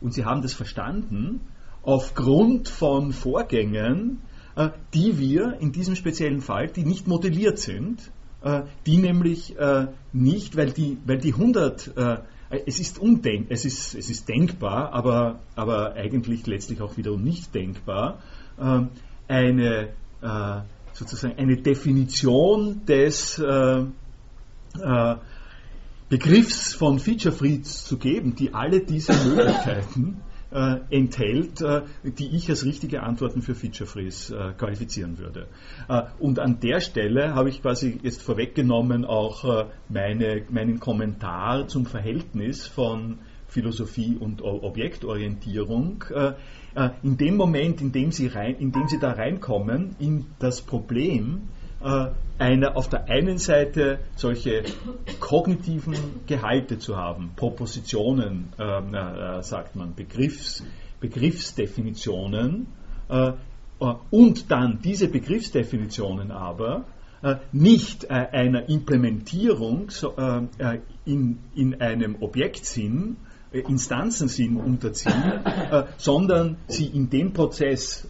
und 0.00 0.14
sie 0.14 0.24
haben 0.24 0.42
das 0.42 0.52
verstanden 0.52 1.40
aufgrund 1.82 2.68
von 2.68 3.12
Vorgängen, 3.12 4.22
die 4.92 5.18
wir 5.18 5.56
in 5.60 5.72
diesem 5.72 5.96
speziellen 5.96 6.40
Fall, 6.40 6.68
die 6.68 6.84
nicht 6.84 7.08
modelliert 7.08 7.58
sind, 7.58 8.10
äh, 8.42 8.62
die 8.86 8.98
nämlich 8.98 9.58
äh, 9.58 9.88
nicht, 10.12 10.56
weil 10.56 10.70
die, 10.70 10.98
weil 11.06 11.18
die 11.18 11.32
100, 11.32 11.92
es 12.66 12.78
ist 12.78 12.98
undenk, 12.98 13.46
es 13.50 13.64
ist, 13.64 13.94
es 13.94 14.10
ist 14.10 14.28
denkbar, 14.28 14.92
aber, 14.92 15.40
aber 15.56 15.94
eigentlich 15.94 16.46
letztlich 16.46 16.80
auch 16.82 16.96
wiederum 16.96 17.22
nicht 17.22 17.52
denkbar, 17.54 18.20
eine 19.26 19.88
sozusagen 20.92 21.36
eine 21.36 21.56
Definition 21.56 22.84
des 22.86 23.42
Begriffs 26.08 26.74
von 26.74 26.98
Feature 27.00 27.34
Freeze 27.34 27.86
zu 27.86 27.96
geben, 27.96 28.36
die 28.36 28.54
alle 28.54 28.80
diese 28.80 29.12
Möglichkeiten 29.24 30.20
äh, 30.54 30.76
enthält, 30.90 31.60
äh, 31.60 31.82
die 32.04 32.34
ich 32.34 32.48
als 32.48 32.64
richtige 32.64 33.02
Antworten 33.02 33.42
für 33.42 33.54
Feature 33.54 33.88
Freeze 33.88 34.34
äh, 34.34 34.52
qualifizieren 34.52 35.18
würde. 35.18 35.48
Äh, 35.88 36.02
und 36.20 36.38
an 36.38 36.60
der 36.60 36.80
Stelle 36.80 37.34
habe 37.34 37.48
ich 37.48 37.60
quasi 37.60 37.98
jetzt 38.02 38.22
vorweggenommen 38.22 39.04
auch 39.04 39.44
äh, 39.44 39.66
meine, 39.88 40.42
meinen 40.50 40.78
Kommentar 40.78 41.66
zum 41.66 41.86
Verhältnis 41.86 42.66
von 42.66 43.18
Philosophie 43.48 44.16
und 44.18 44.42
Objektorientierung. 44.42 46.04
Äh, 46.10 46.32
in 47.02 47.16
dem 47.16 47.36
Moment, 47.36 47.80
in 47.80 47.92
dem 47.92 48.10
Sie, 48.10 48.26
rein, 48.26 48.56
in 48.56 48.72
dem 48.72 48.88
Sie 48.88 48.98
da 48.98 49.12
reinkommen, 49.12 49.94
in 49.98 50.26
das 50.38 50.62
Problem, 50.62 51.48
eine, 52.38 52.76
auf 52.76 52.88
der 52.88 53.08
einen 53.08 53.38
Seite 53.38 53.98
solche 54.16 54.64
kognitiven 55.20 55.94
Gehalte 56.26 56.78
zu 56.78 56.96
haben, 56.96 57.32
Propositionen, 57.36 58.52
ähm, 58.58 58.94
äh, 58.94 59.42
sagt 59.42 59.76
man, 59.76 59.94
Begriffs, 59.94 60.64
Begriffsdefinitionen, 61.00 62.66
äh, 63.08 63.32
äh, 63.80 63.94
und 64.10 64.50
dann 64.50 64.80
diese 64.82 65.08
Begriffsdefinitionen 65.08 66.30
aber 66.30 66.84
äh, 67.22 67.36
nicht 67.52 68.04
äh, 68.04 68.08
einer 68.08 68.68
Implementierung 68.68 69.90
so, 69.90 70.14
in, 71.04 71.38
in 71.54 71.80
einem 71.80 72.16
Objektsinn, 72.20 73.16
Instanzensinn 73.52 74.56
unterziehen, 74.56 75.40
sondern 75.96 76.56
sie 76.66 76.86
in 76.86 77.08
dem 77.08 77.32
Prozess 77.32 78.08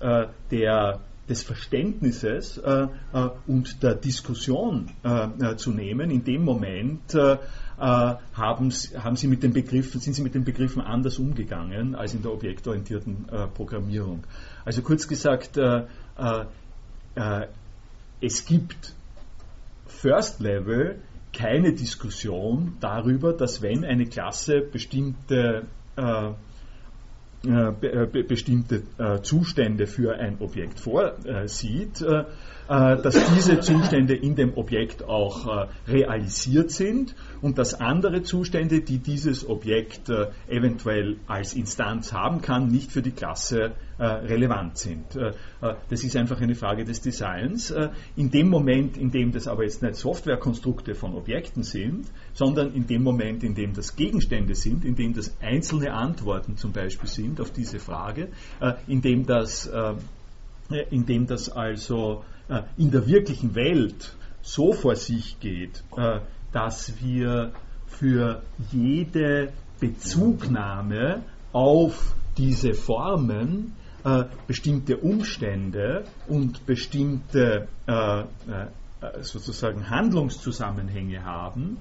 der 0.51 1.01
des 1.29 1.43
Verständnisses 1.43 2.59
äh, 2.59 2.87
äh, 3.13 3.29
und 3.47 3.83
der 3.83 3.95
Diskussion 3.95 4.91
äh, 5.03 5.53
äh 5.53 5.57
zu 5.57 5.71
nehmen. 5.71 6.11
In 6.11 6.25
dem 6.25 6.45
Moment 6.45 7.15
äh, 7.15 7.35
äh, 7.35 7.39
haben, 7.79 8.21
haben, 8.33 9.17
sie 9.17 9.29
mit 9.29 9.43
den 9.43 9.53
Begriffen, 9.53 10.01
sind 10.01 10.15
sie 10.15 10.23
mit 10.23 10.35
den 10.35 10.45
Begriffen 10.45 10.83
anders 10.83 11.19
umgegangen 11.19 11.95
als 11.95 12.15
in 12.15 12.23
der 12.23 12.33
objektorientierten 12.33 13.27
Programmierung. 13.55 14.25
Also 14.65 14.83
kurz 14.83 15.09
gesagt, 15.09 15.59
es 18.21 18.45
gibt 18.47 18.95
First 19.87 20.41
Level 20.41 21.01
keine 21.33 21.73
Diskussion 21.73 22.77
darüber, 22.79 23.33
dass 23.33 23.61
wenn 23.61 23.85
eine 23.85 24.07
Klasse 24.07 24.61
bestimmte 24.61 25.67
bestimmte 28.29 28.83
äh, 28.99 29.21
Zustände 29.23 29.87
für 29.87 30.15
ein 30.17 30.37
Objekt 30.41 30.81
vorsieht, 30.81 32.05
dass 32.69 33.35
diese 33.35 33.61
Zustände 33.61 34.15
in 34.15 34.37
dem 34.37 34.57
Objekt 34.57 35.05
auch 35.05 35.69
realisiert 35.87 36.71
sind 36.71 37.15
und 37.43 37.59
dass 37.59 37.75
andere 37.75 38.23
Zustände, 38.23 38.81
die 38.81 38.99
dieses 38.99 39.49
Objekt 39.49 40.11
eventuell 40.49 41.17
als 41.27 41.55
Instanz 41.55 42.13
haben 42.13 42.41
kann, 42.41 42.69
nicht 42.69 42.91
für 42.91 43.03
die 43.03 43.11
Klasse 43.11 43.73
relevant 43.99 44.79
sind. 44.79 45.05
Das 45.61 46.05
ist 46.05 46.17
einfach 46.17 46.41
eine 46.41 46.55
Frage 46.55 46.85
des 46.85 47.01
Designs. 47.01 47.75
In 48.17 48.31
dem 48.31 48.49
Moment, 48.49 48.97
in 48.97 49.11
dem 49.11 49.33
das 49.33 49.47
aber 49.47 49.65
jetzt 49.65 49.83
nicht 49.83 49.97
Softwarekonstrukte 49.97 50.95
von 50.95 51.15
Objekten 51.15 51.63
sind, 51.63 52.07
sondern 52.33 52.75
in 52.75 52.87
dem 52.87 53.03
Moment, 53.03 53.45
in 53.45 53.55
dem 53.55 53.75
das 53.75 53.97
Gegenstände 53.97 54.55
sind, 54.55 54.85
in 54.85 54.97
dem 54.97 55.15
das 55.15 55.37
einzelne 55.41 55.93
Antworten 55.93 56.57
zum 56.57 56.73
Beispiel 56.73 57.09
sind, 57.09 57.41
auf 57.41 57.51
diese 57.51 57.79
Frage, 57.79 58.29
äh, 58.61 58.75
indem 58.87 59.27
das, 59.27 59.67
äh, 59.67 59.95
indem 60.91 61.27
das 61.27 61.49
also 61.49 62.23
äh, 62.23 62.34
in 62.77 62.91
der 62.91 63.07
wirklichen 63.07 63.55
Welt 63.55 64.15
so 64.43 64.73
vor 64.73 64.97
sich 64.97 65.41
geht, 65.41 65.83
dass 66.53 67.01
wir 67.01 67.53
für 67.87 68.43
jede 68.71 69.53
Bezugnahme 69.81 71.23
auf 71.53 72.15
diese 72.37 72.75
Formen 72.75 73.75
äh, 74.05 74.25
bestimmte 74.47 74.99
Umstände 74.99 76.05
und 76.29 76.67
bestimmte 76.67 77.69
äh, 77.87 78.21
äh, 78.21 78.25
sozusagen 79.21 79.89
Handlungszusammenhänge 79.91 81.25
haben, 81.25 81.79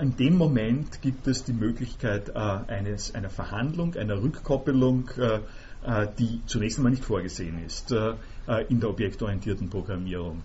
in 0.00 0.14
dem 0.16 0.36
Moment 0.36 1.02
gibt 1.02 1.26
es 1.26 1.42
die 1.42 1.52
Möglichkeit 1.52 2.36
eines, 2.36 3.16
einer 3.16 3.30
Verhandlung, 3.30 3.96
einer 3.96 4.22
Rückkoppelung, 4.22 5.10
die 6.20 6.40
zunächst 6.46 6.78
einmal 6.78 6.92
nicht 6.92 7.04
vorgesehen 7.04 7.64
ist 7.64 7.92
in 8.68 8.80
der 8.80 8.90
objektorientierten 8.90 9.70
Programmierung. 9.70 10.42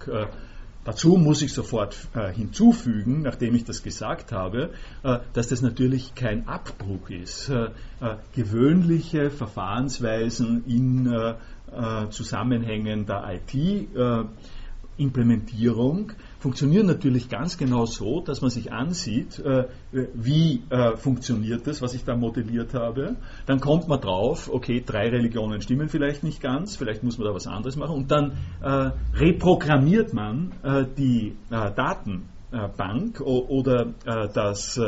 Dazu 0.85 1.17
muss 1.17 1.41
ich 1.41 1.51
sofort 1.51 1.97
äh, 2.13 2.31
hinzufügen, 2.31 3.23
nachdem 3.23 3.55
ich 3.55 3.63
das 3.63 3.81
gesagt 3.81 4.31
habe, 4.31 4.69
äh, 5.01 5.17
dass 5.33 5.47
das 5.47 5.63
natürlich 5.63 6.13
kein 6.13 6.47
Abbruch 6.47 7.09
ist. 7.09 7.49
Äh, 7.49 7.71
äh 8.01 8.17
gewöhnliche 8.35 9.31
Verfahrensweisen 9.31 10.63
in 10.67 11.11
äh, 11.11 11.33
äh, 11.71 12.09
Zusammenhängen 12.11 13.07
der 13.07 13.41
IT-Implementierung 13.49 16.11
funktionieren 16.39 16.85
natürlich 16.85 17.29
ganz 17.29 17.57
genau 17.57 17.85
so, 17.85 18.21
dass 18.21 18.41
man 18.41 18.49
sich 18.49 18.71
ansieht, 18.71 19.39
äh, 19.39 19.65
wie 20.13 20.61
äh, 20.69 20.95
funktioniert 20.95 21.67
das, 21.67 21.81
was 21.81 21.93
ich 21.93 22.03
da 22.03 22.15
modelliert 22.15 22.73
habe. 22.73 23.15
Dann 23.45 23.59
kommt 23.59 23.87
man 23.87 23.99
drauf, 23.99 24.49
okay, 24.51 24.83
drei 24.85 25.09
Religionen 25.09 25.61
stimmen 25.61 25.89
vielleicht 25.89 26.23
nicht 26.23 26.41
ganz, 26.41 26.75
vielleicht 26.75 27.03
muss 27.03 27.17
man 27.17 27.27
da 27.27 27.33
was 27.33 27.47
anderes 27.47 27.75
machen. 27.75 27.95
Und 27.95 28.11
dann 28.11 28.33
äh, 28.61 28.91
reprogrammiert 29.15 30.13
man 30.13 30.51
die 30.97 31.35
Datenbank 31.49 33.21
oder 33.21 33.93
das 34.33 34.79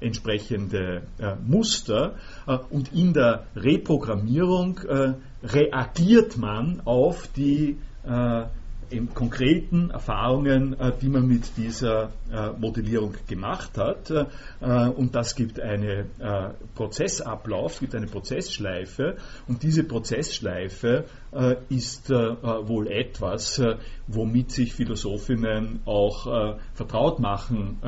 entsprechende 0.00 1.02
Muster 1.44 2.14
und 2.70 2.92
in 2.92 3.12
der 3.12 3.46
Reprogrammierung 3.54 4.80
reagiert 5.42 6.36
man 6.36 6.82
auf 6.84 7.28
die 7.28 7.78
konkreten 9.14 9.90
Erfahrungen, 9.90 10.78
äh, 10.78 10.92
die 11.00 11.08
man 11.08 11.26
mit 11.26 11.56
dieser 11.56 12.10
äh, 12.30 12.50
Modellierung 12.58 13.14
gemacht 13.26 13.78
hat. 13.78 14.10
Äh, 14.10 14.24
und 14.88 15.14
das 15.14 15.34
gibt 15.34 15.60
einen 15.60 16.10
Prozessablauf, 16.74 17.80
gibt 17.80 17.94
eine 17.94 18.06
Prozessschleife. 18.06 19.16
Und 19.48 19.62
diese 19.62 19.84
Prozessschleife 19.84 21.04
ist 21.68 22.10
wohl 22.10 22.88
etwas, 22.88 23.62
womit 24.06 24.50
sich 24.50 24.74
Philosophinnen 24.74 25.80
auch 25.84 26.56
vertraut 26.74 27.18
machen 27.20 27.78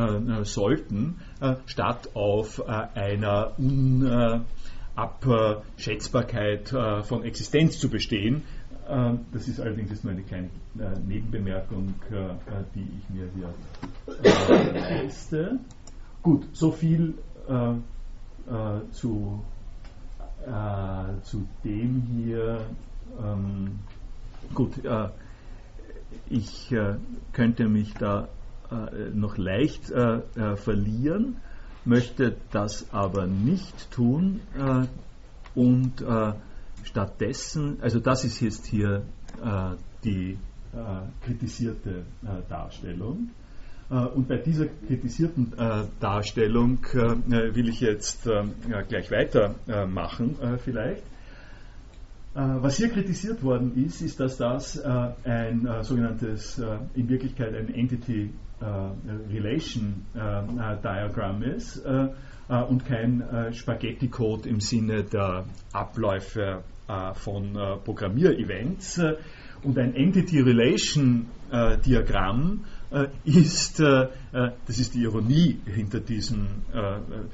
sollten, 0.43 1.21
statt 1.67 2.11
auf 2.15 2.63
einer 2.69 3.53
Unabschätzbarkeit 4.97 6.69
von 6.69 7.25
Existenz 7.25 7.79
zu 7.79 7.89
bestehen, 7.89 8.43
das 9.33 9.47
ist 9.49 9.61
allerdings 9.61 9.91
jetzt 9.91 10.03
nur 10.03 10.15
eine 10.15 10.23
kleine 10.23 10.47
äh, 10.79 10.99
Nebenbemerkung, 11.07 11.93
äh, 12.11 12.15
äh, 12.17 12.35
die 12.75 12.89
ich 12.99 13.11
mir 13.11 13.29
hier 13.35 13.53
leiste. 14.73 15.59
Gut, 16.23 16.49
so 16.53 16.73
viel 16.73 17.15
zu, 18.93 19.45
zu 21.23 21.49
dem 21.65 22.03
hier. 22.03 22.67
Ähm, 23.23 23.79
gut, 24.55 24.73
ich 26.29 26.75
könnte 27.33 27.69
mich 27.69 27.95
da 27.95 28.29
noch 29.15 29.39
leicht 29.39 29.93
verlieren, 30.57 31.37
möchte 31.85 32.37
das 32.51 32.93
aber 32.93 33.27
nicht 33.27 33.91
tun 33.91 34.41
und 35.55 36.05
Stattdessen, 36.89 37.79
also 37.81 38.01
das 38.01 38.25
ist 38.25 38.41
jetzt 38.41 38.67
hier 38.67 39.03
äh, 39.43 39.77
die 40.05 40.39
äh, 40.73 41.25
kritisierte 41.25 42.05
äh, 42.23 42.49
Darstellung. 42.49 43.31
Äh, 43.91 43.95
und 43.95 44.29
bei 44.29 44.37
dieser 44.37 44.67
kritisierten 44.67 45.53
äh, 45.59 45.85
Darstellung 46.01 46.79
äh, 46.93 47.55
will 47.55 47.69
ich 47.69 47.81
jetzt 47.81 48.29
gleich 48.89 49.11
weitermachen 49.11 50.37
vielleicht. 50.65 51.03
Was 52.35 52.77
hier 52.77 52.91
kritisiert 52.91 53.43
worden 53.43 53.85
ist, 53.85 54.01
ist, 54.01 54.21
dass 54.21 54.37
das 54.37 54.79
ein 54.79 55.67
sogenanntes, 55.83 56.63
in 56.95 57.09
Wirklichkeit 57.09 57.53
ein 57.55 57.75
Entity 57.75 58.31
Relation 59.33 60.05
Diagramm 60.15 61.43
ist 61.43 61.85
und 61.85 62.85
kein 62.85 63.25
Spaghetti-Code 63.53 64.49
im 64.49 64.61
Sinne 64.61 65.03
der 65.03 65.47
Abläufe 65.73 66.63
von 67.15 67.57
äh, 67.57 67.77
Programmierevents. 67.85 69.01
Und 69.63 69.77
ein 69.77 69.95
Entity 69.95 70.41
Relation 70.41 71.27
äh, 71.51 71.79
Diagramm 71.79 72.65
ist, 73.23 73.81
das 73.81 74.79
ist 74.79 74.95
die 74.95 75.03
Ironie 75.03 75.59
hinter 75.67 76.01
diesem 76.01 76.47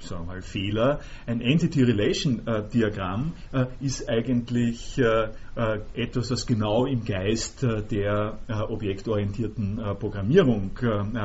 sagen 0.00 0.26
mal, 0.26 0.42
Fehler, 0.42 0.98
ein 1.28 1.40
Entity 1.40 1.84
Relation 1.84 2.42
Diagramm 2.72 3.34
ist 3.80 4.08
eigentlich 4.08 5.00
etwas, 5.94 6.26
das 6.26 6.46
genau 6.48 6.86
im 6.86 7.04
Geist 7.04 7.62
der 7.62 8.36
objektorientierten 8.68 9.80
Programmierung 10.00 10.72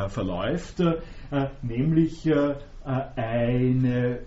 verläuft, 0.10 0.84
nämlich 1.64 2.30
eine 3.16 4.20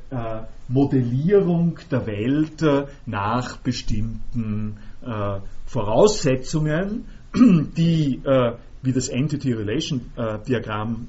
Modellierung 0.72 1.78
der 1.90 2.06
Welt 2.06 2.62
äh, 2.62 2.86
nach 3.04 3.58
bestimmten 3.58 4.78
äh, 5.02 5.38
Voraussetzungen, 5.66 7.04
die, 7.34 8.20
äh, 8.24 8.52
wie 8.82 8.92
das 8.92 9.08
Entity 9.08 9.52
Relation 9.52 10.00
Diagramm 10.48 11.06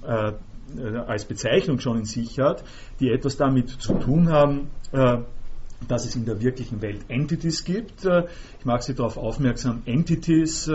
als 1.08 1.26
Bezeichnung 1.26 1.80
schon 1.80 2.00
in 2.00 2.06
sich 2.06 2.40
hat, 2.40 2.64
die 3.00 3.10
etwas 3.10 3.36
damit 3.36 3.70
zu 3.70 3.96
tun 3.96 4.30
haben, 4.30 4.68
dass 4.92 6.06
es 6.06 6.16
in 6.16 6.26
der 6.26 6.40
wirklichen 6.40 6.84
Welt 6.84 7.02
Entities 7.08 7.64
gibt. 7.64 8.06
Ich 8.60 8.66
mag 8.66 8.84
Sie 8.84 8.94
darauf 8.94 9.18
aufmerksam, 9.18 9.82
Entities, 9.86 10.70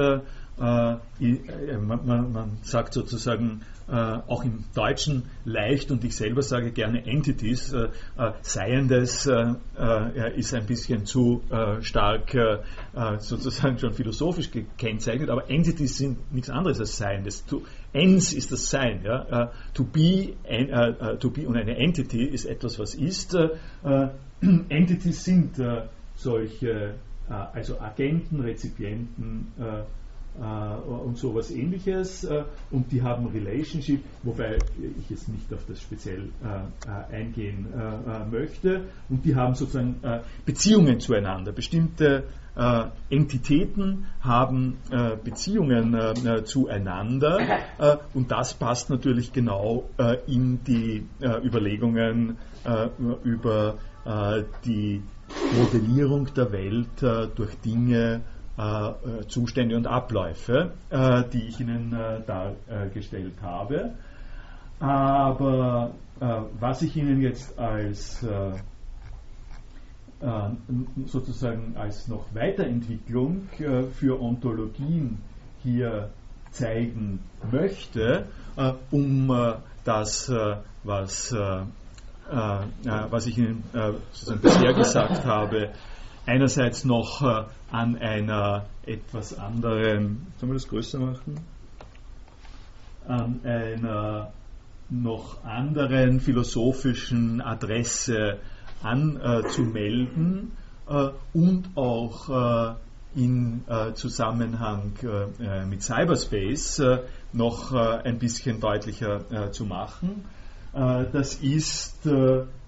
man, 0.59 2.33
man, 2.33 2.59
sagt 2.63 2.93
sozusagen 2.93 3.63
äh, 3.91 4.21
auch 4.27 4.45
im 4.45 4.65
Deutschen 4.75 5.23
leicht 5.47 5.91
und 5.91 6.05
ich 6.05 6.15
selber 6.15 6.43
sage 6.43 6.73
gerne 6.73 7.07
Entities. 7.07 7.73
Äh, 7.73 7.89
äh, 8.19 8.33
Seiendes 8.43 9.27
ist 10.37 10.55
ein 10.55 10.67
bisschen 10.67 11.07
zu 11.07 11.43
stark 11.81 12.37
sozusagen 13.19 13.79
schon 13.79 13.93
philosophisch 13.95 14.51
gekennzeichnet, 14.51 15.31
aber 15.31 15.51
Entities 15.51 15.97
sind 15.97 16.33
nichts 16.33 16.51
anderes 16.51 16.81
als 16.81 16.99
Seiendes. 16.99 17.47
To, 17.47 17.63
ens 17.93 18.33
ist 18.33 18.53
das 18.53 18.69
Sein. 18.69 19.03
Ja? 19.05 19.53
to, 19.73 19.85
be, 19.85 20.35
to 21.21 21.31
be 21.31 21.47
und 21.47 21.57
eine 21.57 21.77
Entity 21.77 22.25
ist 22.25 22.45
etwas, 22.45 22.79
was 22.79 22.95
ist. 22.95 23.37
Entities 24.69 25.25
sind 25.25 25.57
solche, 26.17 26.95
also 27.29 27.81
Agenten, 27.81 28.41
Rezipienten, 28.41 29.53
äh, 29.59 29.83
und 30.39 31.18
sowas 31.18 31.51
ähnliches. 31.51 32.24
Äh, 32.24 32.45
und 32.70 32.93
die 32.93 33.03
haben 33.03 33.26
Relationship, 33.26 34.03
wobei 34.22 34.59
ich 34.99 35.11
jetzt 35.11 35.28
nicht 35.28 35.53
auf 35.53 35.64
das 35.66 35.80
speziell 35.80 36.30
äh, 36.43 37.14
eingehen 37.14 37.66
möchte. 38.30 38.84
Und 39.09 39.24
die 39.24 39.34
haben 39.34 39.55
sozusagen 39.55 40.01
Beziehungen 40.45 41.01
zueinander. 41.01 41.53
Bestimmte 41.53 42.24
Entitäten 43.11 44.07
haben 44.20 44.78
Beziehungen 45.24 45.97
zueinander. 46.45 47.39
Und 48.14 48.30
das 48.30 48.55
passt 48.55 48.91
natürlich 48.91 49.32
genau 49.32 49.89
in 50.26 50.62
die 50.64 51.07
Überlegungen 51.45 52.36
über 53.24 53.78
die 54.64 55.03
Modellierung 55.57 56.28
der 56.34 56.53
Welt 56.53 57.03
durch 57.36 57.55
Dinge, 57.61 58.14
äh, 58.14 58.16
äh, 58.16 58.38
Zustände 59.29 59.77
und 59.77 59.87
Abläufe, 59.87 60.73
äh, 60.91 61.23
die 61.33 61.47
ich 61.47 61.61
Ihnen 61.61 61.97
dargestellt 62.27 63.35
habe. 63.41 63.93
Aber 64.81 65.93
was 66.59 66.83
ich 66.83 66.97
Ihnen 66.97 67.21
jetzt 67.21 67.57
als 67.59 68.27
sozusagen 71.07 71.77
als 71.77 72.09
noch 72.09 72.25
Weiterentwicklung 72.35 73.49
für 73.93 74.21
Ontologien 74.21 75.19
hier 75.63 76.11
zeigen 76.51 77.21
möchte, 77.53 78.27
um 78.91 79.33
das, 79.85 80.33
was, 80.83 81.33
was 81.33 83.27
ich 83.27 83.39
Ihnen 83.39 83.63
bisher 84.43 84.75
gesagt 84.75 85.25
habe, 85.25 85.71
einerseits 86.29 86.85
noch 86.85 87.22
äh, 87.22 87.45
an 87.72 87.97
einer 87.97 88.66
etwas 88.85 89.37
anderen, 89.39 90.26
sollen 90.37 90.53
wir 90.53 90.55
das 90.55 90.68
größer 90.68 90.99
machen? 90.99 91.41
An 93.07 93.41
einer 93.45 94.33
noch 94.91 95.43
anderen 95.45 96.20
philosophischen 96.20 97.41
Adresse 97.41 98.39
anzumelden 98.83 100.53
äh, 100.89 101.09
und 101.33 101.70
auch 101.74 102.74
äh, 102.74 102.74
in 103.14 103.64
Zusammenhang 103.95 104.93
mit 105.66 105.83
Cyberspace 105.83 106.83
noch 107.33 107.72
ein 107.72 108.18
bisschen 108.18 108.61
deutlicher 108.61 109.51
zu 109.51 109.64
machen. 109.64 110.26
das 110.74 111.37
ist 111.37 112.07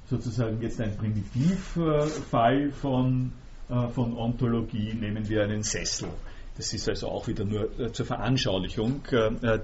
sozusagen 0.08 0.60
jetzt 0.62 0.80
ein 0.80 0.96
Primitivfall 0.96 2.72
von, 2.72 3.32
von 3.94 4.16
Ontologie. 4.16 4.94
Nehmen 4.94 5.28
wir 5.28 5.42
einen 5.44 5.62
Sessel. 5.62 6.08
Das 6.56 6.72
ist 6.74 6.88
also 6.88 7.08
auch 7.08 7.28
wieder 7.28 7.44
nur 7.44 7.92
zur 7.92 8.06
Veranschaulichung 8.06 9.02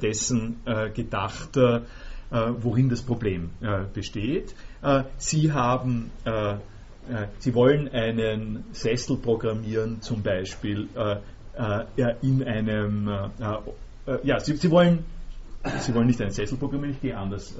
dessen 0.01 0.57
gedacht, 0.95 1.59
worin 2.31 2.89
das 2.89 3.03
Problem 3.03 3.51
besteht. 3.93 4.55
Sie 5.19 5.53
haben 5.53 6.11
Sie 7.39 7.55
wollen 7.55 7.89
einen 7.89 8.65
Sessel 8.73 9.17
programmieren, 9.17 10.01
zum 10.01 10.23
Beispiel 10.23 10.89
in 12.23 12.43
einem, 12.43 13.09
ja, 14.23 14.41
Sie, 14.41 14.71
wollen 14.71 15.05
Sie 15.81 15.95
wollen 15.95 16.07
nicht 16.07 16.21
einen 16.21 16.33
Sessel 16.33 16.59
programmieren, 16.59 16.95
ich 16.95 17.01
gehe 17.01 17.17
anders. 17.17 17.55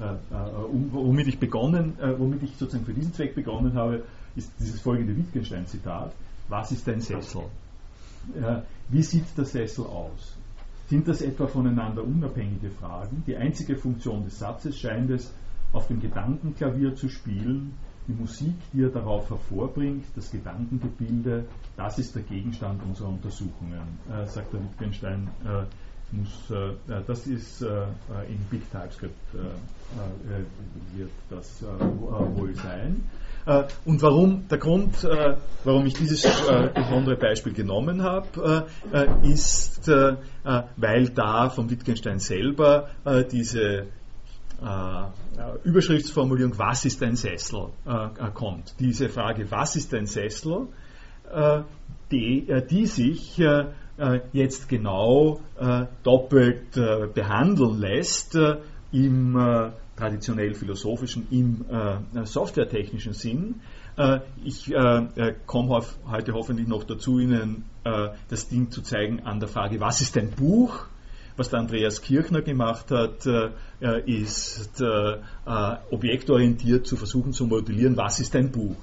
Womit 0.91 1.27
ich 1.27 1.39
begonnen, 1.39 1.93
womit 2.17 2.43
ich 2.43 2.57
sozusagen 2.57 2.85
für 2.85 2.93
diesen 2.93 3.13
Zweck 3.13 3.35
begonnen 3.35 3.73
habe, 3.75 4.03
ist 4.35 4.51
dieses 4.59 4.81
folgende 4.81 5.15
Wittgenstein-Zitat. 5.15 6.13
Was 6.49 6.71
ist 6.71 6.87
ein 6.89 7.01
Sessel? 7.01 7.43
Wie 8.89 9.03
sieht 9.03 9.37
der 9.37 9.45
Sessel 9.45 9.85
aus? 9.85 10.37
Sind 10.87 11.07
das 11.07 11.21
etwa 11.21 11.47
voneinander 11.47 12.03
unabhängige 12.03 12.69
Fragen? 12.69 13.23
Die 13.27 13.35
einzige 13.35 13.75
Funktion 13.75 14.23
des 14.23 14.39
Satzes 14.39 14.77
scheint 14.77 15.09
es, 15.11 15.33
auf 15.73 15.87
dem 15.87 15.99
Gedankenklavier 15.99 16.95
zu 16.95 17.09
spielen. 17.09 17.73
Die 18.07 18.13
Musik, 18.13 18.55
die 18.71 18.83
er 18.83 18.89
darauf 18.89 19.29
hervorbringt, 19.29 20.05
das 20.15 20.31
Gedankengebilde, 20.31 21.45
das 21.75 21.99
ist 21.99 22.15
der 22.15 22.23
Gegenstand 22.23 22.81
unserer 22.83 23.09
Untersuchungen, 23.09 23.99
äh, 24.09 24.25
sagt 24.25 24.53
der 24.53 24.61
Wittgenstein. 24.61 25.27
Äh, 25.43 25.65
muss, 26.11 26.51
äh, 26.51 27.01
das 27.05 27.27
ist 27.27 27.61
äh, 27.61 27.83
in 28.29 28.37
Big 28.49 28.69
TypeScript 28.71 29.35
äh, 29.35 30.97
wird 30.97 31.11
das 31.29 31.63
wohl 32.35 32.55
sein. 32.55 33.03
Und 33.85 34.01
warum, 34.01 34.47
der 34.49 34.57
Grund, 34.57 35.07
warum 35.63 35.85
ich 35.85 35.93
dieses 35.93 36.23
besondere 36.73 37.15
Beispiel 37.15 37.53
genommen 37.53 38.03
habe, 38.03 38.67
ist, 39.23 39.87
weil 39.87 41.09
da 41.09 41.49
von 41.49 41.69
Wittgenstein 41.69 42.19
selber 42.19 42.89
diese 43.31 43.87
Überschriftsformulierung, 45.63 46.57
was 46.57 46.83
ist 46.83 47.01
ein 47.03 47.15
Sessel, 47.15 47.69
kommt. 48.33 48.75
Diese 48.79 49.07
Frage, 49.07 49.49
was 49.49 49.77
ist 49.77 49.93
ein 49.93 50.07
Sessel, 50.07 50.67
die, 52.11 52.47
die 52.69 52.85
sich 52.85 53.41
jetzt 54.33 54.67
genau 54.67 55.39
doppelt 56.03 56.73
behandeln 57.13 57.79
lässt 57.79 58.37
im 58.91 59.71
traditionell 59.97 60.53
philosophischen, 60.53 61.27
im 61.31 61.65
äh, 61.69 62.25
softwaretechnischen 62.25 63.13
Sinn. 63.13 63.61
Äh, 63.97 64.19
ich 64.43 64.73
äh, 64.73 65.33
komme 65.45 65.83
heute 66.09 66.33
hoffentlich 66.33 66.67
noch 66.67 66.83
dazu, 66.83 67.19
Ihnen 67.19 67.65
das 68.27 68.49
Ding 68.49 68.69
zu 68.69 68.81
zeigen 68.81 69.21
an 69.21 69.39
der 69.39 69.47
Frage, 69.47 69.79
was 69.79 70.01
ist 70.01 70.17
ein 70.17 70.31
Buch? 70.31 70.87
Was 71.37 71.51
der 71.51 71.59
Andreas 71.59 72.01
Kirchner 72.01 72.41
gemacht 72.41 72.91
hat, 72.91 73.25
ist 74.05 74.83
objektorientiert 75.89 76.85
zu 76.85 76.97
versuchen 76.97 77.31
zu 77.31 77.45
modellieren, 77.45 77.95
was 77.95 78.19
ist 78.19 78.35
ein 78.35 78.51
Buch. 78.51 78.75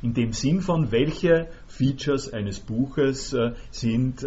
in 0.00 0.14
dem 0.14 0.32
Sinn 0.32 0.62
von, 0.62 0.90
welche 0.92 1.48
Features 1.66 2.32
eines 2.32 2.58
Buches 2.58 3.36
sind 3.70 4.26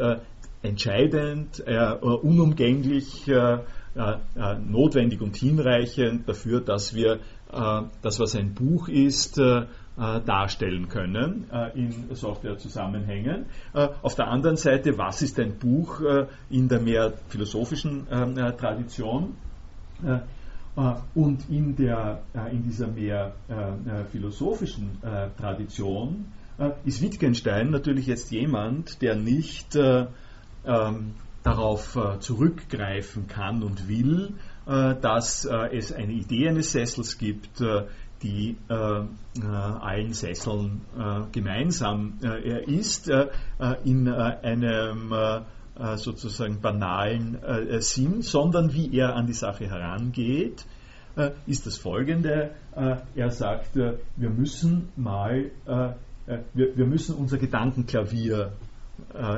entscheidend, 0.62 1.64
unumgänglich 2.02 3.28
äh, 3.28 3.34
äh, 3.34 3.60
notwendig 3.96 5.22
und 5.22 5.36
hinreichend 5.36 6.28
dafür, 6.28 6.62
dass 6.62 6.94
wir 6.94 7.20
äh, 7.52 7.82
das, 8.02 8.20
was 8.20 8.36
ein 8.36 8.54
Buch 8.54 8.88
ist, 8.88 9.40
darstellen 10.26 10.88
können 10.88 11.46
in 11.76 12.16
Softwarezusammenhängen. 12.16 13.46
Auf 13.74 14.16
der 14.16 14.30
anderen 14.30 14.56
Seite, 14.56 14.98
was 14.98 15.22
ist 15.22 15.38
ein 15.38 15.60
Buch 15.60 16.02
in 16.50 16.70
der 16.70 16.80
mehr 16.80 17.14
philosophischen 17.28 18.08
Tradition? 18.58 19.36
Und 21.14 21.50
in, 21.50 21.76
der, 21.76 22.24
in 22.52 22.64
dieser 22.64 22.88
mehr 22.88 23.34
philosophischen 24.12 24.98
Tradition 25.38 26.26
ist 26.86 27.02
Wittgenstein 27.02 27.70
natürlich 27.70 28.08
jetzt 28.08 28.32
jemand, 28.32 29.02
der 29.02 29.16
nicht 29.16 29.76
ähm, 29.76 31.14
darauf 31.44 31.96
äh, 31.96 32.20
zurückgreifen 32.20 33.28
kann 33.28 33.64
und 33.64 33.88
will, 33.88 34.34
äh, 34.68 34.96
dass 34.96 35.46
äh, 35.46 35.76
es 35.76 35.92
eine 35.92 36.14
Idee 36.14 36.50
eines 36.50 36.72
Sessels 36.72 37.18
gibt, 37.18 37.64
die 38.24 38.56
allen 38.70 40.14
Sesseln 40.14 40.82
gemeinsam 41.32 42.20
ist, 42.68 43.12
in 43.84 44.08
einem 44.08 45.14
sozusagen 45.96 46.62
banalen 46.62 47.40
Sinn, 47.80 48.22
sondern 48.22 48.74
wie 48.74 48.96
er 48.96 49.16
an 49.16 49.26
die 49.26 49.34
Sache 49.34 49.68
herangeht, 49.68 50.68
ist 51.48 51.66
das 51.66 51.78
folgende. 51.78 52.52
er 52.76 53.32
sagt, 53.32 53.76
wir 53.76 54.30
müssen 54.30 54.90
mal, 54.96 55.50
wir 56.54 56.86
müssen 56.86 57.16
unser 57.16 57.40
Gedankenklavier 57.40 58.52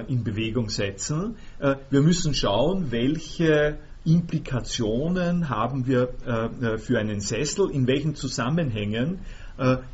in 0.07 0.23
Bewegung 0.23 0.69
setzen. 0.69 1.35
Äh, 1.59 1.75
wir 1.89 2.01
müssen 2.01 2.33
schauen, 2.33 2.91
welche 2.91 3.77
Implikationen 4.05 5.49
haben 5.49 5.87
wir 5.87 6.09
äh, 6.25 6.77
für 6.77 6.99
einen 6.99 7.21
Sessel, 7.21 7.69
in 7.71 7.87
welchen 7.87 8.15
Zusammenhängen 8.15 9.19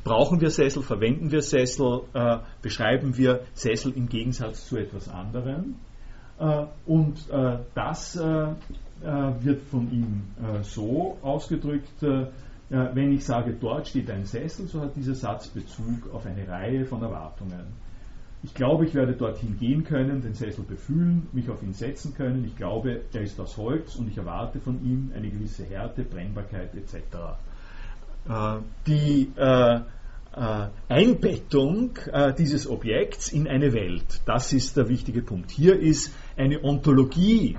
brauchen 0.05 0.39
wir 0.39 0.51
Sessel, 0.51 0.81
verwenden 0.83 1.33
wir 1.33 1.41
Sessel, 1.41 2.03
beschreiben 2.61 3.17
wir 3.17 3.41
Sessel 3.53 3.91
im 3.91 4.07
Gegensatz 4.07 4.69
zu 4.69 4.77
etwas 4.77 5.09
anderem. 5.09 5.75
und 6.85 7.27
das 7.75 8.17
wird 8.17 9.61
von 9.63 9.91
ihm 9.91 10.23
so 10.61 11.17
ausgedrückt, 11.21 12.01
wenn 12.69 13.11
ich 13.11 13.25
sage, 13.25 13.53
dort 13.59 13.89
steht 13.89 14.09
ein 14.09 14.23
Sessel, 14.23 14.65
so 14.65 14.79
hat 14.79 14.95
dieser 14.95 15.15
Satz 15.15 15.49
Bezug 15.49 16.09
auf 16.13 16.25
eine 16.25 16.47
Reihe 16.47 16.85
von 16.85 17.01
Erwartungen. 17.01 17.88
Ich 18.41 18.53
glaube, 18.53 18.85
ich 18.85 18.93
werde 18.93 19.13
dorthin 19.13 19.57
gehen 19.59 19.83
können, 19.83 20.21
den 20.21 20.33
Sessel 20.33 20.63
befühlen, 20.63 21.27
mich 21.33 21.49
auf 21.49 21.61
ihn 21.61 21.73
setzen 21.73 22.13
können. 22.15 22.45
Ich 22.45 22.55
glaube, 22.55 23.01
er 23.11 23.21
ist 23.21 23.39
aus 23.39 23.57
Holz 23.57 23.95
und 23.97 24.07
ich 24.07 24.17
erwarte 24.17 24.61
von 24.61 24.83
ihm 24.85 25.11
eine 25.13 25.29
gewisse 25.29 25.65
Härte, 25.65 26.03
Brennbarkeit 26.03 26.73
etc. 26.73 26.95
Äh, 28.29 28.59
die 28.87 29.31
äh, 29.35 29.79
äh, 30.35 30.67
Einbettung 30.87 31.91
dieses 32.37 32.69
Objekts 32.69 33.33
in 33.33 33.47
eine 33.47 33.73
Welt, 33.73 34.21
das 34.25 34.53
ist 34.53 34.77
der 34.77 34.87
wichtige 34.87 35.21
Punkt. 35.21 35.51
Hier 35.51 35.77
ist 35.77 36.13
eine 36.37 36.63
Ontologie 36.63 37.57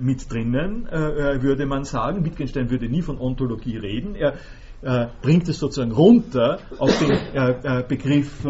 mit 0.00 0.30
drinnen, 0.30 0.86
würde 0.86 1.66
man 1.66 1.84
sagen. 1.84 2.24
Wittgenstein 2.24 2.70
würde 2.70 2.88
nie 2.88 3.02
von 3.02 3.18
Ontologie 3.18 3.78
reden. 3.78 4.14
Er 4.14 4.34
bringt 5.22 5.48
es 5.48 5.58
sozusagen 5.58 5.92
runter 5.92 6.58
auf 6.78 6.92
den 6.98 7.88
Begriff 7.88 8.46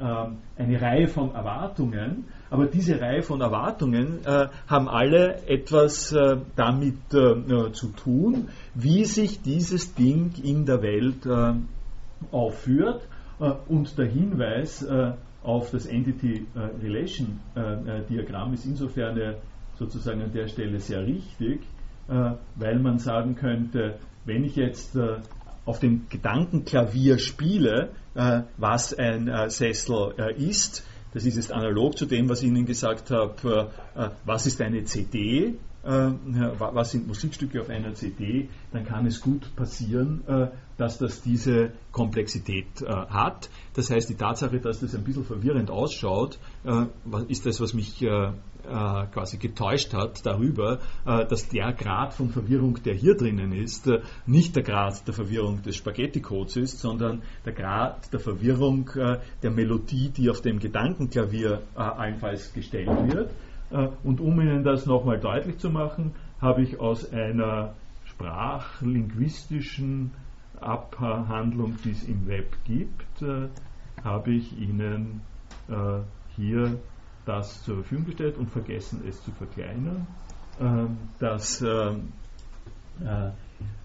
eine 0.00 0.80
Reihe 0.80 1.06
von 1.08 1.34
Erwartungen, 1.34 2.24
aber 2.50 2.66
diese 2.66 3.00
Reihe 3.00 3.22
von 3.22 3.40
Erwartungen 3.40 4.24
äh, 4.24 4.48
haben 4.66 4.88
alle 4.88 5.46
etwas 5.46 6.12
äh, 6.12 6.38
damit 6.56 7.14
äh, 7.14 7.72
zu 7.72 7.88
tun, 7.88 8.48
wie 8.74 9.04
sich 9.04 9.40
dieses 9.40 9.94
Ding 9.94 10.32
in 10.42 10.66
der 10.66 10.82
Welt 10.82 11.26
äh, 11.26 11.54
aufführt 12.32 13.06
äh, 13.38 13.52
und 13.68 13.96
der 13.96 14.06
Hinweis 14.06 14.82
äh, 14.82 15.12
auf 15.42 15.70
das 15.70 15.86
Entity 15.86 16.46
Relation 16.82 17.40
Diagramm 18.10 18.52
ist 18.52 18.66
insofern 18.66 19.36
sozusagen 19.78 20.20
an 20.20 20.32
der 20.34 20.48
Stelle 20.48 20.78
sehr 20.80 21.06
richtig, 21.06 21.62
weil 22.06 22.78
man 22.78 22.98
sagen 22.98 23.36
könnte, 23.36 23.94
wenn 24.26 24.44
ich 24.44 24.56
jetzt 24.56 24.98
auf 25.64 25.78
dem 25.78 26.06
Gedankenklavier 26.08 27.18
spiele, 27.18 27.90
äh, 28.14 28.42
was 28.56 28.94
ein 28.94 29.28
äh, 29.28 29.50
Sessel 29.50 30.14
äh, 30.18 30.34
ist. 30.34 30.84
Das 31.12 31.24
ist 31.24 31.36
jetzt 31.36 31.52
analog 31.52 31.98
zu 31.98 32.06
dem, 32.06 32.28
was 32.28 32.42
ich 32.42 32.48
Ihnen 32.48 32.66
gesagt 32.66 33.10
habe, 33.10 33.70
äh, 33.94 34.08
was 34.24 34.46
ist 34.46 34.60
eine 34.60 34.84
CD. 34.84 35.54
Äh, 35.82 36.10
was 36.58 36.90
sind 36.90 37.06
Musikstücke 37.06 37.60
auf 37.60 37.70
einer 37.70 37.94
CD, 37.94 38.48
dann 38.72 38.84
kann 38.84 39.06
es 39.06 39.20
gut 39.20 39.54
passieren, 39.56 40.22
äh, 40.26 40.48
dass 40.76 40.98
das 40.98 41.22
diese 41.22 41.72
Komplexität 41.90 42.82
äh, 42.82 42.86
hat. 42.86 43.48
Das 43.74 43.90
heißt, 43.90 44.08
die 44.10 44.14
Tatsache, 44.14 44.60
dass 44.60 44.80
das 44.80 44.94
ein 44.94 45.04
bisschen 45.04 45.24
verwirrend 45.24 45.70
ausschaut, 45.70 46.38
ist 47.28 47.46
das, 47.46 47.60
was 47.60 47.72
mich 47.72 47.98
quasi 48.00 49.38
getäuscht 49.38 49.94
hat 49.94 50.26
darüber, 50.26 50.80
dass 51.04 51.48
der 51.48 51.72
Grad 51.72 52.12
von 52.12 52.30
Verwirrung, 52.30 52.82
der 52.82 52.94
hier 52.94 53.16
drinnen 53.16 53.52
ist, 53.52 53.88
nicht 54.26 54.56
der 54.56 54.62
Grad 54.62 55.06
der 55.06 55.14
Verwirrung 55.14 55.62
des 55.62 55.76
Spaghetti-Codes 55.76 56.56
ist, 56.56 56.80
sondern 56.80 57.22
der 57.44 57.52
Grad 57.52 58.12
der 58.12 58.20
Verwirrung 58.20 58.90
der 59.42 59.50
Melodie, 59.50 60.10
die 60.10 60.28
auf 60.28 60.40
dem 60.42 60.58
Gedankenklavier 60.58 61.62
allenfalls 61.74 62.52
gestellt 62.52 62.90
wird. 63.12 63.30
Äh, 63.70 63.88
und 64.04 64.20
um 64.20 64.40
Ihnen 64.40 64.64
das 64.64 64.86
nochmal 64.86 65.18
deutlich 65.18 65.58
zu 65.58 65.70
machen, 65.70 66.12
habe 66.40 66.62
ich 66.62 66.80
aus 66.80 67.12
einer 67.12 67.74
sprachlinguistischen 68.04 70.12
Abhandlung, 70.60 71.76
die 71.84 71.90
es 71.90 72.04
im 72.04 72.26
Web 72.26 72.56
gibt, 72.64 73.22
äh, 73.22 73.48
habe 74.02 74.32
ich 74.32 74.58
Ihnen 74.58 75.22
äh, 75.68 76.00
hier 76.36 76.78
das 77.24 77.62
zur 77.62 77.76
Verfügung 77.76 78.06
gestellt 78.06 78.38
und 78.38 78.50
vergessen 78.50 79.02
es 79.06 79.22
zu 79.22 79.30
verkleinern. 79.32 80.06
Ähm, 80.60 80.98
das, 81.18 81.64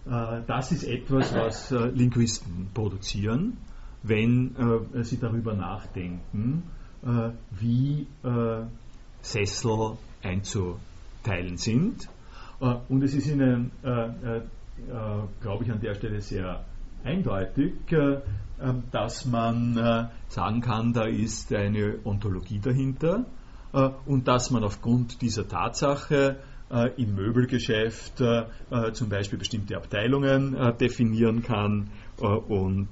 das 0.05 0.71
ist 0.71 0.83
etwas, 0.83 1.33
was 1.33 1.71
Linguisten 1.71 2.69
produzieren, 2.73 3.57
wenn 4.03 4.55
sie 5.03 5.19
darüber 5.19 5.53
nachdenken, 5.53 6.63
wie 7.51 8.07
Sessel 9.25 9.97
einzuteilen 10.23 11.57
sind. 11.57 12.07
Äh, 12.61 12.75
und 12.89 13.03
es 13.03 13.13
ist 13.13 13.27
Ihnen, 13.27 13.71
äh, 13.83 13.89
äh, 13.89 14.41
glaube 15.41 15.63
ich, 15.63 15.71
an 15.71 15.79
der 15.81 15.95
Stelle 15.95 16.21
sehr 16.21 16.63
eindeutig, 17.03 17.73
dass 18.91 19.25
man 19.25 20.09
sagen 20.27 20.61
kann, 20.61 20.91
da 20.91 21.03
ist 21.05 21.53
eine 21.53 21.99
Ontologie 22.03 22.59
dahinter 22.59 23.25
und 24.05 24.27
dass 24.27 24.49
man 24.49 24.63
aufgrund 24.63 25.21
dieser 25.21 25.47
Tatsache 25.47 26.37
im 26.97 27.13
Möbelgeschäft 27.13 28.23
zum 28.93 29.09
Beispiel 29.09 29.37
bestimmte 29.37 29.77
Abteilungen 29.77 30.57
definieren 30.79 31.43
kann 31.43 31.91
und 32.17 32.89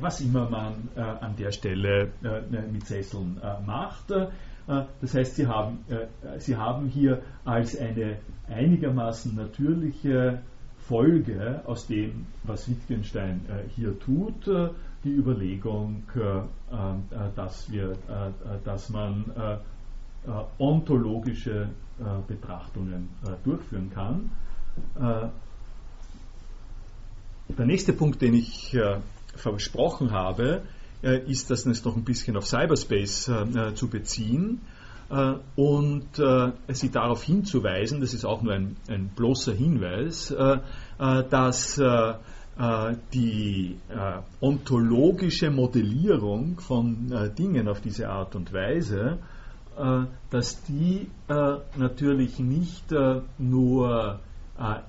was 0.00 0.20
immer 0.20 0.48
man 0.48 0.88
an 0.96 1.36
der 1.36 1.52
Stelle 1.52 2.12
mit 2.72 2.86
Sesseln 2.86 3.40
macht. 3.66 4.10
Äh, 4.70 4.84
das 5.00 5.14
heißt, 5.14 5.36
Sie 5.36 5.46
haben, 5.46 5.84
äh, 5.88 6.38
Sie 6.38 6.56
haben 6.56 6.86
hier 6.86 7.22
als 7.44 7.76
eine 7.78 8.18
einigermaßen 8.48 9.34
natürliche 9.34 10.42
Folge 10.78 11.62
aus 11.66 11.86
dem, 11.86 12.26
was 12.44 12.68
Wittgenstein 12.68 13.42
äh, 13.48 13.68
hier 13.68 13.98
tut, 13.98 14.46
die 15.02 15.12
Überlegung, 15.12 16.02
dass, 17.34 17.72
wir, 17.72 17.96
dass 18.66 18.90
man 18.90 19.32
ontologische 20.58 21.70
Betrachtungen 22.28 23.08
durchführen 23.42 23.90
kann. 23.94 24.30
Der 27.56 27.64
nächste 27.64 27.94
Punkt, 27.94 28.20
den 28.20 28.34
ich 28.34 28.76
versprochen 29.36 30.12
habe, 30.12 30.62
äh, 31.02 31.18
ist 31.30 31.50
das 31.50 31.64
noch 31.64 31.96
ein 31.96 32.04
bisschen 32.04 32.36
auf 32.36 32.46
Cyberspace 32.46 33.28
äh, 33.28 33.74
zu 33.74 33.88
beziehen 33.88 34.60
äh, 35.10 35.34
und 35.56 36.08
sie 36.68 36.90
darauf 36.90 37.22
hinzuweisen, 37.22 38.00
das 38.00 38.12
ist 38.12 38.24
auch 38.24 38.42
nur 38.42 38.52
ein, 38.52 38.76
ein 38.88 39.08
bloßer 39.08 39.52
Hinweis, 39.52 40.34
dass 40.98 41.80
die 43.12 43.76
ontologische 44.40 45.50
Modellierung 45.50 46.60
von 46.60 47.32
Dingen 47.36 47.68
auf 47.68 47.80
diese 47.80 48.08
Art 48.08 48.36
und 48.36 48.52
Weise, 48.52 49.18
dass 50.30 50.62
die 50.64 51.08
natürlich 51.26 52.38
nicht 52.38 52.92
nur 53.38 54.20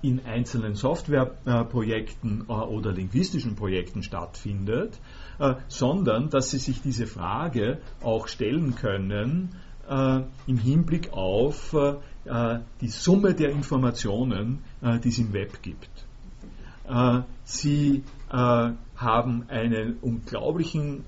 in 0.01 0.25
einzelnen 0.25 0.75
Softwareprojekten 0.75 2.41
oder 2.47 2.91
linguistischen 2.91 3.55
Projekten 3.55 4.03
stattfindet, 4.03 4.99
äh, 5.39 5.55
sondern 5.69 6.29
dass 6.29 6.51
sie 6.51 6.57
sich 6.57 6.81
diese 6.81 7.07
Frage 7.07 7.79
auch 8.01 8.27
stellen 8.27 8.75
können 8.75 9.55
äh, 9.89 10.21
im 10.45 10.57
Hinblick 10.57 11.13
auf 11.13 11.73
äh, 11.73 12.59
die 12.81 12.89
Summe 12.89 13.33
der 13.33 13.49
Informationen, 13.49 14.59
die 15.03 15.09
es 15.09 15.17
im 15.17 15.33
Web 15.33 15.63
gibt. 15.63 15.89
sie 17.43 18.03
haben 18.29 19.45
einen 19.47 19.97
unglaublichen 20.01 21.03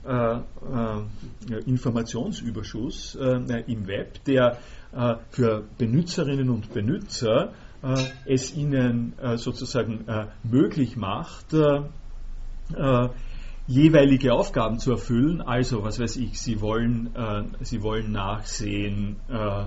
Informationsüberschuss 1.68 3.14
im 3.14 3.88
Web, 3.88 4.24
der 4.26 4.58
für 5.30 5.64
Benutzerinnen 5.78 6.50
und 6.50 6.74
Benutzer 6.74 7.54
es 8.26 8.56
ihnen 8.56 9.14
sozusagen 9.36 10.06
möglich 10.44 10.96
macht, 10.96 11.54
jeweilige 13.68 14.34
Aufgaben 14.34 14.80
zu 14.80 14.92
erfüllen. 14.92 15.42
Also, 15.42 15.84
was 15.84 16.00
weiß 16.00 16.18
ich, 16.18 16.40
Sie 16.40 16.62
wollen, 16.62 17.16
äh, 17.16 17.44
Sie 17.62 17.82
wollen 17.82 18.12
nachsehen, 18.12 19.18
äh, 19.30 19.34
äh, 19.34 19.66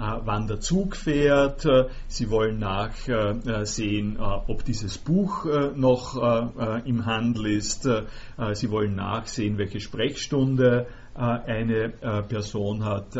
wann 0.00 0.46
der 0.46 0.60
Zug 0.60 0.96
fährt, 0.96 1.64
äh, 1.64 1.88
Sie 2.08 2.30
wollen 2.30 2.58
nachsehen, 2.58 4.16
äh, 4.16 4.20
ob 4.20 4.64
dieses 4.64 4.98
Buch 4.98 5.46
noch 5.74 6.16
im 6.84 7.06
Handel 7.06 7.46
ist, 7.46 7.88
Sie 8.52 8.70
wollen 8.70 8.94
nachsehen, 8.94 9.58
welche 9.58 9.80
Sprechstunde 9.80 10.86
eine 11.14 11.90
Person 12.28 12.84
hat, 12.84 13.12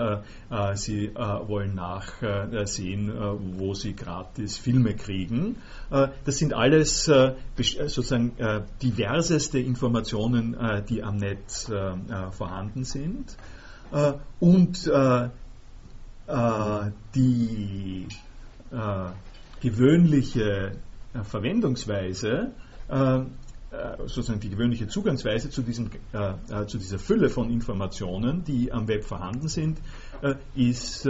Sie 0.74 1.10
wollen 1.14 1.74
nachsehen, 1.74 3.12
wo 3.58 3.74
Sie 3.74 3.94
gratis 3.94 4.56
Filme 4.58 4.94
kriegen. 4.94 5.56
Das 5.90 6.38
sind 6.38 6.54
alles 6.54 7.04
sozusagen 7.04 8.32
diverseste 8.82 9.58
Informationen, 9.58 10.56
die 10.88 11.02
am 11.02 11.16
Netz 11.16 11.70
vorhanden 12.30 12.84
sind. 12.84 13.36
Und 14.40 14.90
äh, 16.30 16.90
die 17.14 18.06
äh, 18.70 19.10
gewöhnliche 19.60 20.72
äh, 21.12 21.24
Verwendungsweise, 21.24 22.52
äh, 22.88 23.20
sozusagen 23.98 24.40
die 24.40 24.50
gewöhnliche 24.50 24.88
Zugangsweise 24.88 25.48
zu, 25.48 25.62
diesem, 25.62 25.90
zu 26.66 26.76
dieser 26.76 26.98
Fülle 26.98 27.28
von 27.28 27.50
Informationen, 27.50 28.42
die 28.42 28.72
am 28.72 28.88
Web 28.88 29.04
vorhanden 29.04 29.46
sind, 29.46 29.78
ist, 30.54 31.08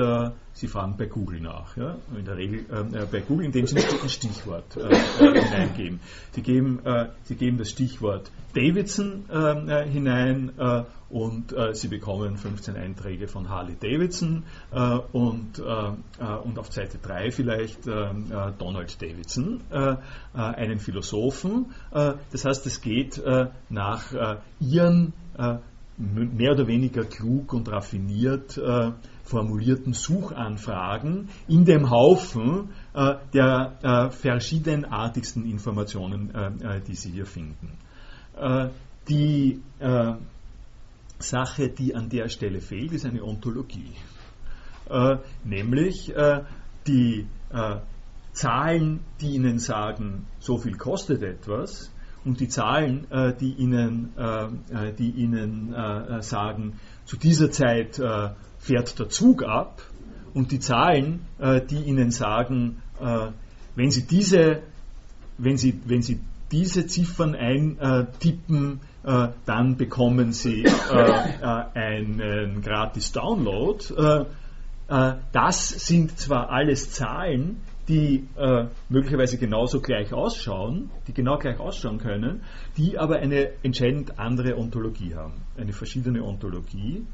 Sie 0.53 0.69
fragen 0.69 0.97
bei 0.99 1.07
Google 1.07 1.41
nach. 1.41 1.77
Ja? 1.77 1.97
In 2.17 2.25
der 2.25 2.37
Regel 2.37 2.65
bei 3.11 3.21
Google, 3.21 3.47
indem 3.47 3.67
Sie 3.67 3.77
ein 3.79 4.09
Stichwort 4.09 4.75
hineingeben. 5.19 6.01
Sie 6.33 6.43
geben, 6.43 6.81
Sie 7.25 7.35
geben 7.35 7.59
das 7.59 7.71
Stichwort 7.71 8.31
Davidson 8.55 9.25
hinein 9.91 10.53
und 11.11 11.53
äh, 11.53 11.75
sie 11.75 11.89
bekommen 11.89 12.37
15 12.37 12.77
Einträge 12.77 13.27
von 13.27 13.49
Harley 13.49 13.77
Davidson 13.79 14.45
äh, 14.71 14.99
und, 15.13 15.59
äh, 15.59 15.63
äh 15.63 16.37
und 16.45 16.59
auf 16.59 16.73
Seite 16.73 16.99
3 16.99 17.33
vielleicht 17.33 17.87
äh, 17.87 18.11
äh, 18.11 18.53
Donald 18.59 19.03
Davidson, 19.03 19.61
einen 20.33 20.79
Philosophen. 20.79 21.75
das 21.91 22.45
heißt, 22.45 22.67
es 22.67 22.81
geht 22.81 23.21
nach 23.69 24.39
ihren 24.61 25.13
mehr 26.01 26.53
oder 26.53 26.67
weniger 26.67 27.05
klug 27.05 27.53
und 27.53 27.71
raffiniert 27.71 28.59
formulierten 29.25 29.93
Suchanfragen 29.93 31.29
in 31.47 31.65
dem 31.65 31.91
Haufen 31.91 32.71
der 33.35 34.11
verschiedenartigsten 34.11 35.45
Informationen, 35.45 36.33
die 36.89 36.95
Sie 36.95 37.11
hier 37.11 37.27
finden. 37.27 37.77
die 39.09 39.61
Sache, 41.19 41.69
die 41.69 41.95
an 41.95 42.09
der 42.09 42.29
Stelle 42.29 42.61
fehlt, 42.61 42.93
ist 42.93 43.05
eine 43.05 43.23
Ontologie. 43.23 43.93
Äh, 44.89 45.19
nämlich 45.45 46.15
äh, 46.17 46.43
die 46.87 47.27
äh, 47.51 47.77
Zahlen, 48.33 49.01
die 49.21 49.35
Ihnen 49.35 49.59
sagen, 49.59 50.27
so 50.41 50.59
viel 50.59 50.77
kostet 50.77 51.23
etwas, 51.23 51.93
und 52.25 52.41
die 52.41 52.49
Zahlen, 52.49 53.11
äh, 53.11 53.33
die 53.39 53.53
Ihnen, 53.53 54.13
äh, 54.17 54.45
äh, 54.45 54.93
die 54.99 55.11
Ihnen 55.11 55.75
sagen, 56.21 56.75
zu 57.05 57.17
dieser 57.17 57.51
Zeit 57.51 58.01
fährt 58.59 58.99
der 58.99 59.09
Zug 59.09 59.43
ab, 59.43 59.83
und 60.33 60.53
die 60.53 60.61
Zahlen, 60.61 61.27
die 61.41 61.83
Ihnen 61.83 62.13
sagen, 62.13 62.81
wenn 63.75 63.91
Sie 63.91 64.07
diese, 64.07 64.63
wenn 65.39 65.57
Sie, 65.57 65.81
wenn 65.87 66.03
Sie 66.03 66.21
diese 66.53 66.87
Ziffern 66.87 67.35
eintippen, 67.35 68.81
dann 69.45 69.77
bekommen 69.77 70.33
Sie 70.33 70.65
einen 71.75 72.63
gratis 72.63 73.11
Download. 73.11 74.27
das 75.33 75.69
sind 75.69 76.17
zwar 76.17 76.51
alles 76.51 76.93
Zahlen, 76.93 77.57
die 77.91 78.29
äh, 78.37 78.69
möglicherweise 78.89 79.37
genauso 79.37 79.81
gleich 79.81 80.13
ausschauen, 80.13 80.91
die 81.09 81.13
genau 81.13 81.37
gleich 81.39 81.59
ausschauen 81.59 81.99
können, 81.99 82.43
die 82.77 82.97
aber 82.97 83.17
eine 83.17 83.51
entscheidend 83.65 84.19
andere 84.19 84.57
Ontologie 84.57 85.15
haben, 85.17 85.43
eine 85.59 85.73
verschiedene 85.73 86.23
Ontologie. 86.23 87.05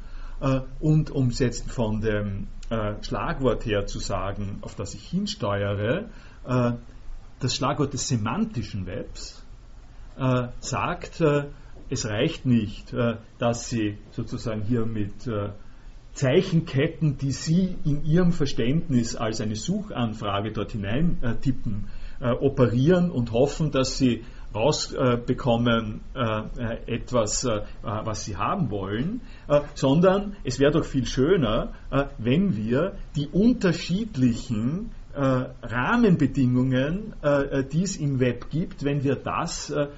Äh, 0.40 0.60
und 0.78 1.10
um 1.10 1.28
es 1.28 1.38
jetzt 1.38 1.70
von 1.70 2.02
dem 2.02 2.48
äh, 2.68 3.02
Schlagwort 3.02 3.64
her 3.64 3.86
zu 3.86 3.98
sagen, 3.98 4.58
auf 4.60 4.74
das 4.74 4.94
ich 4.94 5.08
hinsteuere, 5.08 6.10
äh, 6.46 6.72
das 7.40 7.56
Schlagwort 7.56 7.94
des 7.94 8.06
semantischen 8.06 8.86
Webs 8.86 9.42
äh, 10.18 10.48
sagt, 10.60 11.22
äh, 11.22 11.46
es 11.88 12.04
reicht 12.04 12.46
nicht, 12.46 12.92
dass 13.38 13.68
Sie 13.70 13.96
sozusagen 14.10 14.62
hier 14.62 14.84
mit 14.86 15.30
Zeichenketten, 16.16 17.18
die 17.18 17.30
Sie 17.30 17.76
in 17.84 18.04
Ihrem 18.04 18.32
Verständnis 18.32 19.16
als 19.16 19.42
eine 19.42 19.54
Suchanfrage 19.54 20.50
dort 20.50 20.72
hinein 20.72 21.18
äh, 21.20 21.36
tippen, 21.36 21.88
äh, 22.20 22.30
operieren 22.30 23.10
und 23.10 23.32
hoffen, 23.32 23.70
dass 23.70 23.98
Sie 23.98 24.24
rausbekommen 24.54 26.00
äh, 26.14 26.42
etwas, 26.86 27.46
was 27.82 28.24
Sie 28.24 28.38
haben 28.38 28.70
wollen, 28.70 29.20
sondern 29.74 30.36
es 30.44 30.58
wäre 30.58 30.70
doch 30.70 30.86
viel 30.86 31.04
schöner, 31.04 31.74
wenn 32.16 32.56
wir 32.56 32.96
die 33.16 33.26
unterschiedlichen 33.26 34.92
Rahmenbedingungen, 35.12 37.12
die 37.70 37.82
es 37.82 37.98
im 37.98 38.18
Web 38.18 38.48
gibt, 38.48 38.82
wenn 38.82 39.04
wir 39.04 39.16
das 39.16 39.68
äh, 39.68 39.88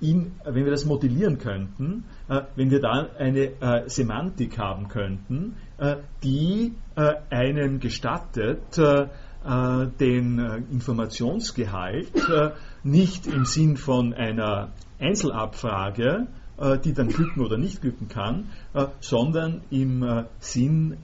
in, 0.00 0.32
wenn 0.44 0.64
wir 0.64 0.70
das 0.70 0.84
modellieren 0.84 1.38
könnten, 1.38 2.04
äh, 2.28 2.42
wenn 2.56 2.70
wir 2.70 2.80
da 2.80 3.08
eine 3.18 3.60
äh, 3.60 3.88
Semantik 3.88 4.58
haben 4.58 4.88
könnten, 4.88 5.56
die 6.22 6.74
einen 7.30 7.80
gestattet, 7.80 8.76
den 8.76 10.38
Informationsgehalt 10.70 12.12
nicht 12.82 13.26
im 13.26 13.46
Sinn 13.46 13.78
von 13.78 14.12
einer 14.12 14.72
Einzelabfrage, 14.98 16.26
die 16.84 16.92
dann 16.92 17.08
glücken 17.08 17.40
oder 17.40 17.56
nicht 17.56 17.80
glücken 17.80 18.08
kann, 18.08 18.50
sondern 19.00 19.62
im 19.70 20.26
Sinn 20.40 20.98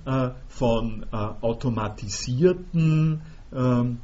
von 0.48 1.06
automatisierten 1.10 3.22
ähm, 3.54 4.00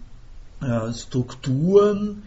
Strukturen, 0.94 2.22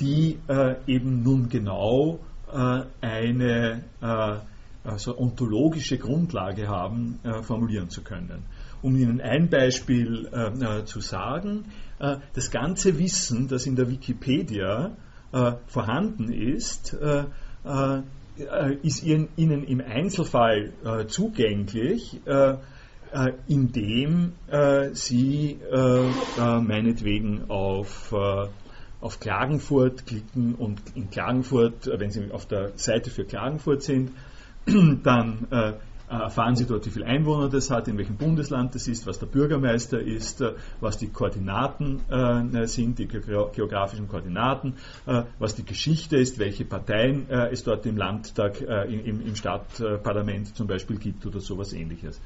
die 0.00 0.38
äh, 0.48 0.76
eben 0.86 1.22
nun 1.22 1.48
genau 1.48 2.20
äh, 2.52 2.82
eine 3.00 3.84
äh, 4.00 4.36
also 4.84 5.18
ontologische 5.18 5.98
Grundlage 5.98 6.68
haben, 6.68 7.18
äh, 7.22 7.42
formulieren 7.42 7.90
zu 7.90 8.02
können. 8.02 8.44
Um 8.80 8.96
Ihnen 8.96 9.20
ein 9.20 9.50
Beispiel 9.50 10.28
äh, 10.32 10.84
zu 10.84 11.00
sagen, 11.00 11.64
äh, 11.98 12.16
das 12.34 12.50
ganze 12.50 12.98
Wissen, 12.98 13.48
das 13.48 13.66
in 13.66 13.76
der 13.76 13.90
Wikipedia 13.90 14.96
vorhanden 15.66 16.32
ist, 16.32 16.96
ist 18.82 19.02
Ihnen 19.02 19.28
im 19.36 19.82
Einzelfall 19.82 20.72
zugänglich, 21.08 22.18
indem 23.46 24.32
Sie 24.94 25.58
meinetwegen 26.38 27.50
auf 27.50 28.14
auf 29.00 29.20
Klagenfurt 29.20 30.06
klicken 30.06 30.54
und 30.54 30.80
in 30.94 31.10
Klagenfurt, 31.10 31.86
äh, 31.86 32.00
wenn 32.00 32.10
Sie 32.10 32.30
auf 32.32 32.46
der 32.46 32.72
Seite 32.76 33.10
für 33.10 33.24
Klagenfurt 33.24 33.82
sind, 33.82 34.10
dann 35.02 35.46
äh, 35.50 35.72
erfahren 36.08 36.56
Sie 36.56 36.66
dort, 36.66 36.86
wie 36.86 36.90
viele 36.90 37.06
Einwohner 37.06 37.48
das 37.48 37.70
hat, 37.70 37.86
in 37.86 37.98
welchem 37.98 38.16
Bundesland 38.16 38.74
das 38.74 38.88
ist, 38.88 39.06
was 39.06 39.18
der 39.18 39.26
Bürgermeister 39.26 40.00
ist, 40.00 40.40
äh, 40.40 40.54
was 40.80 40.98
die 40.98 41.08
Koordinaten 41.08 42.00
äh, 42.10 42.66
sind, 42.66 42.98
die 42.98 43.06
geografischen 43.06 44.08
Koordinaten, 44.08 44.74
äh, 45.06 45.24
was 45.38 45.54
die 45.54 45.64
Geschichte 45.64 46.16
ist, 46.16 46.38
welche 46.38 46.64
Parteien 46.64 47.28
äh, 47.28 47.50
es 47.50 47.62
dort 47.62 47.86
im 47.86 47.96
Landtag, 47.96 48.60
im, 48.60 49.20
im, 49.20 49.36
Stadtparlament 49.36 50.56
zum 50.56 50.66
Beispiel 50.66 50.96
gibt 50.98 51.24
oder 51.26 51.40
sowas 51.40 51.72
ähnliches. 51.72 52.20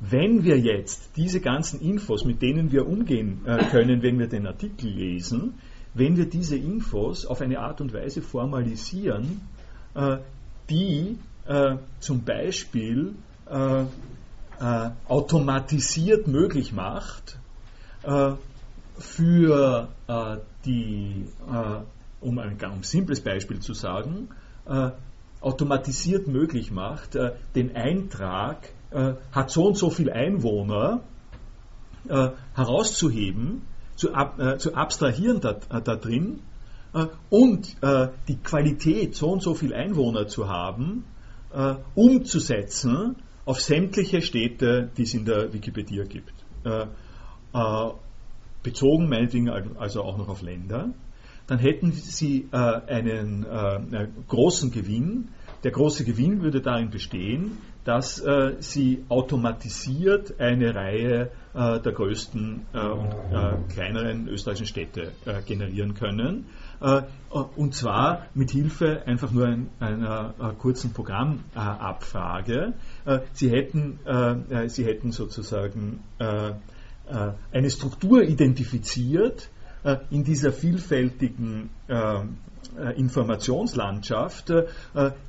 Wenn 0.00 0.44
wir 0.44 0.58
jetzt 0.58 1.16
diese 1.16 1.40
ganzen 1.40 1.80
Infos, 1.80 2.24
mit 2.24 2.42
denen 2.42 2.70
wir 2.70 2.86
umgehen 2.86 3.42
können, 3.70 4.02
wenn 4.02 4.18
wir 4.18 4.26
den 4.26 4.46
Artikel 4.46 4.90
lesen, 4.90 5.54
wenn 5.94 6.16
wir 6.16 6.26
diese 6.26 6.56
Infos 6.56 7.24
auf 7.24 7.40
eine 7.40 7.60
Art 7.60 7.80
und 7.80 7.94
Weise 7.94 8.20
formalisieren, 8.20 9.40
äh, 9.94 10.18
die 10.68 11.18
äh, 11.46 11.76
zum 12.00 12.24
Beispiel 12.24 13.14
äh, 13.48 13.84
automatisiert 15.08 16.28
möglich 16.28 16.72
macht, 16.72 17.38
für 18.98 19.88
die, 20.64 21.26
um 22.20 22.38
ein 22.38 22.58
ganz 22.58 22.90
simples 22.90 23.20
Beispiel 23.20 23.60
zu 23.60 23.72
sagen, 23.74 24.28
automatisiert 25.40 26.28
möglich 26.28 26.70
macht, 26.70 27.18
den 27.54 27.74
Eintrag, 27.74 28.70
hat 29.32 29.50
so 29.50 29.66
und 29.66 29.76
so 29.76 29.90
viel 29.90 30.10
Einwohner, 30.12 31.00
herauszuheben 32.54 33.62
zu, 33.96 34.12
ab, 34.14 34.38
äh, 34.38 34.58
zu 34.58 34.74
abstrahieren 34.74 35.40
da, 35.40 35.52
äh, 35.70 35.80
da 35.82 35.96
drin 35.96 36.40
äh, 36.92 37.06
und 37.30 37.82
äh, 37.82 38.08
die 38.28 38.36
Qualität, 38.36 39.14
so 39.14 39.30
und 39.30 39.42
so 39.42 39.54
viel 39.54 39.74
Einwohner 39.74 40.26
zu 40.26 40.48
haben, 40.48 41.04
äh, 41.52 41.74
umzusetzen 41.94 43.16
auf 43.44 43.60
sämtliche 43.60 44.22
Städte, 44.22 44.90
die 44.96 45.02
es 45.02 45.14
in 45.14 45.24
der 45.24 45.52
Wikipedia 45.52 46.04
gibt. 46.04 46.32
Äh, 46.64 46.86
bezogen 48.62 49.08
meinetwegen 49.08 49.48
also 49.76 50.02
auch 50.02 50.16
noch 50.16 50.28
auf 50.28 50.42
Länder. 50.42 50.88
Dann 51.46 51.58
hätten 51.60 51.92
sie 51.92 52.48
einen 52.50 53.46
großen 54.26 54.72
Gewinn. 54.72 55.28
Der 55.64 55.70
große 55.70 56.04
Gewinn 56.04 56.42
würde 56.42 56.60
darin 56.60 56.90
bestehen, 56.90 57.56
dass 57.84 58.18
äh, 58.20 58.56
sie 58.60 59.04
automatisiert 59.08 60.38
eine 60.38 60.74
Reihe 60.74 61.30
äh, 61.54 61.80
der 61.80 61.92
größten 61.92 62.66
äh, 62.74 62.78
und 62.78 63.10
äh, 63.32 63.72
kleineren 63.72 64.28
österreichischen 64.28 64.66
Städte 64.66 65.12
äh, 65.24 65.40
generieren 65.42 65.94
können. 65.94 66.46
Äh, 66.82 67.02
und 67.56 67.74
zwar 67.74 68.26
mit 68.34 68.50
Hilfe 68.50 69.06
einfach 69.06 69.30
nur 69.30 69.46
ein, 69.46 69.70
einer 69.80 70.34
kurzen 70.58 70.92
Programmabfrage. 70.92 72.74
sie, 73.32 73.50
hätten, 73.50 73.98
sie 74.68 74.84
hätten 74.84 75.10
sozusagen 75.10 76.00
eine 76.18 77.70
Struktur 77.70 78.22
identifiziert 78.22 79.48
in 80.10 80.22
dieser 80.22 80.52
vielfältigen 80.52 81.70
Informationslandschaft, 82.96 84.50
äh, 84.50 84.66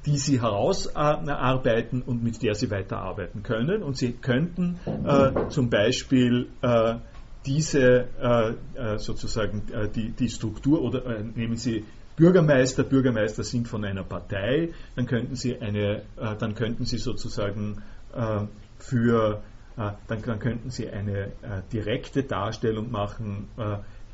die 0.06 0.18
Sie 0.18 0.42
herausarbeiten 0.42 2.02
und 2.02 2.24
mit 2.24 2.42
der 2.42 2.56
Sie 2.56 2.72
weiterarbeiten 2.72 3.44
können. 3.44 3.84
Und 3.84 3.98
Sie 3.98 4.14
könnten 4.14 4.80
äh, 5.06 5.50
zum 5.50 5.70
Beispiel 5.70 6.48
diese 7.46 8.08
sozusagen 8.98 9.64
die, 9.94 10.10
die 10.10 10.30
Struktur 10.30 10.82
oder 10.82 11.20
nehmen 11.22 11.58
Sie 11.58 11.86
Bürgermeister, 12.16 12.84
Bürgermeister 12.84 13.44
sind 13.44 13.68
von 13.68 13.86
einer 13.86 14.04
Partei, 14.04 14.70
dann 14.96 15.06
könnten 15.06 15.36
Sie 15.36 15.56
eine, 15.60 16.04
dann 16.16 16.56
könnten 16.56 16.86
Sie 16.86 16.98
sozusagen 16.98 17.84
für 18.80 19.44
dann, 19.76 20.22
dann, 20.24 20.40
könnten 20.40 20.72
Sie 20.72 20.90
eine 20.90 21.34
direkte 21.72 22.24
Darstellung 22.24 22.90
machen, 22.90 23.48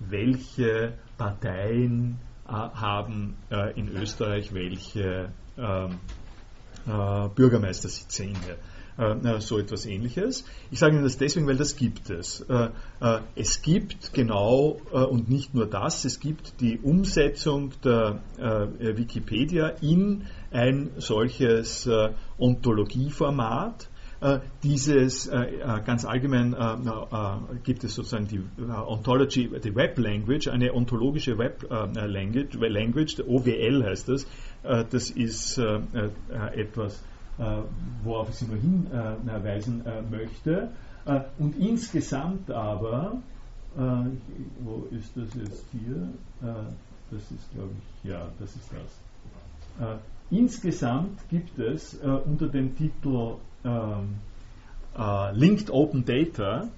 welche 0.10 0.94
Parteien 1.18 2.20
äh, 2.20 2.31
haben 2.52 3.36
äh, 3.49 3.78
in 3.80 3.89
Österreich 3.89 4.54
welche 4.54 5.32
ähm, 5.58 5.99
äh, 6.88 7.30
Bürgermeistersitze 7.30 8.24
inne 8.26 8.58
so 9.39 9.58
etwas 9.58 9.86
ähnliches. 9.86 10.43
Ich 10.70 10.78
sage 10.78 10.95
Ihnen 10.95 11.06
das 11.06 11.18
deswegen, 11.18 11.47
weil 11.47 11.56
das 11.56 11.78
gibt 11.78 12.10
es. 12.12 12.45
Es 13.36 13.62
gibt 13.62 14.14
genau 14.14 14.80
und 14.91 15.30
nicht 15.30 15.56
nur 15.56 15.66
das, 15.66 16.04
es 16.06 16.20
gibt 16.20 16.60
die 16.60 16.78
Umsetzung 16.78 17.72
der 17.84 18.20
Wikipedia 18.38 19.70
in 19.82 20.28
ein 20.52 20.91
solches 20.97 21.89
Ontologieformat, 22.38 23.84
äh, 23.84 23.91
dieses 24.61 25.28
äh, 25.28 25.39
äh, 25.39 25.82
ganz 25.84 26.05
allgemein 26.05 26.55
gibt 27.63 27.84
es 27.84 27.95
sozusagen 27.95 28.28
die 28.28 28.41
Ontology, 28.69 29.49
die 29.63 29.76
Web 29.76 29.97
Language, 29.97 30.47
eine 30.47 30.74
ontologische 30.74 31.38
Web 31.38 31.65
Language, 31.69 32.55
Language, 32.59 33.19
OWL 33.28 33.84
heißt 33.84 34.09
das. 34.09 34.28
das 34.63 35.09
ist 35.09 35.59
etwas, 36.53 37.03
worauf 38.03 38.30
ich 38.30 38.36
Sie 38.36 38.45
nur 38.45 38.57
hinweisen 38.57 39.84
möchte. 40.11 40.69
und 41.39 41.57
insgesamt 41.57 42.51
aber, 42.51 43.22
wo 43.76 44.88
ist 44.91 45.15
das 45.15 45.34
jetzt 45.36 45.65
hier? 45.72 46.09
das 47.09 47.22
ist, 47.32 47.51
glaube 47.53 47.72
ich, 48.03 48.09
ja, 48.09 48.28
das 48.39 48.55
ist 48.55 48.69
das. 48.72 49.99
Insgesamt 50.32 51.19
gibt 51.30 51.59
es 51.59 52.01
äh, 52.01 52.07
unter 52.07 52.47
dem 52.47 52.74
Titel 52.78 53.09
äh, 53.09 53.34
äh, 53.34 53.51
Linked 55.34 55.70
Open 55.70 56.05
Data, 56.05 56.70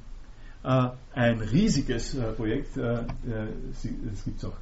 äh, 0.63 0.89
ein 1.13 1.41
riesiges 1.41 2.15
äh, 2.15 2.31
Projekt, 2.31 2.77
es 2.77 4.23
gibt 4.23 4.37
es 4.37 4.45
auch 4.45 4.53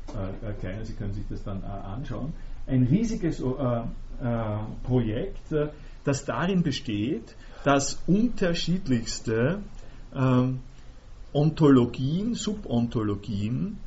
kleiner, 0.60 0.84
Sie 0.84 0.94
können 0.94 1.14
sich 1.14 1.26
das 1.30 1.44
dann 1.44 1.64
anschauen, 1.64 2.34
ein 2.68 2.84
riesiges 2.84 3.44
Projekt, 4.84 5.54
das 6.04 6.26
darin 6.26 6.64
besteht, 6.64 7.36
dass 7.64 8.02
unterschiedlichste 8.08 9.60
ähm, 10.16 10.60
Ontologien, 11.34 12.34
Subontologien 12.36 13.78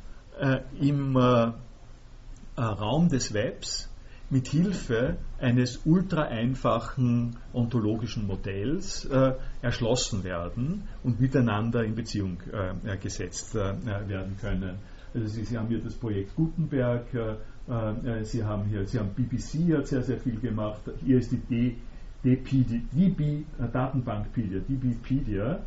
im 0.79 1.17
Raum 2.57 3.09
des 3.09 3.33
Webs 3.33 3.89
mit 4.29 4.47
Hilfe 4.47 5.17
eines 5.39 5.81
ultra 5.85 6.23
einfachen 6.23 7.35
ontologischen 7.53 8.25
Modells 8.25 9.05
äh, 9.05 9.33
erschlossen 9.61 10.23
werden 10.23 10.83
und 11.03 11.19
miteinander 11.19 11.83
in 11.83 11.95
Beziehung 11.95 12.37
äh, 12.51 12.97
gesetzt 12.97 13.55
äh, 13.55 13.75
werden 14.07 14.35
können. 14.41 14.79
Also 15.13 15.27
Sie, 15.27 15.43
Sie, 15.43 15.57
haben 15.57 15.67
hier 15.67 15.79
das 15.79 15.93
Projekt 15.93 16.35
Gutenberg, 16.35 17.05
äh, 17.13 17.35
äh, 17.71 18.23
Sie 18.23 18.43
haben 18.43 18.65
hier, 18.65 18.85
Sie 18.85 18.99
haben 18.99 19.09
BBC 19.13 19.77
hat 19.77 19.87
sehr, 19.87 20.01
sehr 20.01 20.17
viel 20.17 20.39
gemacht, 20.39 20.81
hier 21.05 21.19
ist 21.19 21.31
die 21.31 21.77
DB, 22.23 22.63
DB 22.91 23.43
Datenbankpedia, 23.71 24.59
DBpedia, 24.59 25.59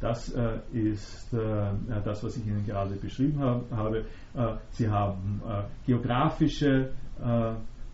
das 0.00 0.34
ist 0.72 1.28
das, 1.30 2.24
was 2.24 2.36
ich 2.36 2.46
Ihnen 2.46 2.66
gerade 2.66 2.96
beschrieben 2.96 3.38
habe. 3.70 4.06
Sie 4.70 4.88
haben 4.88 5.40
geografische 5.86 6.90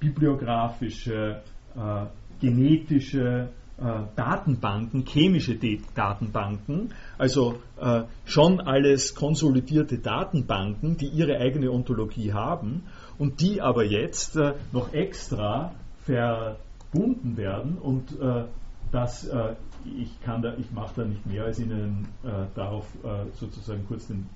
bibliografische, 0.01 1.43
äh, 1.77 2.07
genetische 2.41 3.49
äh, 3.79 3.83
Datenbanken, 4.17 5.05
chemische 5.07 5.57
Datenbanken, 5.95 6.93
also 7.17 7.61
äh, 7.81 8.03
schon 8.25 8.61
alles 8.61 9.15
konsolidierte 9.15 9.99
Datenbanken, 9.99 10.97
die 10.97 11.07
ihre 11.07 11.39
eigene 11.39 11.71
Ontologie 11.71 12.33
haben 12.33 12.83
und 13.19 13.41
die 13.41 13.61
aber 13.61 13.85
jetzt 13.85 14.37
äh, 14.37 14.55
noch 14.73 14.93
extra 14.93 15.73
verbunden 16.05 17.37
werden 17.37 17.79
und 17.79 18.19
äh, 18.21 18.45
das, 18.91 19.29
äh, 19.29 19.55
ich 19.85 20.11
da, 20.25 20.55
ich 20.57 20.73
mache 20.73 20.95
da 20.97 21.05
nicht 21.05 21.25
mehr 21.27 21.45
als 21.45 21.59
Ihnen 21.59 22.09
darauf 22.55 22.87
sozusagen 23.35 23.87
kurz 23.87 24.09
den 24.09 24.29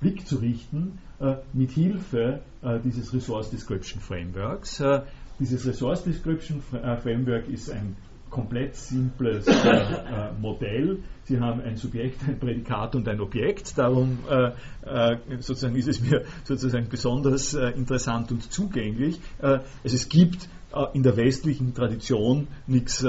Blick 0.00 0.26
zu 0.26 0.36
richten, 0.36 0.98
äh, 1.20 1.36
mit 1.52 1.70
Hilfe 1.70 2.40
äh, 2.62 2.78
dieses 2.80 3.12
Resource 3.12 3.50
Description 3.50 4.00
Frameworks. 4.00 4.80
Äh, 4.80 5.02
dieses 5.38 5.66
Resource 5.66 6.04
Description 6.04 6.62
Framework 6.62 7.48
ist 7.48 7.70
ein 7.70 7.96
komplett 8.34 8.74
simples 8.74 9.46
äh, 9.46 10.32
Modell. 10.40 10.98
Sie 11.24 11.38
haben 11.38 11.60
ein 11.60 11.76
Subjekt, 11.76 12.20
ein 12.26 12.38
Prädikat 12.38 12.96
und 12.96 13.08
ein 13.08 13.20
Objekt. 13.20 13.78
Darum 13.78 14.18
äh, 14.28 14.50
äh, 14.82 15.16
sozusagen 15.38 15.76
ist 15.76 15.88
es 15.88 16.00
mir 16.00 16.24
sozusagen 16.42 16.88
besonders 16.88 17.54
interessant 17.54 18.32
und 18.32 18.52
zugänglich. 18.52 19.20
also 19.40 19.62
es 19.84 20.08
gibt 20.08 20.48
in 20.92 21.04
der 21.04 21.16
westlichen 21.16 21.72
Tradition 21.72 22.48
nichts 22.66 23.06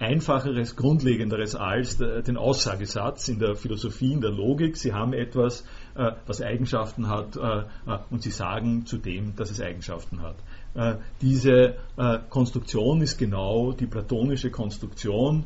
einfacheres, 0.00 0.74
grundlegenderes 0.74 1.54
als 1.54 1.98
den 1.98 2.36
Aussagesatz 2.36 3.28
in 3.28 3.38
der 3.38 3.54
Philosophie, 3.54 4.12
in 4.12 4.20
der 4.20 4.32
Logik. 4.32 4.76
Sie 4.76 4.92
haben 4.92 5.12
etwas, 5.12 5.64
äh, 5.94 6.12
was 6.26 6.40
Eigenschaften 6.40 7.08
hat 7.08 7.36
äh, 7.36 7.40
äh, 7.40 7.98
und 8.10 8.22
sie 8.22 8.30
sagen 8.30 8.86
zudem, 8.86 9.34
dass 9.36 9.50
es 9.50 9.60
Eigenschaften 9.60 10.22
hat. 10.22 10.36
Diese 11.20 11.74
Konstruktion 12.28 13.02
ist 13.02 13.18
genau 13.18 13.72
die 13.72 13.86
platonische 13.86 14.52
Konstruktion. 14.52 15.44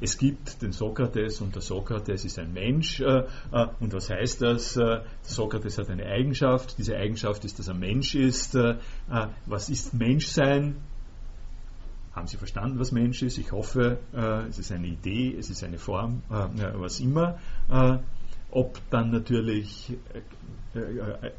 Es 0.00 0.18
gibt 0.18 0.62
den 0.62 0.70
Sokrates 0.70 1.40
und 1.40 1.56
der 1.56 1.62
Sokrates 1.62 2.24
ist 2.24 2.38
ein 2.38 2.52
Mensch. 2.52 3.00
Und 3.00 3.92
was 3.92 4.08
heißt 4.08 4.40
das? 4.40 4.78
Sokrates 5.22 5.78
hat 5.78 5.90
eine 5.90 6.06
Eigenschaft. 6.06 6.78
Diese 6.78 6.96
Eigenschaft 6.96 7.44
ist, 7.44 7.58
dass 7.58 7.66
er 7.66 7.74
Mensch 7.74 8.14
ist. 8.14 8.56
Was 9.46 9.68
ist 9.68 9.94
Menschsein? 9.94 10.76
Haben 12.12 12.28
Sie 12.28 12.36
verstanden, 12.36 12.78
was 12.78 12.92
Mensch 12.92 13.20
ist? 13.22 13.38
Ich 13.38 13.50
hoffe, 13.50 13.98
es 14.48 14.60
ist 14.60 14.70
eine 14.70 14.86
Idee, 14.86 15.34
es 15.36 15.50
ist 15.50 15.64
eine 15.64 15.78
Form, 15.78 16.22
was 16.28 17.00
immer 17.00 17.40
ob 18.52 18.78
dann 18.90 19.10
natürlich, 19.10 19.92
äh, 20.74 20.78
äh, 20.78 21.26
äh 21.26 21.32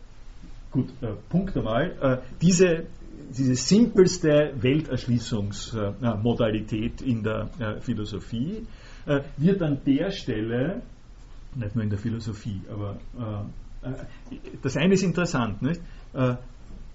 gut, 0.72 0.90
äh, 1.02 1.14
Punkt 1.30 1.56
einmal, 1.56 1.96
äh, 2.02 2.18
diese, 2.42 2.88
diese 3.30 3.56
simpelste 3.56 4.54
Welterschließungsmodalität 4.60 7.02
in 7.02 7.24
der 7.24 7.50
Philosophie 7.80 8.68
wird 9.38 9.62
an 9.62 9.80
der 9.86 10.12
Stelle, 10.12 10.82
nicht 11.56 11.76
nur 11.76 11.84
in 11.84 11.90
der 11.90 12.00
Philosophie, 12.00 12.62
aber 12.70 12.98
das 14.62 14.78
eine 14.78 14.94
ist 14.96 15.04
interessant, 15.04 15.62
nicht? 15.62 15.80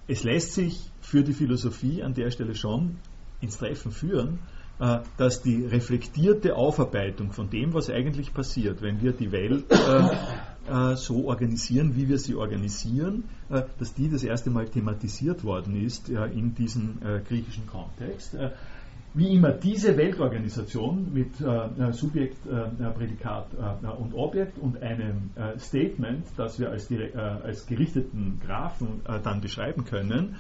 es 0.06 0.24
lässt 0.24 0.54
sich 0.54 0.90
für 1.00 1.22
die 1.22 1.32
Philosophie 1.32 2.02
an 2.02 2.12
der 2.14 2.30
Stelle 2.30 2.54
schon 2.54 2.96
ins 3.40 3.56
Treffen 3.58 3.92
führen, 3.92 4.34
äh, 4.34 4.57
dass 4.78 5.42
die 5.42 5.66
reflektierte 5.66 6.54
Aufarbeitung 6.54 7.32
von 7.32 7.50
dem, 7.50 7.74
was 7.74 7.90
eigentlich 7.90 8.32
passiert, 8.32 8.80
wenn 8.80 9.02
wir 9.02 9.12
die 9.12 9.32
Welt 9.32 9.64
äh, 9.70 10.92
äh, 10.92 10.96
so 10.96 11.26
organisieren, 11.26 11.96
wie 11.96 12.08
wir 12.08 12.18
sie 12.18 12.34
organisieren, 12.36 13.24
dass 13.48 13.94
die 13.94 14.08
das 14.08 14.22
erste 14.22 14.50
Mal 14.50 14.66
thematisiert 14.68 15.42
worden 15.42 15.82
ist 15.82 16.10
in 16.10 16.54
diesem 16.54 16.98
griechischen 17.26 17.66
Kontext. 17.66 18.36
Wie 19.14 19.34
immer, 19.34 19.52
diese 19.52 19.96
Weltorganisation 19.96 21.12
mit 21.14 21.36
Subjekt, 21.92 22.36
Prädikat 22.44 23.46
und 23.98 24.12
Objekt 24.12 24.58
und 24.58 24.82
einem 24.82 25.30
Statement, 25.58 26.26
das 26.36 26.60
wir 26.60 26.70
als, 26.70 26.92
als 27.42 27.66
gerichteten 27.66 28.38
Graphen 28.44 29.00
dann 29.24 29.40
beschreiben 29.40 29.86
können, 29.86 30.36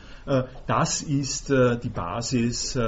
das 0.66 1.00
ist 1.00 1.48
die 1.48 1.88
Basis 1.88 2.78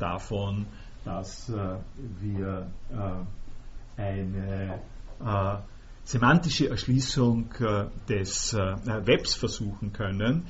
davon, 0.00 0.66
dass 1.04 1.48
äh, 1.48 1.76
wir 2.20 2.66
äh, 2.90 4.00
eine 4.00 4.80
äh, 5.24 5.56
semantische 6.04 6.68
Erschließung 6.68 7.50
des 8.08 8.54
Webs 8.54 9.34
versuchen 9.36 9.92
können, 9.92 10.46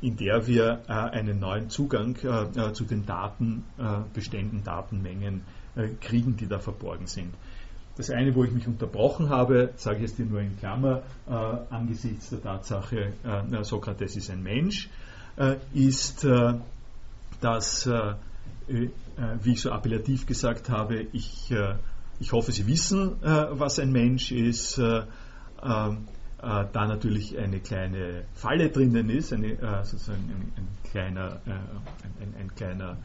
in 0.00 0.16
der 0.16 0.48
wir 0.48 0.88
einen 0.88 1.38
neuen 1.38 1.70
Zugang 1.70 2.16
zu 2.72 2.84
den 2.84 3.06
Datenbeständen, 3.06 4.64
Datenmengen 4.64 5.42
kriegen, 6.00 6.36
die 6.36 6.48
da 6.48 6.58
verborgen 6.58 7.06
sind. 7.06 7.32
Das 7.96 8.10
eine, 8.10 8.34
wo 8.34 8.42
ich 8.42 8.50
mich 8.50 8.66
unterbrochen 8.66 9.28
habe, 9.28 9.74
sage 9.76 9.98
ich 9.98 10.02
jetzt 10.02 10.16
hier 10.16 10.26
nur 10.26 10.40
in 10.40 10.58
Klammer, 10.58 11.02
angesichts 11.70 12.30
der 12.30 12.42
Tatsache, 12.42 13.12
Sokrates 13.62 14.16
ist 14.16 14.30
ein 14.30 14.42
Mensch, 14.42 14.88
ist, 15.74 16.26
dass 17.40 17.86
äh, 17.86 18.14
wie 18.66 19.52
ich 19.52 19.60
so 19.60 19.70
appellativ 19.70 20.26
gesagt 20.26 20.68
habe, 20.70 21.06
ich, 21.12 21.50
äh, 21.50 21.74
ich 22.20 22.32
hoffe, 22.32 22.52
Sie 22.52 22.66
wissen, 22.66 23.22
äh, 23.22 23.46
was 23.50 23.78
ein 23.78 23.92
Mensch 23.92 24.32
ist. 24.32 24.80
Da 25.56 26.86
natürlich 26.86 27.38
eine 27.38 27.58
kleine 27.58 28.24
Falle 28.34 28.68
drinnen 28.68 29.08
ist, 29.08 29.32
eine, 29.32 29.56
sozusagen 29.84 30.24
ein, 30.28 30.52
ein 30.56 30.68
kleiner, 30.90 31.40
ein, 31.46 32.34
ein 32.38 32.54
kleiner 32.54 32.98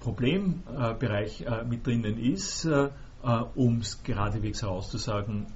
Problembereich 0.00 1.44
mit 1.68 1.86
drinnen 1.86 2.18
ist, 2.18 2.68
um 3.54 3.78
es 3.78 4.02
geradewegs 4.02 4.62
herauszusagen, 4.62 5.46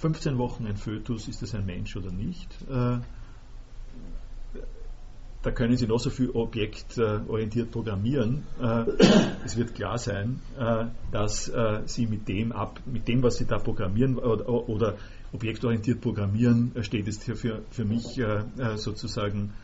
15 0.00 0.32
ähm, 0.32 0.38
Wochen 0.38 0.66
ein 0.66 0.76
Fötus, 0.76 1.28
ist 1.28 1.42
das 1.42 1.54
ein 1.54 1.64
Mensch 1.64 1.94
oder 1.94 2.10
nicht? 2.10 2.56
Da 5.42 5.50
können 5.50 5.76
Sie 5.76 5.86
noch 5.86 5.98
so 5.98 6.10
viel 6.10 6.30
objektorientiert 6.30 7.72
programmieren. 7.72 8.44
Äh, 8.60 8.84
es 9.44 9.56
wird 9.56 9.74
klar 9.74 9.98
sein, 9.98 10.40
äh, 10.58 10.86
dass 11.10 11.48
äh, 11.48 11.82
Sie 11.86 12.06
mit 12.06 12.28
dem, 12.28 12.52
ab, 12.52 12.80
mit 12.86 13.08
dem, 13.08 13.22
was 13.22 13.38
Sie 13.38 13.44
da 13.44 13.58
programmieren 13.58 14.18
oder, 14.18 14.48
oder 14.48 14.96
objektorientiert 15.32 16.00
programmieren, 16.00 16.72
steht 16.82 17.08
es 17.08 17.18
für, 17.18 17.62
für 17.70 17.84
mich 17.86 18.20
sozusagen 18.76 19.54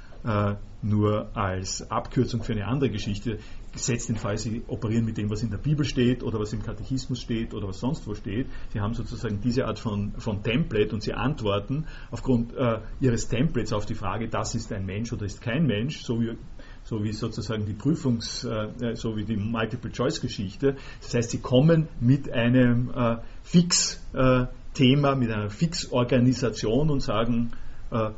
nur 0.82 1.36
als 1.36 1.90
Abkürzung 1.90 2.42
für 2.42 2.52
eine 2.52 2.66
andere 2.66 2.90
Geschichte 2.90 3.38
gesetzt 3.72 4.08
den 4.08 4.16
Fall, 4.16 4.38
Sie 4.38 4.62
operieren 4.66 5.04
mit 5.04 5.16
dem, 5.18 5.30
was 5.30 5.42
in 5.42 5.50
der 5.50 5.58
Bibel 5.58 5.84
steht 5.84 6.22
oder 6.22 6.38
was 6.38 6.52
im 6.52 6.62
Katechismus 6.62 7.20
steht 7.20 7.54
oder 7.54 7.68
was 7.68 7.80
sonst 7.80 8.06
wo 8.06 8.14
steht. 8.14 8.46
Sie 8.72 8.80
haben 8.80 8.94
sozusagen 8.94 9.40
diese 9.40 9.66
Art 9.66 9.78
von, 9.78 10.12
von 10.18 10.42
Template 10.42 10.92
und 10.94 11.02
Sie 11.02 11.14
antworten 11.14 11.86
aufgrund 12.10 12.54
äh, 12.56 12.80
Ihres 13.00 13.28
Templates 13.28 13.72
auf 13.72 13.86
die 13.86 13.94
Frage, 13.94 14.28
das 14.28 14.54
ist 14.54 14.72
ein 14.72 14.86
Mensch 14.86 15.12
oder 15.12 15.26
ist 15.26 15.40
kein 15.40 15.66
Mensch, 15.66 16.02
so 16.02 16.20
wie 16.20 16.36
so 16.84 17.04
wie 17.04 17.12
sozusagen 17.12 17.66
die 17.66 17.74
Prüfungs-, 17.74 18.46
äh, 18.46 18.96
so 18.96 19.16
wie 19.16 19.24
die 19.24 19.36
Multiple-Choice-Geschichte. 19.36 20.76
Das 21.02 21.14
heißt, 21.14 21.30
Sie 21.30 21.40
kommen 21.40 21.88
mit 22.00 22.32
einem 22.32 22.90
äh, 22.94 23.16
Fix-Thema, 23.42 25.14
mit 25.14 25.30
einer 25.30 25.50
Fix-Organisation 25.50 26.88
und 26.88 27.00
sagen, 27.00 27.50
äh, 27.52 27.67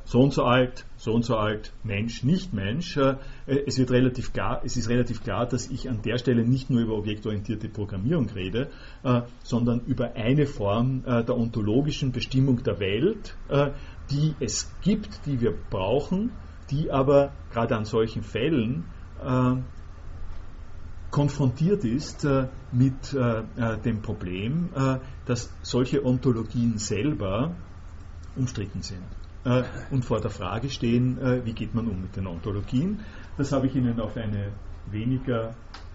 so 0.05 0.21
und 0.21 0.33
so 0.33 0.45
alt, 0.45 0.85
so 0.97 1.13
und 1.13 1.25
so 1.25 1.37
alt, 1.37 1.73
Mensch, 1.85 2.25
nicht 2.25 2.53
Mensch. 2.53 2.97
Äh, 2.97 3.17
es, 3.47 3.79
wird 3.79 3.91
relativ 3.91 4.33
klar, 4.33 4.63
es 4.65 4.77
ist 4.77 4.89
relativ 4.89 5.23
klar, 5.23 5.47
dass 5.47 5.69
ich 5.69 5.89
an 5.89 6.03
der 6.03 6.19
Stelle 6.19 6.45
nicht 6.45 6.71
nur 6.71 6.81
über 6.81 6.95
objektorientierte 6.95 7.69
Programmierung 7.69 8.29
rede, 8.31 8.71
äh, 9.05 9.23
sondern 9.45 9.81
über 9.87 10.15
eine 10.15 10.47
Form 10.47 11.03
der 11.05 11.37
ontologischen 11.37 12.13
Bestimmung 12.13 12.63
der 12.63 12.81
Welt, 12.81 13.37
die 14.11 14.35
es 14.41 14.71
gibt, 14.83 15.27
die 15.27 15.41
wir 15.41 15.55
brauchen, 15.71 16.33
die 16.71 16.91
aber 16.91 17.33
gerade 17.53 17.77
an 17.77 17.85
solchen 17.85 18.23
Fällen 18.23 18.85
konfrontiert 21.11 21.85
ist 21.85 22.25
äh, 22.25 22.49
mit 22.73 23.13
äh, 23.13 23.43
dem 23.85 24.01
Problem, 24.03 24.71
äh, 24.75 24.99
dass 25.27 25.53
solche 25.63 26.05
Ontologien 26.05 26.79
selber 26.79 27.55
umstritten 28.37 28.83
sind 28.83 29.20
äh, 29.45 29.63
und 29.91 30.05
vor 30.05 30.21
der 30.21 30.31
Frage 30.31 30.69
stehen, 30.69 31.19
äh, 31.19 31.45
wie 31.45 31.53
geht 31.53 31.75
man 31.75 31.89
um 31.89 32.03
mit 32.03 32.17
den 32.17 32.27
Ontologien. 32.27 33.01
Das 33.39 33.53
habe 33.53 33.67
ich 33.67 33.75
Ihnen 33.75 33.99
auf 34.01 34.17
eine 34.17 34.53
weniger 34.91 35.55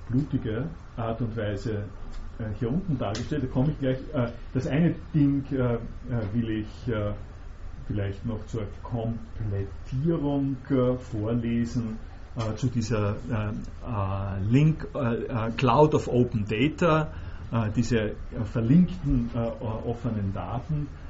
blutige 0.10 0.68
Art 0.96 1.22
und 1.22 1.36
Weise 1.36 1.84
äh, 2.40 2.44
hier 2.60 2.70
unten 2.70 2.98
dargestellt. 2.98 3.44
Da 3.44 3.48
komme 3.48 3.72
ich 3.72 3.80
gleich. 3.80 3.98
Äh, 4.14 4.32
das 4.54 4.68
eine 4.68 4.96
Ding 5.14 5.46
äh, 5.52 5.78
will 6.34 6.50
ich 6.50 6.94
vielleicht 7.88 8.26
noch 8.26 8.44
zur 8.48 8.64
Komplettierung 8.82 10.58
vorlesen 11.12 12.00
zu 12.56 12.68
dieser 12.68 13.16
Link 14.50 14.88
Cloud 15.58 15.94
of 15.94 16.08
Open 16.08 16.46
Data, 16.48 17.12
diese 17.76 18.16
verlinkten 18.46 19.30
offenen 19.86 20.34
Daten 20.34 20.88
äh, 20.88 21.05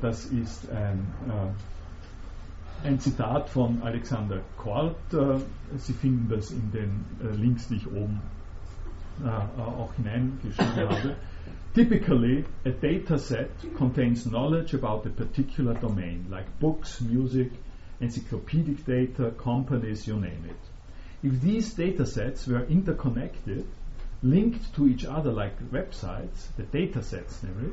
das 0.00 0.26
ist 0.26 0.70
ein, 0.70 1.06
äh, 1.28 2.86
ein 2.86 2.98
Zitat 3.00 3.50
von 3.50 3.82
Alexander 3.82 4.40
Kort. 4.56 4.96
Äh, 5.12 5.40
Sie 5.76 5.92
finden 5.92 6.28
das 6.30 6.50
in 6.50 6.70
den 6.72 7.04
Links, 7.38 7.68
die 7.68 7.76
ich 7.76 7.86
oben 7.86 8.20
auch 9.24 9.92
hineingeschrieben 9.94 10.76
habe. 10.88 11.16
Typically, 11.74 12.44
a 12.64 12.70
dataset 12.70 13.50
contains 13.76 14.24
knowledge 14.24 14.74
about 14.74 15.04
a 15.06 15.10
particular 15.10 15.74
domain, 15.74 16.26
like 16.30 16.46
books, 16.60 17.00
music, 17.00 17.52
encyclopedic 18.00 18.84
data, 18.86 19.30
companies, 19.32 20.06
you 20.06 20.14
name 20.14 20.44
it. 20.48 20.56
If 21.22 21.40
these 21.42 21.74
datasets 21.74 22.48
were 22.48 22.64
interconnected, 22.64 23.66
linked 24.22 24.74
to 24.76 24.86
each 24.86 25.04
other 25.04 25.30
like 25.30 25.58
websites, 25.70 26.48
the 26.56 26.62
datasets 26.62 27.42
namely, 27.42 27.72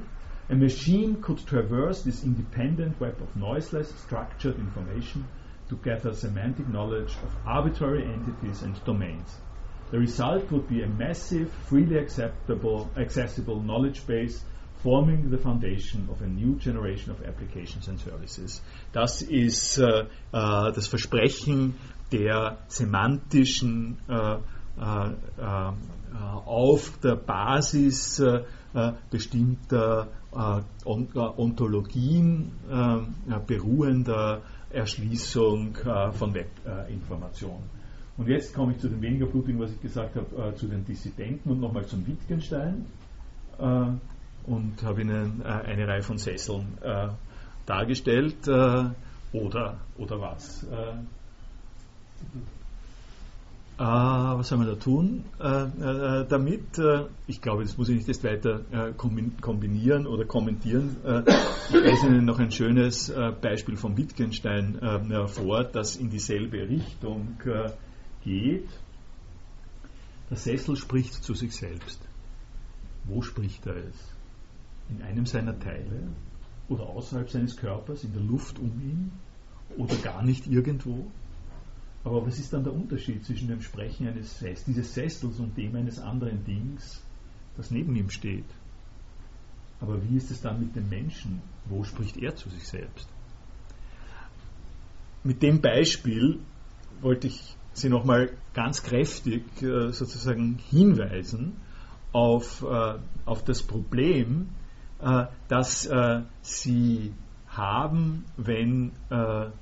a 0.50 0.56
machine 0.56 1.22
could 1.22 1.46
traverse 1.48 2.04
this 2.04 2.24
independent 2.24 3.00
web 3.00 3.20
of 3.22 3.36
noiseless, 3.36 3.94
structured 4.06 4.58
information 4.60 5.28
to 5.70 5.76
gather 5.78 6.14
semantic 6.14 6.68
knowledge 6.68 7.12
of 7.24 7.36
arbitrary 7.46 8.04
entities 8.04 8.62
and 8.62 8.84
domains. 8.86 9.38
The 9.92 10.00
result 10.00 10.52
would 10.52 10.68
be 10.68 10.84
a 10.84 10.88
massive, 10.88 11.52
freely 11.68 11.98
acceptable, 11.98 12.90
accessible 12.98 13.60
knowledge 13.60 14.06
base 14.06 14.44
forming 14.84 15.32
the 15.32 15.38
foundation 15.38 16.08
of 16.12 16.22
a 16.22 16.28
new 16.28 16.56
generation 16.58 17.12
of 17.12 17.24
applications 17.24 17.88
and 17.88 18.00
services. 18.00 18.62
Das 18.92 19.24
ist 19.24 19.80
äh, 19.80 20.02
äh, 20.02 20.06
das 20.32 20.88
Versprechen 20.88 21.74
der 22.12 22.58
semantischen 22.68 23.98
äh, 24.08 24.14
äh, 24.14 24.40
äh, 24.78 25.12
äh 25.40 25.72
auf 26.46 27.00
der 27.00 27.16
Basis 27.16 28.20
äh, 28.20 28.44
äh 28.74 28.92
bestimmter 29.10 30.08
äh, 30.08 30.25
Ontologien 30.86 32.52
äh, 32.70 33.40
beruhender 33.46 34.42
Erschließung 34.70 35.76
äh, 35.78 36.12
von 36.12 36.34
Webinformationen. 36.34 37.76
Und 38.18 38.28
jetzt 38.28 38.54
komme 38.54 38.74
ich 38.74 38.80
zu 38.80 38.90
dem 38.90 39.02
weniger 39.02 39.26
blutigen, 39.26 39.60
was 39.60 39.72
ich 39.72 39.82
gesagt 39.82 40.16
habe, 40.16 40.54
zu 40.56 40.68
den 40.68 40.86
Dissidenten 40.86 41.52
und 41.52 41.60
nochmal 41.60 41.86
zum 41.86 42.08
Wittgenstein 42.08 42.86
und 43.58 44.84
habe 44.84 45.02
Ihnen 45.02 45.44
eine 45.44 45.86
Reihe 45.86 46.02
von 46.02 46.18
Sesseln 46.18 46.78
dargestellt. 47.66 48.48
oder, 48.48 49.80
oder 49.98 50.22
was? 50.22 50.66
Äh, 53.78 53.84
was 53.84 54.48
soll 54.48 54.60
man 54.60 54.68
da 54.68 54.76
tun 54.76 55.26
äh, 55.38 55.64
äh, 55.64 56.26
damit? 56.30 56.78
Äh, 56.78 57.08
ich 57.28 57.42
glaube, 57.42 57.64
das 57.64 57.78
muss 57.78 57.90
ich 57.90 57.98
nicht 57.98 58.08
jetzt 58.08 58.24
weiter 58.24 58.62
äh, 58.72 58.94
kombinieren 58.94 60.08
oder 60.08 60.24
kommentieren. 60.24 60.96
Äh, 61.04 61.24
ich 61.70 61.76
lese 61.84 62.08
Ihnen 62.08 62.24
noch 62.24 62.40
ein 62.40 62.52
schönes 62.52 63.12
Beispiel 63.42 63.76
von 63.76 63.98
Wittgenstein 63.98 64.80
vor, 65.28 65.64
das 65.64 65.98
in 65.98 66.10
dieselbe 66.10 66.70
Richtung 66.70 67.38
geht. 68.24 68.70
Der 70.30 70.38
Sessel 70.38 70.76
spricht 70.76 71.14
zu 71.14 71.34
sich 71.34 71.56
selbst. 71.56 72.00
Wo 73.06 73.22
spricht 73.22 73.66
er 73.66 73.76
es? 73.76 73.96
In 74.90 75.02
einem 75.02 75.26
seiner 75.26 75.60
Teile 75.60 76.08
oder 76.70 76.84
außerhalb 76.84 77.30
seines 77.30 77.58
Körpers, 77.58 78.04
in 78.04 78.14
der 78.14 78.22
Luft 78.22 78.60
um 78.60 78.68
ihn 78.82 79.12
oder 79.78 79.96
gar 79.96 80.24
nicht 80.24 80.48
irgendwo? 80.48 81.08
Aber 82.06 82.26
was 82.26 82.38
ist 82.38 82.54
dann 82.54 82.64
der 82.64 82.74
Unterschied 82.74 83.26
zwischen 83.26 83.48
dem 83.48 83.62
Sprechen 83.62 84.08
eines 84.08 84.40
dieses 84.66 84.94
Sessels 84.94 85.40
und 85.40 85.58
dem 85.58 85.76
eines 85.76 86.00
anderen 86.00 86.46
Dings, 86.46 87.02
das 87.58 87.72
neben 87.72 87.96
ihm 87.96 88.12
steht? 88.12 88.46
Aber 89.82 90.02
wie 90.04 90.16
ist 90.16 90.30
es 90.30 90.40
dann 90.40 90.60
mit 90.60 90.76
dem 90.76 90.88
Menschen? 90.88 91.42
Wo 91.66 91.84
spricht 91.84 92.18
er 92.18 92.36
zu 92.36 92.50
sich 92.50 92.68
selbst? 92.68 93.10
Mit 95.24 95.42
dem 95.42 95.60
Beispiel 95.60 96.40
wollte 97.02 97.28
ich 97.28 97.58
Sie 97.74 97.90
nochmal 97.90 98.30
ganz 98.54 98.84
kräftig 98.84 99.44
äh, 99.62 99.92
sozusagen 99.92 100.60
hinweisen 100.70 101.58
auf, 102.14 102.64
äh, 102.64 103.00
auf 103.26 103.44
das 103.44 103.64
Problem, 103.64 104.50
äh, 105.02 105.26
dass 105.50 105.90
Sie 106.42 107.12
haben, 107.58 108.26
wenn 108.38 108.92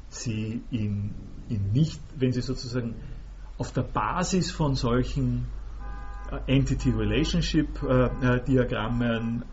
Sie 0.09 0.61
in 0.71 1.13
ihn 1.49 1.71
nicht, 1.71 2.01
wenn 2.15 2.31
Sie 2.31 2.41
sozusagen 2.41 2.95
auf 3.57 3.71
der 3.71 3.83
Basis 3.83 4.51
von 4.51 4.75
solchen 4.75 5.47
äh, 6.31 6.57
Entity 6.57 6.91
Relationship 6.91 7.81
äh, 7.83 8.05
äh, 8.05 8.43
Diagrammen 8.43 9.45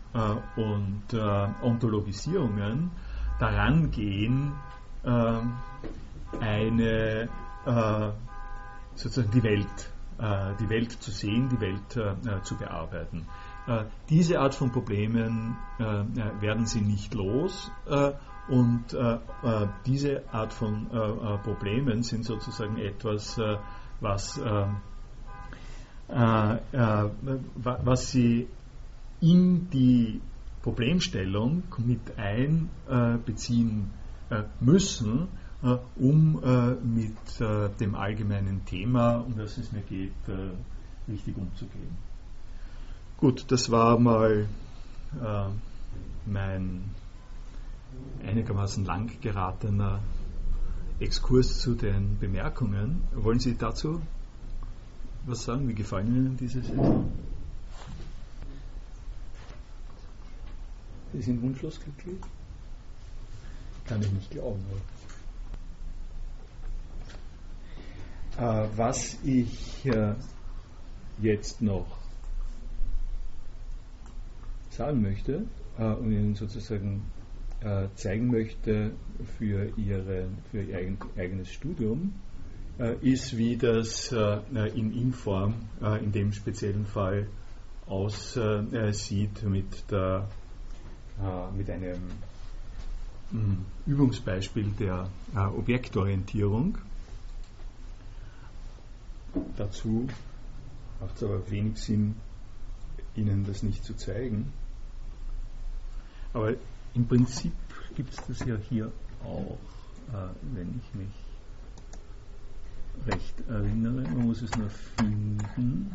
und 0.57 1.15
Ontologisierungen 1.63 2.91
daran 3.39 3.93
gehen, 3.93 4.55
eine 6.41 7.29
sozusagen 8.97 9.31
die 9.31 9.45
Welt, 9.45 9.93
die 10.59 10.69
Welt 10.69 10.91
zu 10.91 11.13
sehen, 11.13 11.49
die 11.49 11.61
Welt 11.61 11.97
zu 12.43 12.57
bearbeiten. 12.57 13.25
diese 14.09 14.41
Art 14.41 14.57
von 14.57 14.73
Problemen 14.73 15.57
werden 16.41 16.67
Sie 16.67 16.81
nicht 16.81 17.15
los 17.15 17.71
und 18.51 18.93
äh, 18.95 19.15
äh, 19.15 19.69
diese 19.87 20.23
Art 20.33 20.53
von 20.53 20.89
äh, 20.93 20.97
äh 20.97 21.39
Problemen 21.39 22.03
sind 22.03 22.25
sozusagen 22.25 22.79
etwas, 22.79 23.39
äh, 23.39 23.59
was, 24.01 24.39
äh, 24.39 24.67
was 27.55 28.11
sie 28.11 28.49
in 29.21 29.71
die 29.71 30.21
Problemstellung 30.63 31.63
mit 31.79 32.19
einbeziehen 32.19 33.91
müssen, 34.59 35.29
um 35.97 36.41
mit 36.83 37.41
dem 37.79 37.95
allgemeinen 37.95 38.65
Thema, 38.65 39.19
um 39.19 39.37
das 39.37 39.57
es 39.59 39.71
mir 39.71 39.83
geht, 39.83 40.13
richtig 41.07 41.37
umzugehen. 41.37 41.97
Gut, 43.19 43.45
das 43.53 43.71
war 43.71 44.01
mal 44.01 44.49
mein 46.27 46.83
einigermaßen 48.25 48.85
lang 48.85 49.11
geratener 49.21 50.01
Exkurs 50.99 51.61
zu 51.61 51.75
den 51.75 52.19
Bemerkungen. 52.19 53.03
Wollen 53.15 53.39
Sie 53.39 53.57
dazu 53.57 54.01
was 55.27 55.45
sagen? 55.45 55.69
Wie 55.69 55.75
gefallen 55.75 56.07
Ihnen 56.09 56.37
diese 56.37 56.63
Sitzung? 56.63 57.11
Sie 61.13 61.23
sind 61.23 61.43
wunschlos 61.43 61.81
glücklich? 61.81 62.21
Kann 63.87 64.01
ich 64.03 64.13
nicht 64.13 64.31
glauben. 64.31 64.65
Äh, 68.39 68.69
was 68.77 69.19
ich 69.25 69.85
äh, 69.87 70.15
jetzt 71.21 71.61
noch 71.61 71.99
sagen 74.71 75.03
möchte 75.03 75.47
äh, 75.79 75.85
und 75.85 76.13
Ihnen 76.13 76.35
sozusagen 76.37 77.03
äh, 77.63 77.89
zeigen 77.95 78.29
möchte 78.29 78.93
für, 79.37 79.71
ihre, 79.77 80.29
für 80.51 80.63
ihr 80.63 80.97
eigenes 81.17 81.53
Studium, 81.53 82.15
äh, 82.79 82.95
ist, 83.03 83.37
wie 83.37 83.57
das 83.59 84.11
äh, 84.13 84.39
in 84.75 84.93
Inform 84.95 85.55
in 86.03 86.11
dem 86.13 86.33
speziellen 86.33 86.87
Fall 86.87 87.27
aussieht 87.87 89.43
mit, 89.43 89.91
der, 89.91 90.29
mit 91.57 91.69
einem 91.69 92.01
Übungsbeispiel 93.85 94.71
der 94.79 95.09
Objektorientierung. 95.35 96.79
Dazu 99.57 100.07
macht 101.01 101.17
es 101.17 101.23
aber 101.25 101.51
wenig 101.51 101.79
Sinn, 101.79 102.15
Ihnen 103.17 103.45
das 103.45 103.65
nicht 103.65 103.85
zu 103.85 103.97
zeigen. 103.97 104.53
Aber 106.33 106.55
im 106.95 107.07
Prinzip 107.07 107.53
gibt 107.97 108.13
es 108.13 108.27
das 108.27 108.47
ja 108.47 108.57
hier 108.69 108.91
auch, 109.25 109.59
äh, 110.13 110.29
wenn 110.55 110.81
ich 110.81 110.95
mich 110.95 111.13
recht 113.07 113.49
erinnere. 113.49 114.03
Man 114.03 114.27
muss 114.27 114.43
es 114.43 114.55
nur 114.57 114.71
finden. 114.97 115.95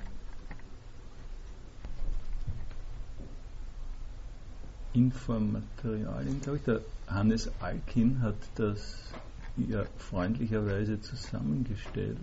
Infomaterialien, 4.94 6.40
glaube 6.42 6.58
ich. 6.58 6.64
Der 6.64 6.82
Hannes 7.08 7.52
Alkin 7.60 8.22
hat 8.22 8.36
das 8.56 9.12
ja 9.58 9.86
freundlicherweise 9.98 11.02
zusammengestellt. 11.02 12.18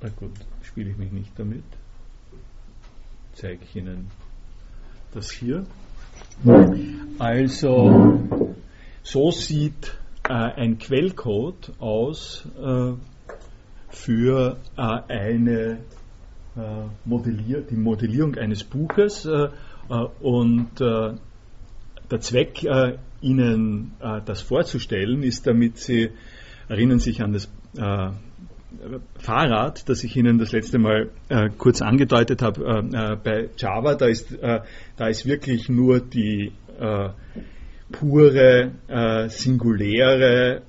Na 0.00 0.08
gut, 0.10 0.32
spiele 0.62 0.90
ich 0.90 0.96
mich 0.96 1.12
nicht 1.12 1.38
damit. 1.38 1.64
Zeige 3.34 3.64
ich 3.64 3.76
Ihnen 3.76 4.10
das 5.12 5.30
hier. 5.30 5.66
Also, 7.18 8.20
so 9.02 9.30
sieht 9.32 9.96
äh, 10.28 10.32
ein 10.32 10.78
Quellcode 10.78 11.72
aus 11.80 12.46
äh, 12.56 12.92
für 13.88 14.56
äh, 14.76 14.80
eine 15.08 15.78
äh, 16.56 16.60
Modellier 17.04 17.62
die 17.62 17.76
Modellierung 17.76 18.36
eines 18.36 18.62
Buches 18.62 19.26
äh, 19.26 19.48
äh, 19.88 19.94
und 20.20 20.78
der 20.78 22.20
Zweck, 22.20 22.64
Ihnen 23.22 23.92
das 23.98 24.42
vorzustellen, 24.42 25.22
ist, 25.22 25.46
damit 25.46 25.78
Sie 25.78 26.10
erinnern 26.68 26.98
sich 26.98 27.22
an 27.22 27.32
das 27.32 27.50
Fahrrad, 29.18 29.88
das 29.88 30.04
ich 30.04 30.16
Ihnen 30.16 30.38
das 30.38 30.52
letzte 30.52 30.78
Mal 30.78 31.10
äh, 31.28 31.48
kurz 31.56 31.82
angedeutet 31.82 32.42
habe, 32.42 32.64
äh, 32.92 33.12
äh, 33.12 33.16
bei 33.16 33.48
Java, 33.56 33.94
da 33.94 34.06
ist, 34.06 34.32
äh, 34.32 34.60
da 34.96 35.08
ist 35.08 35.26
wirklich 35.26 35.68
nur 35.68 36.00
die 36.00 36.52
äh, 36.78 37.08
pure, 37.92 38.72
singuläre 39.28 40.62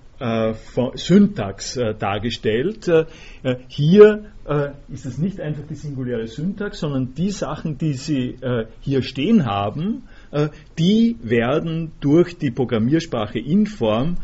Syntax 0.94 1.80
dargestellt. 1.98 2.90
hier 3.68 4.26
ist 4.90 5.06
es 5.06 5.18
nicht 5.18 5.40
einfach 5.40 5.64
die 5.68 5.76
singuläre 5.76 6.28
Syntax, 6.28 6.80
sondern 6.82 7.16
die 7.16 7.32
Sachen, 7.32 7.78
die 7.80 7.94
Sie 7.94 8.38
hier 8.82 9.02
stehen 9.02 9.46
haben, 9.46 10.04
die 10.78 11.18
werden 11.24 11.94
durch 12.00 12.38
die 12.38 12.52
Programmiersprache 12.52 13.40
Inform 13.40 14.18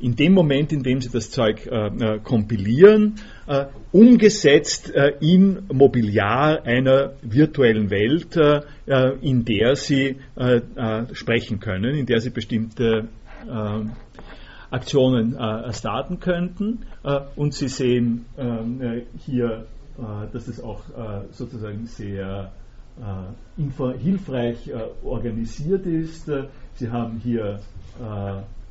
in 0.00 0.16
dem 0.16 0.32
Moment, 0.32 0.72
in 0.72 0.82
dem 0.82 1.00
sie 1.00 1.10
das 1.10 1.30
Zeug 1.30 1.66
äh, 1.66 1.86
äh, 1.86 2.18
kompilieren, 2.20 3.16
umgesetzt 3.92 4.90
in 5.20 5.64
Mobiliar 5.70 6.64
einer 6.64 7.12
virtuellen 7.20 7.90
Welt, 7.90 8.38
in 9.20 9.44
der 9.44 9.76
sie 9.76 10.16
sprechen 11.12 11.60
können, 11.60 11.94
in 11.94 12.06
der 12.06 12.20
sie 12.20 12.30
bestimmte 12.30 13.08
Aktionen 14.70 15.36
starten 15.72 16.20
könnten. 16.20 16.86
und 17.36 17.52
Sie 17.52 17.68
sehen 17.68 18.24
hier, 19.26 19.66
dass 20.32 20.48
es 20.48 20.58
auch 20.62 20.84
sozusagen 21.32 21.84
sehr 21.84 22.50
hilfreich 24.02 24.70
organisiert 25.04 25.84
ist. 25.84 26.30
Sie 26.76 26.88
haben 26.88 27.18
hier 27.18 27.60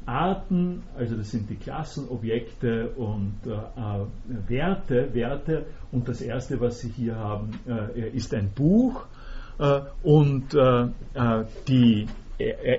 Arten, 0.06 0.84
also 0.98 1.16
das 1.16 1.32
sind 1.32 1.50
die 1.50 1.56
Klassen, 1.56 2.08
Objekte 2.10 2.90
und 2.90 3.40
äh, 3.46 3.52
äh, 3.52 4.50
Werte, 4.50 5.14
Werte. 5.14 5.66
Und 5.92 6.08
das 6.08 6.22
erste, 6.22 6.60
was 6.60 6.80
Sie 6.80 6.90
hier 6.90 7.16
haben, 7.16 7.52
äh, 7.68 8.10
ist 8.10 8.34
ein 8.34 8.52
Buch. 8.54 9.06
Äh, 9.60 9.82
und 10.02 10.54
äh, 10.54 10.84
äh, 11.14 11.46
die 11.68 12.08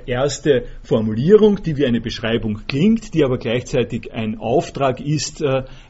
erste 0.06 0.64
Formulierung, 0.82 1.62
die 1.62 1.76
wie 1.76 1.86
eine 1.86 2.00
Beschreibung 2.00 2.62
klingt, 2.66 3.14
die 3.14 3.24
aber 3.24 3.38
gleichzeitig 3.38 4.12
ein 4.12 4.38
Auftrag 4.38 5.00
ist, 5.00 5.42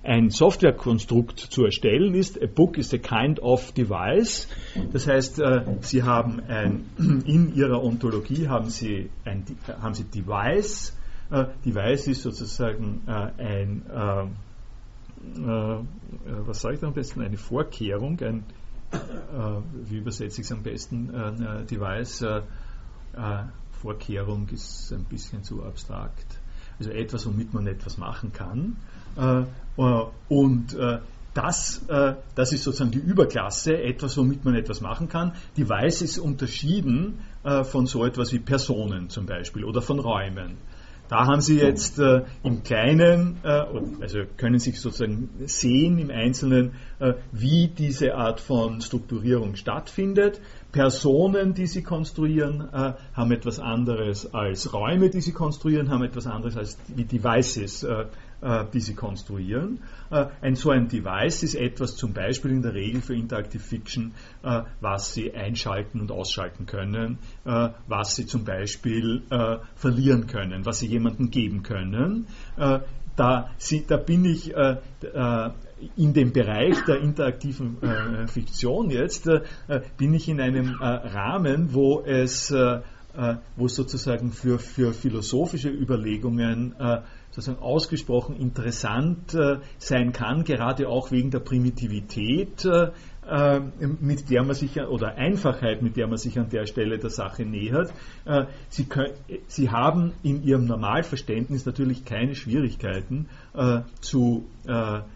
ein 0.05 0.31
Softwarekonstrukt 0.31 1.41
zu 1.41 1.65
erstellen, 1.65 2.15
ist, 2.15 2.41
a 2.41 2.47
book 2.47 2.77
is 2.77 2.93
a 2.93 2.99
kind 2.99 3.41
of 3.41 3.73
device. 3.73 4.47
Das 4.93 5.09
heißt, 5.09 5.43
Sie 5.81 6.03
haben 6.03 6.41
ein, 6.47 6.85
in 7.27 7.55
Ihrer 7.57 7.83
Ontologie 7.83 8.47
haben 8.49 8.69
Sie 8.69 9.09
ein, 9.25 9.45
haben 9.81 9.95
Sie 9.95 10.05
Device, 10.05 10.95
äh, 11.35 11.47
Device 11.65 12.07
ist 12.09 12.23
sozusagen 12.23 13.03
äh, 13.07 13.31
ein, 13.43 13.83
äh, 13.91 14.27
was 16.47 16.61
sage 16.61 16.75
ich 16.75 16.81
da 16.81 16.87
am 16.87 16.95
besten, 16.95 17.23
eine 17.23 17.37
Vorkehrung, 17.37 18.21
ein, 18.21 18.45
wie 19.87 19.97
übersetze 19.97 20.41
ich 20.41 20.47
es 20.47 20.53
am 20.53 20.63
besten, 20.63 21.67
Device, 21.69 22.25
Vorkehrung 23.81 24.49
ist 24.51 24.93
ein 24.93 25.05
bisschen 25.05 25.43
zu 25.43 25.65
abstrakt. 25.65 26.39
Also 26.79 26.91
etwas, 26.91 27.27
womit 27.27 27.55
man 27.55 27.67
etwas 27.67 27.97
machen 27.97 28.33
kann. 28.33 28.77
und 30.29 30.77
das, 31.33 31.81
das 32.35 32.53
ist 32.53 32.63
sozusagen 32.63 32.91
die 32.91 32.99
Überklasse, 32.99 33.83
etwas, 33.83 34.17
womit 34.19 34.45
man 34.45 34.55
etwas 34.55 34.83
machen 34.83 35.09
kann. 35.09 35.33
Device 35.57 36.03
ist 36.03 36.19
unterschieden 36.19 37.19
von 37.43 37.87
so 37.87 38.05
etwas 38.05 38.33
wie 38.33 38.41
Personen 38.41 39.09
zum 39.09 39.25
Beispiel 39.27 39.65
oder 39.65 39.81
von 39.81 39.99
Räumen. 39.99 40.59
Da 41.15 41.27
haben 41.27 41.41
Sie 41.41 41.61
jetzt 41.61 42.01
äh, 42.01 42.23
im 42.43 42.65
Kleinen, 42.65 43.37
äh, 43.45 43.63
also 44.01 44.23
können 44.37 44.59
sich 44.59 44.81
sozusagen 44.81 45.29
sehen 45.47 45.97
im 45.99 46.11
Einzelnen, 46.11 46.73
äh, 46.99 47.13
wie 47.31 47.69
diese 47.69 48.17
Art 48.17 48.41
von 48.41 48.81
Strukturierung 48.81 49.55
stattfindet. 49.55 50.41
Personen, 50.73 51.55
die 51.55 51.69
Sie 51.69 51.85
konstruieren, 51.85 52.69
äh, 52.73 52.95
haben 53.13 53.31
etwas 53.31 53.61
anderes 53.61 54.35
als 54.35 54.73
Räume, 54.73 55.09
die 55.09 55.21
Sie 55.21 55.31
konstruieren, 55.31 55.89
haben 55.89 56.03
etwas 56.03 56.27
anderes 56.27 56.57
als 56.57 56.79
wie 56.89 57.05
Devices, 57.05 57.85
äh, 57.85 58.07
die 58.73 58.81
Sie 58.81 58.95
konstruieren. 58.95 59.81
Äh, 60.11 60.27
ein 60.41 60.55
so 60.55 60.71
ein 60.71 60.89
Device 60.89 61.43
ist 61.43 61.55
etwas 61.55 61.97
zum 61.97 62.13
Beispiel 62.13 62.51
in 62.51 62.63
der 62.63 62.75
Regel 62.75 63.01
für 63.01 63.15
Interactive 63.15 63.63
Fiction, 63.63 64.13
äh, 64.43 64.63
was 64.81 65.15
Sie 65.15 65.33
einschalten 65.35 66.01
und 66.01 66.13
ausschalten 66.13 66.67
können, 66.67 67.19
was 67.45 68.17
Sie 68.17 68.27
zum 68.27 68.45
Beispiel 68.45 69.23
verlieren 69.77 70.27
können, 70.27 70.65
was 70.65 70.81
Sie 70.81 70.87
jemandem 70.87 71.31
geben 71.31 71.63
können. 71.63 72.27
Da, 73.17 73.51
sie, 73.59 73.85
da, 73.87 73.97
bin 73.97 74.25
ich 74.25 74.55
äh, 74.57 74.77
in 75.97 76.15
dem 76.15 76.33
Bereich 76.33 76.85
der 76.85 77.01
interaktiven 77.01 77.81
äh, 77.81 78.27
Fiktion 78.27 78.91
jetzt, 78.91 79.29
äh, 79.29 79.43
bin 79.97 80.15
ich 80.15 80.29
in 80.29 80.41
einem 80.41 80.75
Rahmen, 80.81 81.73
wo 81.73 82.01
es 82.01 82.53
wo 83.57 83.69
sozusagen 83.69 84.33
für, 84.33 84.59
für 84.59 84.93
philosophische 84.93 85.69
Überlegungen 85.69 86.75
sozusagen 87.35 87.61
ausgesprochen 87.61 88.37
interessant 88.37 89.35
äh, 89.35 89.57
sein 89.79 90.13
kann, 90.13 90.45
gerade 90.45 90.89
auch 90.89 91.11
wegen 91.11 91.33
der 91.33 91.41
Primitivität, 91.41 92.65
äh, 92.65 92.91
äh, 93.29 93.61
mit 94.01 94.31
der 94.31 94.45
man 94.45 94.55
sich 94.55 94.81
oder 94.81 95.17
Einfachheit, 95.17 95.83
mit 95.83 95.97
der 95.97 96.07
man 96.07 96.17
sich 96.17 96.39
an 96.39 96.49
der 96.49 96.67
Stelle 96.67 96.99
der 96.99 97.11
Sache 97.11 97.45
nähert. 97.45 97.93
Sie, 98.69 98.85
können, 98.85 99.15
Sie 99.49 99.71
haben 99.71 100.13
in 100.23 100.43
Ihrem 100.43 100.67
Normalverständnis 100.67 101.65
natürlich 101.65 102.05
keine 102.05 102.35
Schwierigkeiten 102.35 103.29
zu 104.01 104.45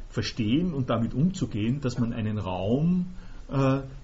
verstehen 0.09 0.73
und 0.73 0.89
damit 0.89 1.13
umzugehen, 1.13 1.83
dass 1.83 1.99
man 1.99 2.15
einen 2.15 2.39
Raum 2.39 3.09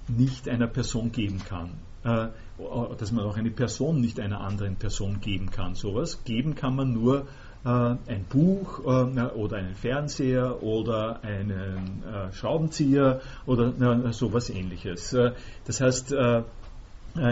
nicht 0.08 0.50
einer 0.50 0.66
Person 0.66 1.10
geben 1.10 1.38
kann 1.48 1.70
dass 2.98 3.10
man 3.10 3.24
auch 3.24 3.36
eine 3.36 3.50
Person 3.50 4.00
nicht 4.00 4.20
einer 4.20 4.40
anderen 4.40 4.76
Person 4.76 5.20
geben 5.20 5.50
kann. 5.50 5.74
Sowas 5.74 6.24
geben 6.24 6.54
kann 6.54 6.76
man 6.76 6.92
nur 6.92 7.26
ein 7.64 8.26
Buch 8.28 8.80
äh, 8.80 9.20
oder 9.34 9.56
einen 9.56 9.74
Fernseher 9.74 10.62
oder 10.62 11.22
einen 11.22 12.02
äh, 12.02 12.32
Schraubenzieher 12.32 13.20
oder 13.46 14.12
sowas 14.12 14.50
ähnliches. 14.50 15.16
Das 15.64 15.80
heißt, 15.80 16.14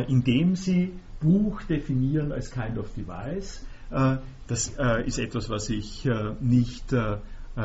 indem 0.09 0.57
Sie 0.57 0.93
Buch 1.21 1.63
definieren 1.63 2.33
als 2.33 2.51
Kind 2.51 2.79
of 2.79 2.95
Device, 2.95 3.67
das 4.47 4.73
ist 5.05 5.19
etwas, 5.19 5.51
was 5.51 5.69
ich 5.69 6.09
nicht 6.41 6.95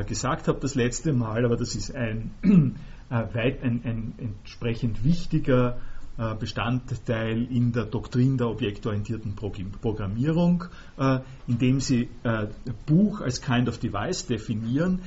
gesagt 0.07 0.48
habe 0.48 0.60
das 0.60 0.76
letzte 0.76 1.14
Mal, 1.14 1.45
aber 1.45 1.56
das 1.56 1.76
ist 1.76 1.95
ein, 1.95 2.31
ein, 3.10 3.81
ein 3.84 4.14
entsprechend 4.18 5.03
wichtiger 5.03 5.77
äh, 5.77 5.96
Bestandteil 6.39 7.44
in 7.44 7.72
der 7.73 7.85
Doktrin 7.85 8.38
der 8.38 8.48
objektorientierten 8.48 9.35
Programmierung, 9.35 10.65
äh, 10.98 11.19
indem 11.48 11.80
sie 11.80 12.10
äh, 12.23 12.48
Buch 12.85 13.22
als 13.22 13.41
Kind 13.41 13.69
of 13.69 13.77
Device 13.77 14.26
definieren, 14.26 15.02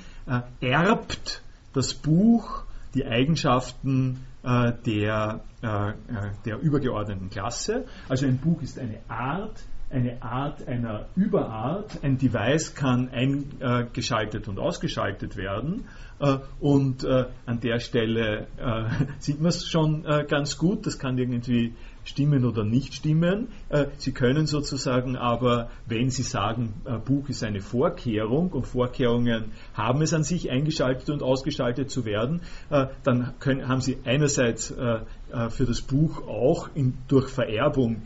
erbt 0.61 1.43
das 1.73 1.95
Buch 1.95 2.65
die 2.95 3.05
Eigenschaften 3.05 4.25
der, 4.45 5.41
der 5.63 6.59
übergeordneten 6.61 7.31
Klasse. 7.31 7.87
Also 8.09 8.27
ein 8.27 8.39
Buch 8.39 8.63
ist 8.63 8.79
eine 8.79 9.01
Art, 9.09 9.65
eine 9.91 10.23
Art 10.23 10.67
einer 10.69 11.07
Überart. 11.17 12.03
Ein 12.03 12.19
Device 12.19 12.75
kann 12.75 13.09
eingeschaltet 13.09 14.49
und 14.49 14.59
ausgeschaltet 14.59 15.37
werden. 15.37 15.87
Und 16.61 17.05
an 17.05 17.61
der 17.61 17.81
Stelle 17.81 18.47
sieht 19.19 19.41
man 19.41 19.49
es 19.49 19.67
schon 19.67 20.05
ganz 20.29 20.59
gut. 20.59 20.87
Das 20.87 20.99
kann 20.99 21.19
irgendwie 21.19 21.75
stimmen 22.05 22.45
oder 22.45 22.65
nicht 22.65 22.95
stimmen. 22.95 23.49
Äh, 23.69 23.87
Sie 23.99 24.13
können 24.13 24.47
sozusagen 24.47 25.17
aber, 25.17 25.71
wenn 25.87 26.11
Sie 26.11 26.23
sagen, 26.23 26.75
äh, 26.85 26.99
Buch 26.99 27.29
ist 27.29 27.45
eine 27.45 27.61
Vorkehrung 27.61 28.51
und 28.51 28.67
Vorkehrungen 28.67 29.53
haben 29.75 30.03
es 30.03 30.13
an 30.15 30.25
sich, 30.25 30.51
eingeschaltet 30.51 31.11
und 31.11 31.23
ausgeschaltet 31.23 31.91
zu 31.91 32.05
werden, 32.05 32.43
äh, 32.71 32.87
dann 33.03 33.35
können, 33.39 33.69
haben 33.69 33.81
Sie 33.81 33.99
einerseits 34.05 34.75
für 35.51 35.65
das 35.65 35.81
Buch 35.81 36.27
auch 36.27 36.69
in, 36.75 36.95
durch 37.09 37.29
Vererbung 37.29 38.03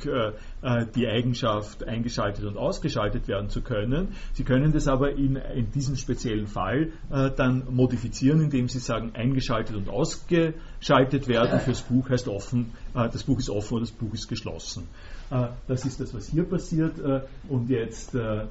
die 0.95 1.07
Eigenschaft, 1.07 1.87
eingeschaltet 1.87 2.45
und 2.45 2.57
ausgeschaltet 2.57 3.29
werden 3.29 3.51
zu 3.51 3.61
können. 3.63 4.09
Sie 4.33 4.45
können 4.45 4.73
das 4.73 4.89
aber 4.89 5.13
in, 5.13 5.37
in 5.37 5.71
diesem 5.71 5.97
speziellen 5.97 6.47
Fall 6.47 6.93
dann 7.11 7.65
modifizieren, 7.71 8.41
indem 8.41 8.69
Sie 8.69 8.79
sagen, 8.79 9.13
eingeschaltet 9.15 9.77
und 9.77 9.89
ausgeschaltet 9.89 11.29
werden 11.29 11.61
fürs 11.61 11.83
Buch 11.83 12.09
heißt 12.09 12.29
offen, 12.29 12.73
das 12.95 13.23
Buch 13.25 13.39
ist 13.39 13.51
offen 13.51 13.75
oder 13.75 13.83
das 13.83 13.93
Buch 13.93 14.15
ist 14.15 14.29
geschlossen. 14.29 14.89
Äh, 15.31 15.49
das 15.67 15.85
ist 15.85 16.01
das, 16.01 16.15
was 16.15 16.29
hier 16.29 16.45
passiert. 16.45 16.99
Äh, 16.99 17.23
und 17.49 17.69
jetzt 17.71 18.15
äh, 18.15 18.47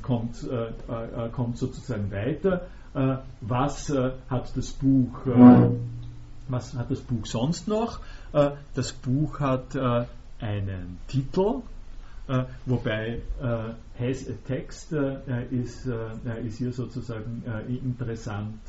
kommt, 0.00 0.48
kommt 1.32 1.58
sozusagen 1.58 2.10
weiter. 2.10 2.62
Was 3.42 3.92
hat 4.30 4.56
das 4.56 4.72
Buch? 4.72 5.26
Was 6.48 6.74
hat 6.74 6.90
das 6.90 7.00
Buch 7.00 7.26
sonst 7.26 7.68
noch? 7.68 8.00
Das 8.32 8.92
Buch 8.92 9.40
hat 9.40 9.76
einen 10.40 10.98
Titel, 11.08 11.62
Uh, 12.26 12.44
wobei 12.64 13.20
has 14.00 14.26
a 14.26 14.32
text 14.46 14.92
ist, 15.50 15.84
ist, 15.84 16.56
hier 16.56 16.72
sozusagen 16.72 17.42
interessant 17.68 18.60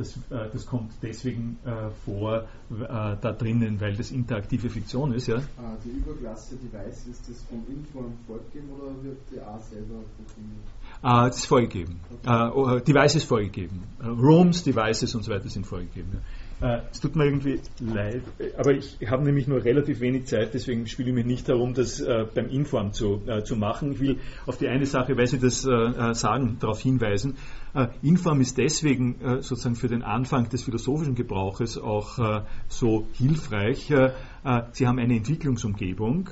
das, 0.00 0.16
äh, 0.30 0.48
das 0.52 0.66
kommt 0.66 0.92
deswegen 1.02 1.58
äh, 1.64 1.90
vor 2.04 2.44
äh, 2.70 2.86
da 3.20 3.32
drinnen, 3.32 3.80
weil 3.80 3.94
das 3.94 4.10
interaktive 4.10 4.70
Fiktion 4.70 5.12
ist. 5.12 5.26
Ja? 5.26 5.36
Ah, 5.58 5.76
die 5.84 5.90
Überklasse 5.90 6.56
Device, 6.56 7.06
ist 7.06 7.28
das 7.28 7.42
vom 7.44 7.62
Inform 7.68 8.14
vorgegeben 8.26 8.70
oder 8.70 9.04
wird 9.04 9.18
die 9.30 9.40
A 9.40 9.58
selber 9.60 10.00
programmiert? 10.16 10.64
Ah, 11.02 11.28
das 11.28 11.38
ist 11.38 11.46
vorgegeben. 11.46 12.00
Okay. 12.24 12.50
Uh, 12.58 12.80
Device 12.80 13.16
ist 13.16 13.24
vorgegeben. 13.24 13.82
Rooms, 14.02 14.64
Devices 14.64 15.14
und 15.14 15.22
so 15.22 15.30
weiter 15.30 15.48
sind 15.48 15.66
vorgegeben. 15.66 16.20
Äh, 16.62 16.80
es 16.92 17.00
tut 17.00 17.16
mir 17.16 17.24
irgendwie 17.24 17.58
leid, 17.80 18.22
aber 18.58 18.72
ich 18.72 18.98
habe 19.08 19.24
nämlich 19.24 19.48
nur 19.48 19.64
relativ 19.64 20.00
wenig 20.00 20.26
Zeit, 20.26 20.52
deswegen 20.52 20.86
spiele 20.86 21.08
ich 21.08 21.14
mich 21.14 21.24
nicht 21.24 21.48
darum, 21.48 21.72
das 21.72 22.00
äh, 22.00 22.26
beim 22.34 22.48
Inform 22.50 22.92
zu, 22.92 23.22
äh, 23.26 23.42
zu 23.42 23.56
machen. 23.56 23.92
Ich 23.92 24.00
will 24.00 24.18
auf 24.44 24.58
die 24.58 24.68
eine 24.68 24.84
Sache, 24.84 25.16
weil 25.16 25.26
Sie 25.26 25.38
das 25.38 25.64
äh, 25.64 25.70
äh, 25.70 26.14
sagen, 26.14 26.58
darauf 26.60 26.80
hinweisen. 26.80 27.36
Äh, 27.72 27.86
Inform 28.02 28.42
ist 28.42 28.58
deswegen 28.58 29.16
sozusagen 29.40 29.76
für 29.76 29.88
den 29.88 30.02
Anfang 30.02 30.48
des 30.48 30.64
philosophischen 30.64 31.14
Gebrauches 31.14 31.78
auch 31.78 32.42
so 32.68 33.06
hilfreich. 33.12 33.92
Sie 34.72 34.86
haben 34.86 34.98
eine 34.98 35.16
Entwicklungsumgebung, 35.16 36.30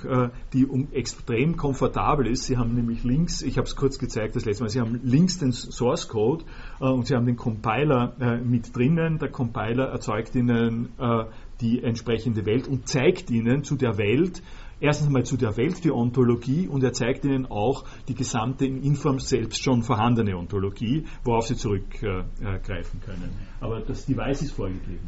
die 0.54 0.64
um, 0.64 0.88
extrem 0.92 1.56
komfortabel 1.56 2.26
ist. 2.26 2.44
Sie 2.44 2.56
haben 2.56 2.74
nämlich 2.74 3.04
links, 3.04 3.42
ich 3.42 3.58
habe 3.58 3.66
es 3.66 3.76
kurz 3.76 3.98
gezeigt 3.98 4.34
das 4.34 4.46
letzte 4.46 4.64
Mal, 4.64 4.70
Sie 4.70 4.80
haben 4.80 5.00
links 5.02 5.38
den 5.38 5.52
Source 5.52 6.08
Code 6.08 6.44
und 6.78 7.06
Sie 7.06 7.14
haben 7.14 7.26
den 7.26 7.36
Compiler 7.36 8.14
mit 8.42 8.74
drinnen. 8.74 9.18
Der 9.18 9.28
Compiler 9.30 9.88
erzeugt 9.88 10.34
ihnen 10.34 10.88
äh, 10.98 11.24
die 11.60 11.82
entsprechende 11.82 12.46
Welt 12.46 12.68
und 12.68 12.88
zeigt 12.88 13.30
ihnen 13.30 13.64
zu 13.64 13.76
der 13.76 13.98
Welt, 13.98 14.42
erstens 14.80 15.08
einmal 15.08 15.24
zu 15.24 15.36
der 15.36 15.56
Welt 15.56 15.82
die 15.84 15.90
Ontologie 15.90 16.68
und 16.68 16.84
er 16.84 16.92
zeigt 16.92 17.24
ihnen 17.24 17.46
auch 17.46 17.84
die 18.06 18.14
gesamte 18.14 18.64
in 18.66 18.82
Inform 18.82 19.18
selbst 19.18 19.62
schon 19.62 19.82
vorhandene 19.82 20.36
Ontologie, 20.36 21.04
worauf 21.24 21.46
sie 21.46 21.56
zurückgreifen 21.56 22.30
äh, 22.40 23.04
können. 23.04 23.30
Aber 23.60 23.80
das 23.80 24.06
Device 24.06 24.42
ist 24.42 24.52
vorgegeben. 24.52 25.00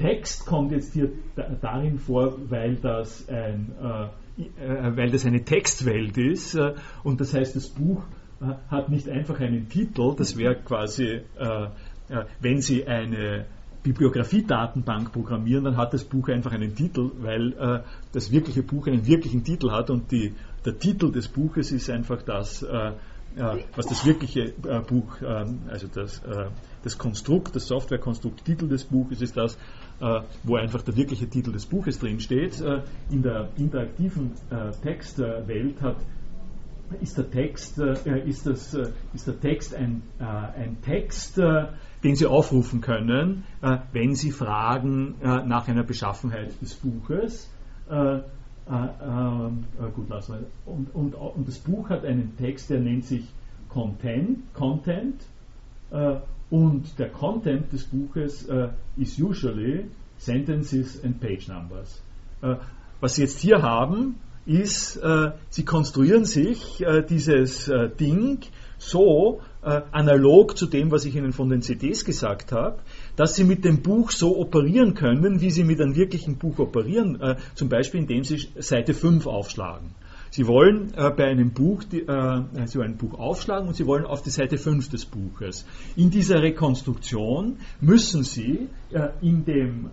Äh, 0.00 0.14
Text 0.14 0.46
kommt 0.46 0.72
jetzt 0.72 0.92
hier 0.92 1.10
darin 1.60 1.98
vor, 1.98 2.36
weil 2.48 2.76
das, 2.76 3.28
ein, 3.28 3.72
äh, 3.82 4.42
äh, 4.42 4.96
weil 4.96 5.10
das 5.10 5.26
eine 5.26 5.44
Textwelt 5.44 6.16
ist 6.18 6.54
äh, 6.54 6.74
und 7.02 7.20
das 7.20 7.34
heißt, 7.34 7.56
das 7.56 7.68
Buch 7.68 8.02
hat 8.70 8.88
nicht 8.88 9.06
einfach 9.06 9.38
einen 9.40 9.68
Titel, 9.68 10.14
das 10.16 10.38
wäre 10.38 10.54
quasi 10.54 11.20
wenn 12.40 12.62
Sie 12.62 12.86
eine 12.86 13.44
Bibliografie-Datenbank 13.82 15.12
programmieren, 15.12 15.64
dann 15.64 15.76
hat 15.76 15.92
das 15.92 16.04
Buch 16.04 16.28
einfach 16.28 16.52
einen 16.52 16.74
Titel, 16.74 17.10
weil 17.20 17.52
äh, 17.52 17.82
das 18.12 18.30
wirkliche 18.30 18.62
Buch 18.62 18.86
einen 18.86 19.06
wirklichen 19.06 19.44
Titel 19.44 19.70
hat 19.70 19.90
und 19.90 20.10
die, 20.10 20.34
der 20.64 20.78
Titel 20.78 21.10
des 21.12 21.28
Buches 21.28 21.72
ist 21.72 21.88
einfach 21.90 22.22
das, 22.22 22.62
äh, 22.62 22.92
äh, 23.36 23.64
was 23.76 23.86
das 23.86 24.04
wirkliche 24.04 24.52
äh, 24.64 24.80
Buch, 24.80 25.16
ähm, 25.22 25.60
also 25.68 25.86
das, 25.86 26.18
äh, 26.20 26.46
das 26.82 26.98
Konstrukt, 26.98 27.56
das 27.56 27.68
Softwarekonstrukt, 27.68 28.44
Titel 28.44 28.68
des 28.68 28.84
Buches 28.84 29.22
ist 29.22 29.36
das, 29.36 29.54
äh, 29.54 29.58
wo 30.44 30.56
einfach 30.56 30.82
der 30.82 30.96
wirkliche 30.96 31.28
Titel 31.28 31.52
des 31.52 31.66
Buches 31.66 31.98
drin 31.98 32.20
steht. 32.20 32.62
in 33.10 33.22
der 33.22 33.50
interaktiven 33.56 34.32
Textwelt 34.82 35.82
hat 35.82 35.96
ist 37.00 37.16
der 37.16 37.30
Text, 37.30 37.78
äh, 37.78 38.28
ist, 38.28 38.46
äh, 38.46 38.90
ist 39.14 39.26
der 39.26 39.40
Text 39.40 39.74
ein, 39.74 40.02
äh, 40.18 40.24
ein 40.24 40.80
Text, 40.82 41.38
den 41.38 42.16
Sie 42.16 42.26
aufrufen 42.26 42.80
können, 42.80 43.44
wenn 43.92 44.14
Sie 44.14 44.30
fragen 44.30 45.16
nach 45.20 45.68
einer 45.68 45.82
Beschaffenheit 45.82 46.60
des 46.62 46.74
Buches. 46.74 47.50
gut, 49.94 50.08
lassen 50.08 50.34
wir. 50.34 50.46
Und, 50.64 50.94
und, 50.94 51.14
und 51.14 51.46
das 51.46 51.58
Buch 51.58 51.90
hat 51.90 52.04
einen 52.06 52.36
Text, 52.38 52.70
der 52.70 52.80
nennt 52.80 53.04
sich 53.04 53.28
Content, 53.68 54.38
Content 54.54 55.22
und 56.50 56.98
der 56.98 57.08
Content 57.10 57.72
des 57.72 57.84
Buches 57.84 58.48
ist 58.96 59.20
usually 59.20 59.86
sentences 60.18 61.02
and 61.04 61.20
page 61.20 61.48
numbers. 61.48 62.02
was 63.00 63.14
Sie 63.14 63.22
jetzt 63.22 63.38
hier 63.38 63.62
haben, 63.62 64.16
ist, 64.46 64.96
äh, 64.96 65.32
sie 65.48 65.64
konstruieren 65.64 66.24
sich 66.24 66.80
äh, 66.80 67.02
dieses 67.02 67.68
äh, 67.68 67.88
Ding 67.88 68.40
so 68.78 69.40
äh, 69.62 69.82
analog 69.92 70.56
zu 70.56 70.66
dem, 70.66 70.90
was 70.90 71.04
ich 71.04 71.14
Ihnen 71.14 71.32
von 71.32 71.50
den 71.50 71.60
CDs 71.62 72.04
gesagt 72.04 72.50
habe, 72.52 72.78
dass 73.16 73.36
Sie 73.36 73.44
mit 73.44 73.64
dem 73.64 73.82
Buch 73.82 74.10
so 74.10 74.38
operieren 74.38 74.94
können, 74.94 75.40
wie 75.40 75.50
Sie 75.50 75.64
mit 75.64 75.80
einem 75.80 75.94
wirklichen 75.94 76.36
Buch 76.36 76.58
operieren, 76.58 77.20
äh, 77.20 77.36
zum 77.54 77.68
Beispiel 77.68 78.00
indem 78.00 78.24
Sie 78.24 78.48
Seite 78.58 78.94
5 78.94 79.26
aufschlagen. 79.26 79.94
Sie 80.30 80.46
wollen 80.46 80.94
äh, 80.94 81.10
bei 81.10 81.26
einem 81.26 81.50
Buch, 81.50 81.84
die, 81.84 82.00
äh, 82.00 82.42
Sie 82.66 82.78
wollen 82.78 82.92
ein 82.92 82.96
Buch 82.96 83.18
aufschlagen 83.18 83.68
und 83.68 83.74
Sie 83.74 83.86
wollen 83.86 84.04
auf 84.04 84.22
die 84.22 84.30
Seite 84.30 84.58
5 84.58 84.88
des 84.88 85.04
Buches. 85.04 85.64
In 85.96 86.10
dieser 86.10 86.42
Rekonstruktion 86.42 87.56
müssen 87.80 88.22
Sie 88.22 88.68
äh, 88.92 89.08
in 89.20 89.44
dem 89.44 89.90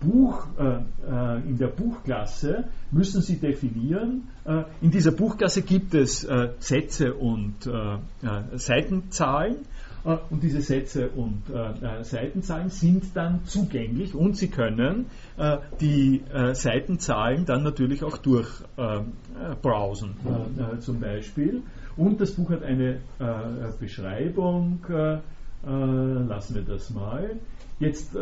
Buch, 0.00 0.46
äh, 0.58 0.64
äh, 0.64 1.48
in 1.48 1.58
der 1.58 1.68
Buchklasse 1.68 2.64
müssen 2.90 3.22
Sie 3.22 3.36
definieren, 3.36 4.28
äh, 4.44 4.64
in 4.80 4.90
dieser 4.90 5.10
Buchklasse 5.10 5.62
gibt 5.62 5.94
es 5.94 6.24
äh, 6.24 6.50
Sätze 6.58 7.14
und 7.14 7.66
äh, 7.66 7.70
äh, 7.70 8.58
Seitenzahlen 8.58 9.56
und 10.30 10.42
diese 10.42 10.60
Sätze 10.60 11.08
und 11.10 11.42
Seitenzahlen 12.02 12.70
sind 12.70 13.16
dann 13.16 13.44
zugänglich 13.44 14.14
und 14.14 14.36
Sie 14.36 14.48
können 14.48 15.06
die 15.80 16.22
Seitenzahlen 16.52 17.44
dann 17.44 17.64
natürlich 17.64 18.04
auch 18.04 18.16
durchbrowsen 18.18 20.14
zum 20.78 21.00
Beispiel. 21.00 21.62
Und 21.96 22.20
das 22.20 22.32
Buch 22.32 22.50
hat 22.50 22.62
eine 22.62 23.00
Beschreibung, 23.80 24.78
lassen 25.64 26.54
wir 26.54 26.62
das 26.62 26.90
mal. 26.90 27.40
Jetzt 27.80 28.14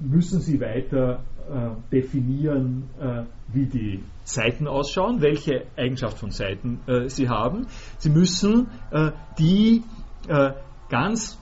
müssen 0.00 0.40
Sie 0.40 0.60
weiter 0.60 1.22
äh, 1.48 1.70
definieren, 1.92 2.90
äh, 3.00 3.22
wie 3.52 3.66
die 3.66 4.02
Seiten 4.24 4.66
ausschauen, 4.66 5.20
welche 5.20 5.64
Eigenschaft 5.76 6.18
von 6.18 6.30
Seiten 6.30 6.80
äh, 6.86 7.08
Sie 7.08 7.28
haben. 7.28 7.66
Sie 7.98 8.10
müssen 8.10 8.68
äh, 8.90 9.12
die 9.38 9.84
äh, 10.28 10.52
ganz 10.88 11.38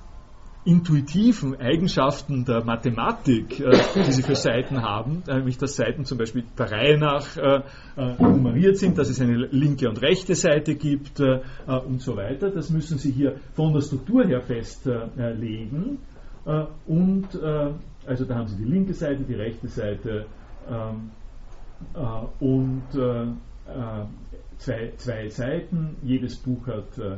intuitiven 0.65 1.61
Eigenschaften 1.61 2.45
der 2.47 2.65
Mathematik, 2.65 3.61
äh, 3.61 3.77
die 3.95 4.12
Sie 4.12 4.23
für 4.23 4.35
Seiten 4.35 4.83
haben, 4.83 5.23
nämlich 5.27 5.59
dass 5.59 5.77
Seiten 5.77 6.05
zum 6.05 6.16
Beispiel 6.19 6.45
der 6.59 6.73
Reihe 6.73 6.99
nach 6.99 7.27
nummeriert 8.19 8.79
sind, 8.79 8.97
dass 8.97 9.11
es 9.11 9.21
eine 9.21 9.47
linke 9.51 9.89
und 9.89 10.01
rechte 10.01 10.35
Seite 10.35 10.75
gibt 10.75 11.21
und 11.21 12.01
so 12.01 12.16
weiter. 12.16 12.51
Das 12.51 12.71
müssen 12.71 12.97
Sie 12.97 13.12
hier 13.12 13.37
von 13.55 13.75
der 13.75 13.83
Struktur 13.83 14.25
her 14.25 14.41
festlegen 14.41 15.99
und 16.87 17.29
also 18.07 18.25
da 18.25 18.35
haben 18.35 18.49
Sie 18.49 18.57
die 18.57 18.71
linke 18.71 18.95
Seite, 18.95 19.23
die 19.25 19.35
rechte 19.35 19.69
Seite 19.69 20.27
ähm, 20.69 21.11
äh, 21.95 22.45
und 22.45 22.83
äh, 22.95 23.23
äh, 23.23 24.07
zwei, 24.59 24.93
zwei 24.97 25.29
Seiten. 25.29 25.97
Jedes 26.03 26.37
Buch 26.37 26.66
hat, 26.66 26.99
äh, 26.99 27.16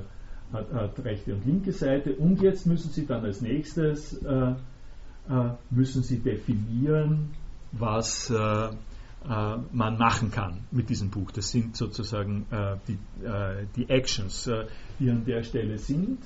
hat, 0.52 0.72
hat, 0.72 1.04
rechte 1.04 1.34
und 1.34 1.46
linke 1.46 1.72
Seite. 1.72 2.14
Und 2.14 2.40
jetzt 2.42 2.66
müssen 2.66 2.90
Sie 2.90 3.06
dann 3.06 3.24
als 3.24 3.40
nächstes 3.40 4.14
äh, 4.22 4.54
müssen 5.70 6.02
Sie 6.02 6.20
definieren, 6.20 7.30
was 7.72 8.32
man 9.72 9.98
machen 9.98 10.30
kann 10.30 10.60
mit 10.70 10.88
diesem 10.88 11.10
Buch. 11.10 11.32
Das 11.32 11.50
sind 11.50 11.76
sozusagen 11.76 12.46
die, 12.86 12.96
die 13.74 13.90
Actions, 13.90 14.48
die 15.00 15.10
an 15.10 15.24
der 15.24 15.42
Stelle 15.42 15.78
sind. 15.78 16.20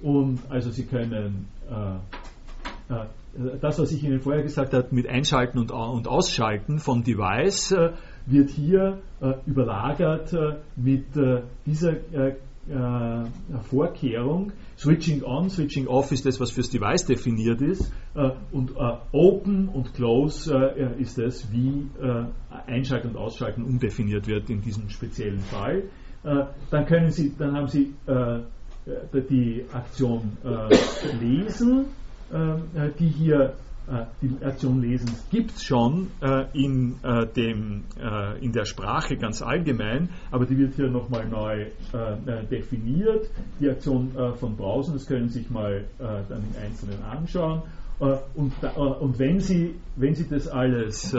und 0.00 0.40
also 0.48 0.70
Sie 0.70 0.86
können 0.86 1.44
das, 3.60 3.78
was 3.78 3.92
ich 3.92 4.02
Ihnen 4.04 4.20
vorher 4.20 4.42
gesagt 4.42 4.72
habe, 4.72 4.88
mit 4.90 5.06
Einschalten 5.06 5.58
und, 5.58 5.70
und 5.70 6.08
Ausschalten 6.08 6.78
vom 6.78 7.04
Device, 7.04 7.76
wird 8.24 8.48
hier 8.48 9.02
überlagert 9.44 10.34
mit 10.76 11.04
dieser 11.66 11.92
Vorkehrung. 13.68 14.52
Switching 14.76 15.22
on, 15.22 15.50
switching 15.50 15.86
off 15.86 16.10
ist 16.12 16.26
das, 16.26 16.40
was 16.40 16.50
fürs 16.50 16.70
Device 16.70 17.04
definiert 17.06 17.60
ist. 17.60 17.92
und 18.52 18.72
open 19.12 19.68
und 19.68 19.94
close 19.94 20.52
ist 20.98 21.18
das, 21.18 21.52
wie 21.52 21.86
Einschalten 22.66 23.08
und 23.08 23.16
Ausschalten 23.16 23.62
undefiniert 23.62 24.26
wird 24.26 24.50
in 24.50 24.62
diesem 24.62 24.88
speziellen 24.88 25.40
Fall. 25.40 25.84
dann, 26.22 26.86
können 26.86 27.10
Sie, 27.10 27.34
dann 27.36 27.54
haben 27.54 27.68
Sie 27.68 27.94
die 29.12 29.64
Aktion 29.72 30.36
lesen 31.20 31.86
äh, 32.34 32.90
die 32.98 33.08
hier 33.08 33.40
äh, 33.40 33.50
die 34.22 34.44
Aktion 34.44 34.80
lesen 34.80 35.10
gibt 35.30 35.50
es 35.52 35.62
schon 35.62 36.10
äh, 36.22 36.46
in, 36.54 36.96
dem, 37.36 37.84
in 38.40 38.52
der 38.52 38.64
Sprache 38.64 39.16
ganz 39.16 39.42
allgemein, 39.42 40.08
aber 40.30 40.46
die 40.46 40.56
wird 40.56 40.74
hier 40.74 40.88
nochmal 40.88 41.28
neu 41.28 41.66
definiert. 42.50 43.28
Die 43.60 43.68
Aktion 43.68 44.12
von 44.38 44.56
Browsen, 44.56 44.94
das 44.94 45.06
können 45.06 45.28
Sie 45.28 45.40
sich 45.40 45.50
mal 45.50 45.84
dann 45.98 46.42
im 46.42 46.62
Einzelnen 46.62 47.02
anschauen. 47.02 47.62
Und, 47.98 48.52
und, 48.76 49.18
wenn, 49.18 49.40
Sie, 49.40 49.74
wenn 49.96 50.14
Sie 50.14 50.28
das 50.28 50.48
alles 50.48 51.14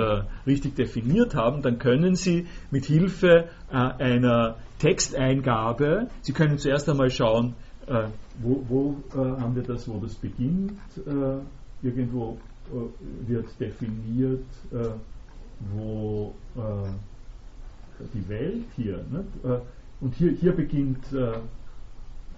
richtig 0.45 0.75
definiert 0.75 1.35
haben, 1.35 1.61
dann 1.61 1.77
können 1.77 2.15
Sie 2.15 2.47
mit 2.71 2.85
Hilfe 2.85 3.45
einer 3.69 4.55
Texteingabe, 4.79 6.07
Sie 6.21 6.33
können 6.33 6.57
zuerst 6.57 6.89
einmal 6.89 7.09
schauen, 7.09 7.53
äh, 7.87 8.07
wo, 8.39 8.63
wo 8.67 8.95
äh, 9.13 9.39
haben 9.39 9.55
wir 9.55 9.63
das, 9.63 9.87
wo 9.87 9.99
das 9.99 10.15
beginnt? 10.15 10.73
Äh, 10.97 11.85
irgendwo 11.85 12.33
äh, 12.33 12.54
wird 13.27 13.47
definiert, 13.59 14.45
äh, 14.71 14.89
wo 15.73 16.33
äh, 16.55 16.89
die 18.13 18.27
Welt 18.29 18.65
hier, 18.75 19.05
nicht? 19.09 19.63
und 20.01 20.15
hier, 20.15 20.31
hier 20.31 20.51
beginnt, 20.51 21.05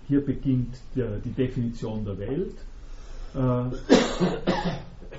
hier 0.08 0.24
beginnt 0.24 0.78
der, 0.96 1.18
die 1.18 1.32
Definition 1.32 2.06
der 2.06 2.20
Welt. 2.20 2.56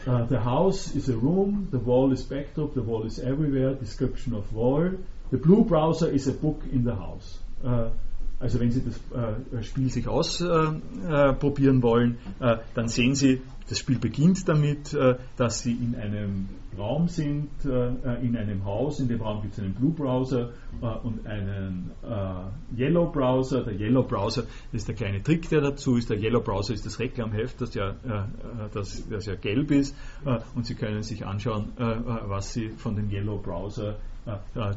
The 0.05 0.39
house 0.39 0.95
is 0.95 1.09
a 1.09 1.17
room, 1.17 1.67
the 1.73 1.81
wall 1.81 2.13
is 2.13 2.23
backdrop, 2.23 2.75
the 2.75 2.83
wall 2.83 3.05
is 3.05 3.19
everywhere, 3.19 3.75
description 3.75 4.35
of 4.35 4.53
wall. 4.53 4.93
The 5.33 5.39
blue 5.39 5.65
browser 5.65 6.09
is 6.09 6.29
a 6.29 6.33
book 6.33 6.63
in 6.73 6.85
the 6.85 6.95
house. 6.95 7.41
Also 8.41 8.61
wenn 8.61 8.71
Sie 8.71 8.83
das 8.85 9.01
äh, 9.13 9.63
Spiel 9.65 9.91
sich 9.91 10.07
ausprobieren 10.07 11.79
äh, 11.79 11.83
wollen, 11.83 12.19
äh, 12.41 12.59
dann 12.75 12.89
sehen 12.89 13.15
Sie, 13.15 13.41
das 13.69 13.79
Spiel 13.79 13.99
beginnt 13.99 14.49
damit, 14.49 14.95
äh, 14.95 15.17
dass 15.37 15.61
Sie 15.61 15.73
in 15.73 15.95
einem 15.95 16.49
Raum 16.79 17.09
sind, 17.09 17.51
äh, 17.65 18.25
in 18.25 18.37
einem 18.37 18.65
Haus. 18.65 19.01
In 19.01 19.09
dem 19.09 19.21
Raum 19.21 19.43
gibt 19.43 19.55
es 19.55 19.61
einen 19.61 19.75
Blue 19.75 19.93
Browser 19.93 20.53
äh, 20.81 20.87
und 20.87 21.27
einen 21.27 21.91
Yellow 22.77 23.11
Browser. 23.11 23.65
Der 23.65 23.75
Yellow 23.75 24.05
Browser 24.05 24.45
ist 24.73 24.89
der 24.89 24.95
kleine 24.95 25.23
Trick, 25.23 25.49
der 25.49 25.61
dazu 25.61 25.97
ist. 25.97 26.09
Der 26.09 26.19
Yellow 26.19 26.41
Browser 26.41 26.75
ist 26.75 26.87
das 26.87 26.99
Reklamheft, 26.99 27.61
das 27.61 27.75
ja, 27.75 27.95
das, 28.73 29.07
das 29.09 29.27
ja 29.27 29.35
gelb 29.35 29.71
ist. 29.71 29.95
und 30.55 30.65
Sie 30.65 30.75
können 30.75 31.03
sich 31.03 31.27
anschauen, 31.27 31.73
was 31.77 32.53
Sie 32.53 32.71
von 32.71 32.97
dem 32.97 33.11
Yellow 33.11 33.39
Browser 33.39 33.91
äh, 33.91 33.95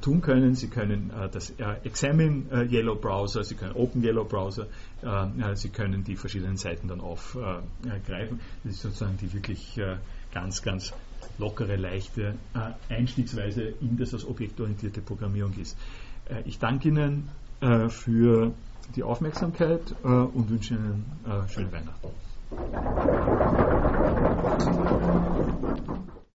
tun 0.02 0.22
können. 0.22 0.56
Sie 0.56 0.68
können 0.68 1.12
äh, 1.12 1.30
das 1.30 1.50
äh, 1.52 1.76
Examine 1.84 2.68
Yellow 2.70 2.96
Browser, 2.96 3.44
Sie 3.44 3.56
können 3.56 3.74
Open 3.76 4.04
Yellow 4.04 4.24
Browser, 4.26 4.68
Sie 5.56 5.70
können 5.70 6.04
die 6.04 6.16
verschiedenen 6.16 6.58
Seiten 6.58 6.88
dann 6.88 7.02
aufgreifen. 7.02 8.40
Das 8.64 8.74
ist 8.74 8.82
sozusagen 8.82 9.18
die 9.18 9.34
wirklich 9.34 9.80
ganz, 10.32 10.62
ganz 10.62 10.94
lockere, 11.40 11.76
leichte 11.76 12.36
Einstiegsweise 12.88 13.74
in 13.82 13.98
das, 13.98 14.14
was 14.14 14.26
objektorientierte 14.26 15.02
Programmierung 15.02 15.54
ist. 15.60 15.76
ich 16.46 16.60
danke 16.60 16.90
Ihnen 16.90 17.30
für 17.90 18.54
die 18.96 19.04
Aufmerksamkeit 19.04 19.96
und 20.04 20.50
wünsche 20.50 20.76
Ihnen 20.76 21.06
schöne 21.48 21.72
Weihnachten. 21.72 22.10